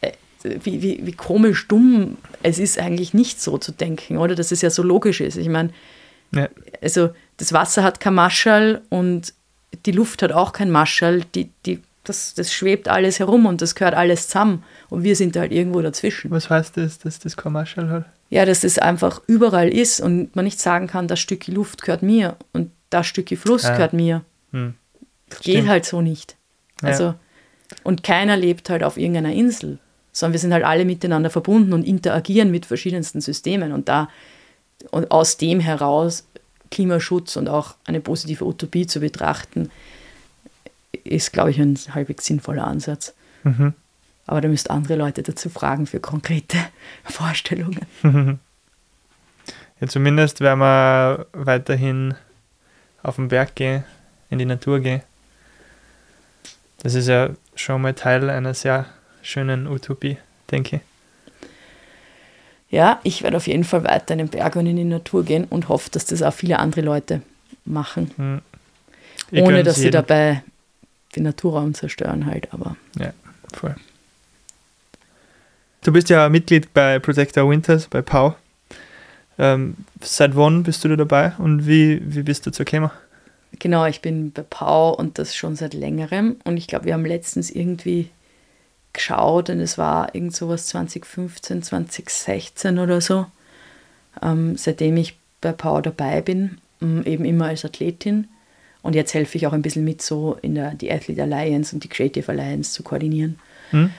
[0.00, 0.12] äh,
[0.42, 4.34] wie, wie, wie komisch dumm es ist eigentlich nicht so zu denken, oder?
[4.36, 5.36] Dass es ja so logisch ist.
[5.36, 5.70] Ich meine,
[6.32, 6.48] ja.
[6.80, 9.34] also das Wasser hat kein Marschall und
[9.84, 11.22] die Luft hat auch kein Marschall.
[11.34, 14.62] Die, die, das, das schwebt alles herum und das gehört alles zusammen.
[14.88, 16.30] Und wir sind halt irgendwo dazwischen.
[16.30, 18.06] Was heißt das, dass das Marschall hat?
[18.30, 22.02] Ja, dass es einfach überall ist und man nicht sagen kann, das Stück Luft gehört
[22.02, 23.72] mir und das Stück Fluss ja.
[23.72, 24.22] gehört mir.
[24.52, 24.74] Hm.
[25.30, 25.68] Geht Stimmt.
[25.68, 26.36] halt so nicht.
[26.82, 27.16] Also, ja.
[27.82, 29.78] und keiner lebt halt auf irgendeiner Insel,
[30.12, 33.72] sondern wir sind halt alle miteinander verbunden und interagieren mit verschiedensten Systemen.
[33.72, 34.08] Und da
[34.90, 36.26] und aus dem heraus
[36.70, 39.70] Klimaschutz und auch eine positive Utopie zu betrachten,
[41.10, 43.14] ist, glaube ich, ein halbwegs sinnvoller Ansatz.
[43.44, 43.74] Mhm.
[44.26, 46.58] Aber da müsst andere Leute dazu fragen für konkrete
[47.04, 47.86] Vorstellungen.
[49.80, 52.14] Ja, zumindest werden wir weiterhin
[53.02, 53.84] auf den Berg gehen,
[54.30, 55.02] in die Natur gehen.
[56.82, 58.86] Das ist ja schon mal Teil einer sehr
[59.22, 60.18] schönen Utopie,
[60.50, 60.82] denke ich.
[62.68, 65.44] Ja, ich werde auf jeden Fall weiter in den Berg und in die Natur gehen
[65.44, 67.22] und hoffe, dass das auch viele andere Leute
[67.64, 68.10] machen.
[68.16, 68.40] Hm.
[69.32, 70.42] Ohne dass sie dabei
[71.16, 72.76] den Naturraum zerstören halt, aber.
[72.98, 73.12] Ja,
[73.52, 73.74] voll.
[75.82, 78.34] Du bist ja Mitglied bei Protector Winters, bei POW.
[79.38, 82.90] Ähm, seit wann bist du da dabei und wie, wie bist du zur gekommen?
[83.58, 86.36] Genau, ich bin bei Pau und das schon seit längerem.
[86.44, 88.10] Und ich glaube, wir haben letztens irgendwie
[88.92, 93.26] geschaut und es war irgend sowas 2015, 2016 oder so,
[94.22, 98.28] ähm, seitdem ich bei Pau dabei bin, ähm, eben immer als Athletin.
[98.86, 101.82] Und jetzt helfe ich auch ein bisschen mit, so in der die Athlete Alliance und
[101.82, 103.36] die Creative Alliance zu koordinieren.
[103.70, 103.90] Hm.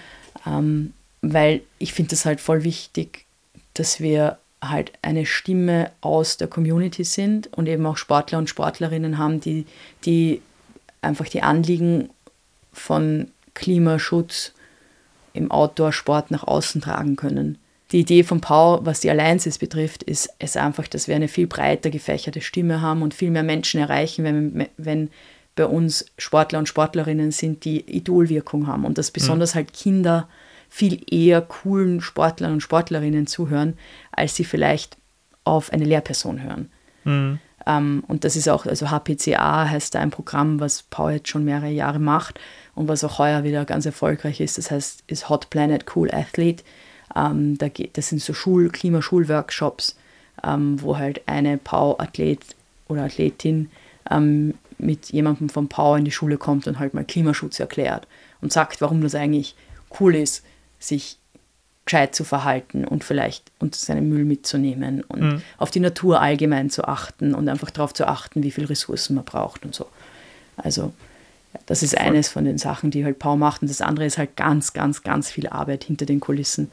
[0.45, 3.26] Ähm, weil ich finde es halt voll wichtig,
[3.73, 9.18] dass wir halt eine Stimme aus der Community sind und eben auch Sportler und Sportlerinnen
[9.18, 9.65] haben, die,
[10.05, 10.41] die
[11.01, 12.09] einfach die Anliegen
[12.72, 14.53] von Klimaschutz
[15.34, 17.57] im Outdoor-Sport nach außen tragen können.
[17.91, 21.47] Die Idee von Pau, was die Alliances betrifft, ist es einfach, dass wir eine viel
[21.47, 25.09] breiter gefächerte Stimme haben und viel mehr Menschen erreichen, wenn, wenn
[25.55, 29.55] bei uns Sportler und Sportlerinnen sind, die Idolwirkung haben und dass besonders mhm.
[29.55, 30.27] halt Kinder
[30.69, 33.77] viel eher coolen Sportlern und Sportlerinnen zuhören,
[34.11, 34.97] als sie vielleicht
[35.45, 36.69] auf eine Lehrperson hören.
[37.03, 37.39] Mhm.
[37.65, 41.43] Um, und das ist auch, also HPCA heißt da ein Programm, was Paul jetzt schon
[41.43, 42.39] mehrere Jahre macht
[42.76, 44.57] und was auch heuer wieder ganz erfolgreich ist.
[44.57, 46.64] Das heißt, ist Hot Planet Cool Athlete.
[47.15, 49.95] Um, da geht, das sind so Schul-, Klimaschulworkshops,
[50.43, 52.41] um, wo halt eine Pau-Athlet
[52.88, 53.69] oder Athletin
[54.77, 58.07] mit jemandem vom Pau in die Schule kommt und halt mal Klimaschutz erklärt
[58.39, 59.55] und sagt, warum das eigentlich
[59.99, 60.45] cool ist,
[60.79, 61.17] sich
[61.85, 65.41] gescheit zu verhalten und vielleicht und seinen Müll mitzunehmen und mhm.
[65.57, 69.25] auf die Natur allgemein zu achten und einfach darauf zu achten, wie viel Ressourcen man
[69.25, 69.88] braucht und so.
[70.55, 70.93] Also
[71.65, 73.61] Das ist eines von den Sachen, die halt Pau macht.
[73.61, 76.69] Und das andere ist halt ganz, ganz, ganz viel Arbeit hinter den Kulissen.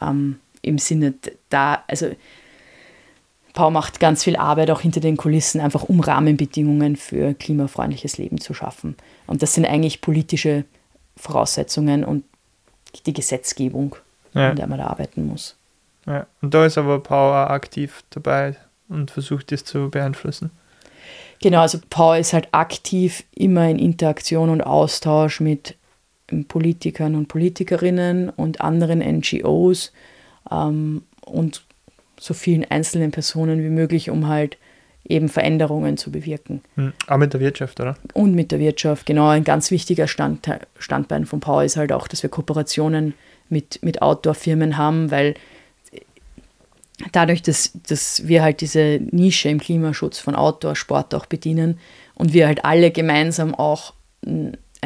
[0.00, 1.14] Ähm, Im Sinne
[1.48, 2.10] da, also
[3.52, 8.38] Pau macht ganz viel Arbeit auch hinter den Kulissen, einfach um Rahmenbedingungen für klimafreundliches Leben
[8.40, 8.96] zu schaffen.
[9.26, 10.64] Und das sind eigentlich politische
[11.16, 12.24] Voraussetzungen und
[13.06, 13.96] die Gesetzgebung,
[14.34, 14.50] ja.
[14.50, 15.56] an der man da arbeiten muss.
[16.06, 16.26] Ja.
[16.42, 18.56] Und da ist aber Pau auch aktiv dabei
[18.88, 20.50] und versucht, das zu beeinflussen.
[21.40, 25.76] Genau, also Paul ist halt aktiv immer in Interaktion und Austausch mit
[26.48, 29.92] Politikern und Politikerinnen und anderen NGOs
[30.50, 31.62] ähm, und
[32.18, 34.56] so vielen einzelnen Personen wie möglich, um halt
[35.08, 36.62] eben Veränderungen zu bewirken.
[36.74, 37.96] Hm, auch mit der Wirtschaft, oder?
[38.12, 39.28] Und mit der Wirtschaft, genau.
[39.28, 40.48] Ein ganz wichtiger Stand,
[40.78, 43.14] Standbein von Power ist halt auch, dass wir Kooperationen
[43.48, 45.34] mit, mit Outdoor-Firmen haben, weil
[47.12, 51.78] dadurch, dass, dass wir halt diese Nische im Klimaschutz von Outdoor-Sport auch bedienen
[52.14, 53.92] und wir halt alle gemeinsam auch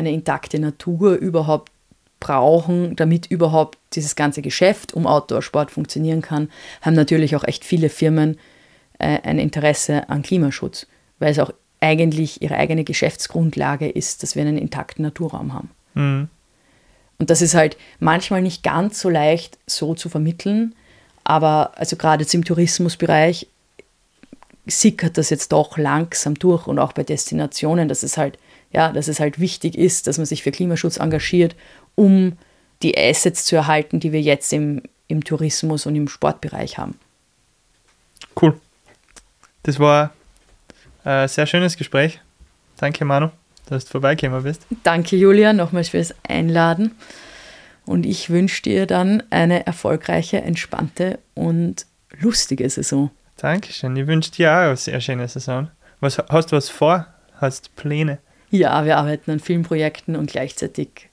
[0.00, 1.70] eine intakte Natur überhaupt
[2.18, 6.50] brauchen, damit überhaupt dieses ganze Geschäft um Outdoor-Sport funktionieren kann,
[6.82, 8.38] haben natürlich auch echt viele Firmen
[8.98, 10.86] äh, ein Interesse an Klimaschutz,
[11.18, 15.70] weil es auch eigentlich ihre eigene Geschäftsgrundlage ist, dass wir einen intakten Naturraum haben.
[15.94, 16.28] Mhm.
[17.18, 20.74] Und das ist halt manchmal nicht ganz so leicht so zu vermitteln,
[21.24, 23.46] aber also gerade jetzt im Tourismusbereich
[24.66, 28.38] sickert das jetzt doch langsam durch und auch bei Destinationen, dass es halt,
[28.72, 31.56] ja, dass es halt wichtig ist, dass man sich für Klimaschutz engagiert,
[31.94, 32.36] um
[32.82, 36.98] die Assets zu erhalten, die wir jetzt im, im Tourismus und im Sportbereich haben.
[38.40, 38.58] Cool.
[39.64, 40.12] Das war
[41.04, 42.20] ein sehr schönes Gespräch.
[42.78, 43.28] Danke, Manu,
[43.66, 44.66] dass du vorbeigekommen bist.
[44.82, 46.92] Danke, Julia, nochmals fürs Einladen.
[47.84, 51.86] Und ich wünsche dir dann eine erfolgreiche, entspannte und
[52.20, 53.10] lustige Saison.
[53.36, 53.96] Dankeschön.
[53.96, 55.70] Ich wünsche dir auch eine sehr schöne Saison.
[56.00, 57.06] Was, hast du was vor?
[57.36, 58.18] Hast du Pläne?
[58.50, 61.08] Ja, wir arbeiten an Filmprojekten und gleichzeitig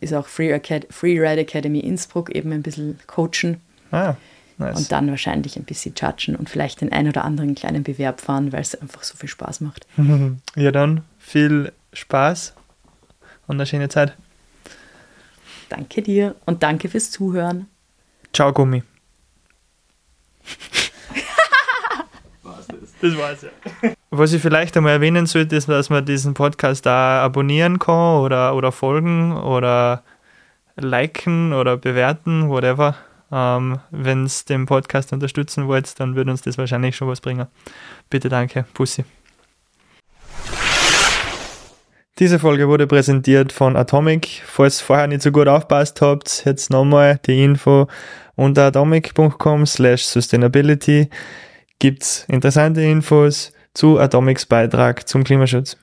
[0.00, 3.60] ist auch Free, Acad Free Ride Academy Innsbruck eben ein bisschen coachen.
[3.90, 4.14] Ah,
[4.58, 4.76] nice.
[4.76, 8.52] Und dann wahrscheinlich ein bisschen judgen und vielleicht den ein oder anderen kleinen Bewerb fahren,
[8.52, 9.86] weil es einfach so viel Spaß macht.
[10.56, 12.54] ja, dann viel Spaß
[13.46, 14.16] und eine schöne Zeit.
[15.68, 17.66] Danke dir und danke fürs Zuhören.
[18.32, 18.82] Ciao, Gummi.
[23.04, 23.90] das war's ja.
[24.10, 28.54] Was ich vielleicht einmal erwähnen sollte, ist, dass man diesen Podcast da abonnieren kann oder,
[28.54, 30.02] oder folgen oder
[30.76, 32.96] liken oder bewerten, whatever.
[33.30, 37.46] Ähm, Wenn es den Podcast unterstützen wollt, dann würde uns das wahrscheinlich schon was bringen.
[38.08, 38.64] Bitte danke.
[38.72, 39.04] Pussy.
[42.20, 44.42] Diese Folge wurde präsentiert von Atomic.
[44.46, 47.88] Falls vorher nicht so gut aufpasst habt, jetzt nochmal die Info
[48.36, 51.10] unter atomic.com slash sustainability
[51.78, 55.76] gibt's interessante Infos zu Atomics Beitrag zum Klimaschutz.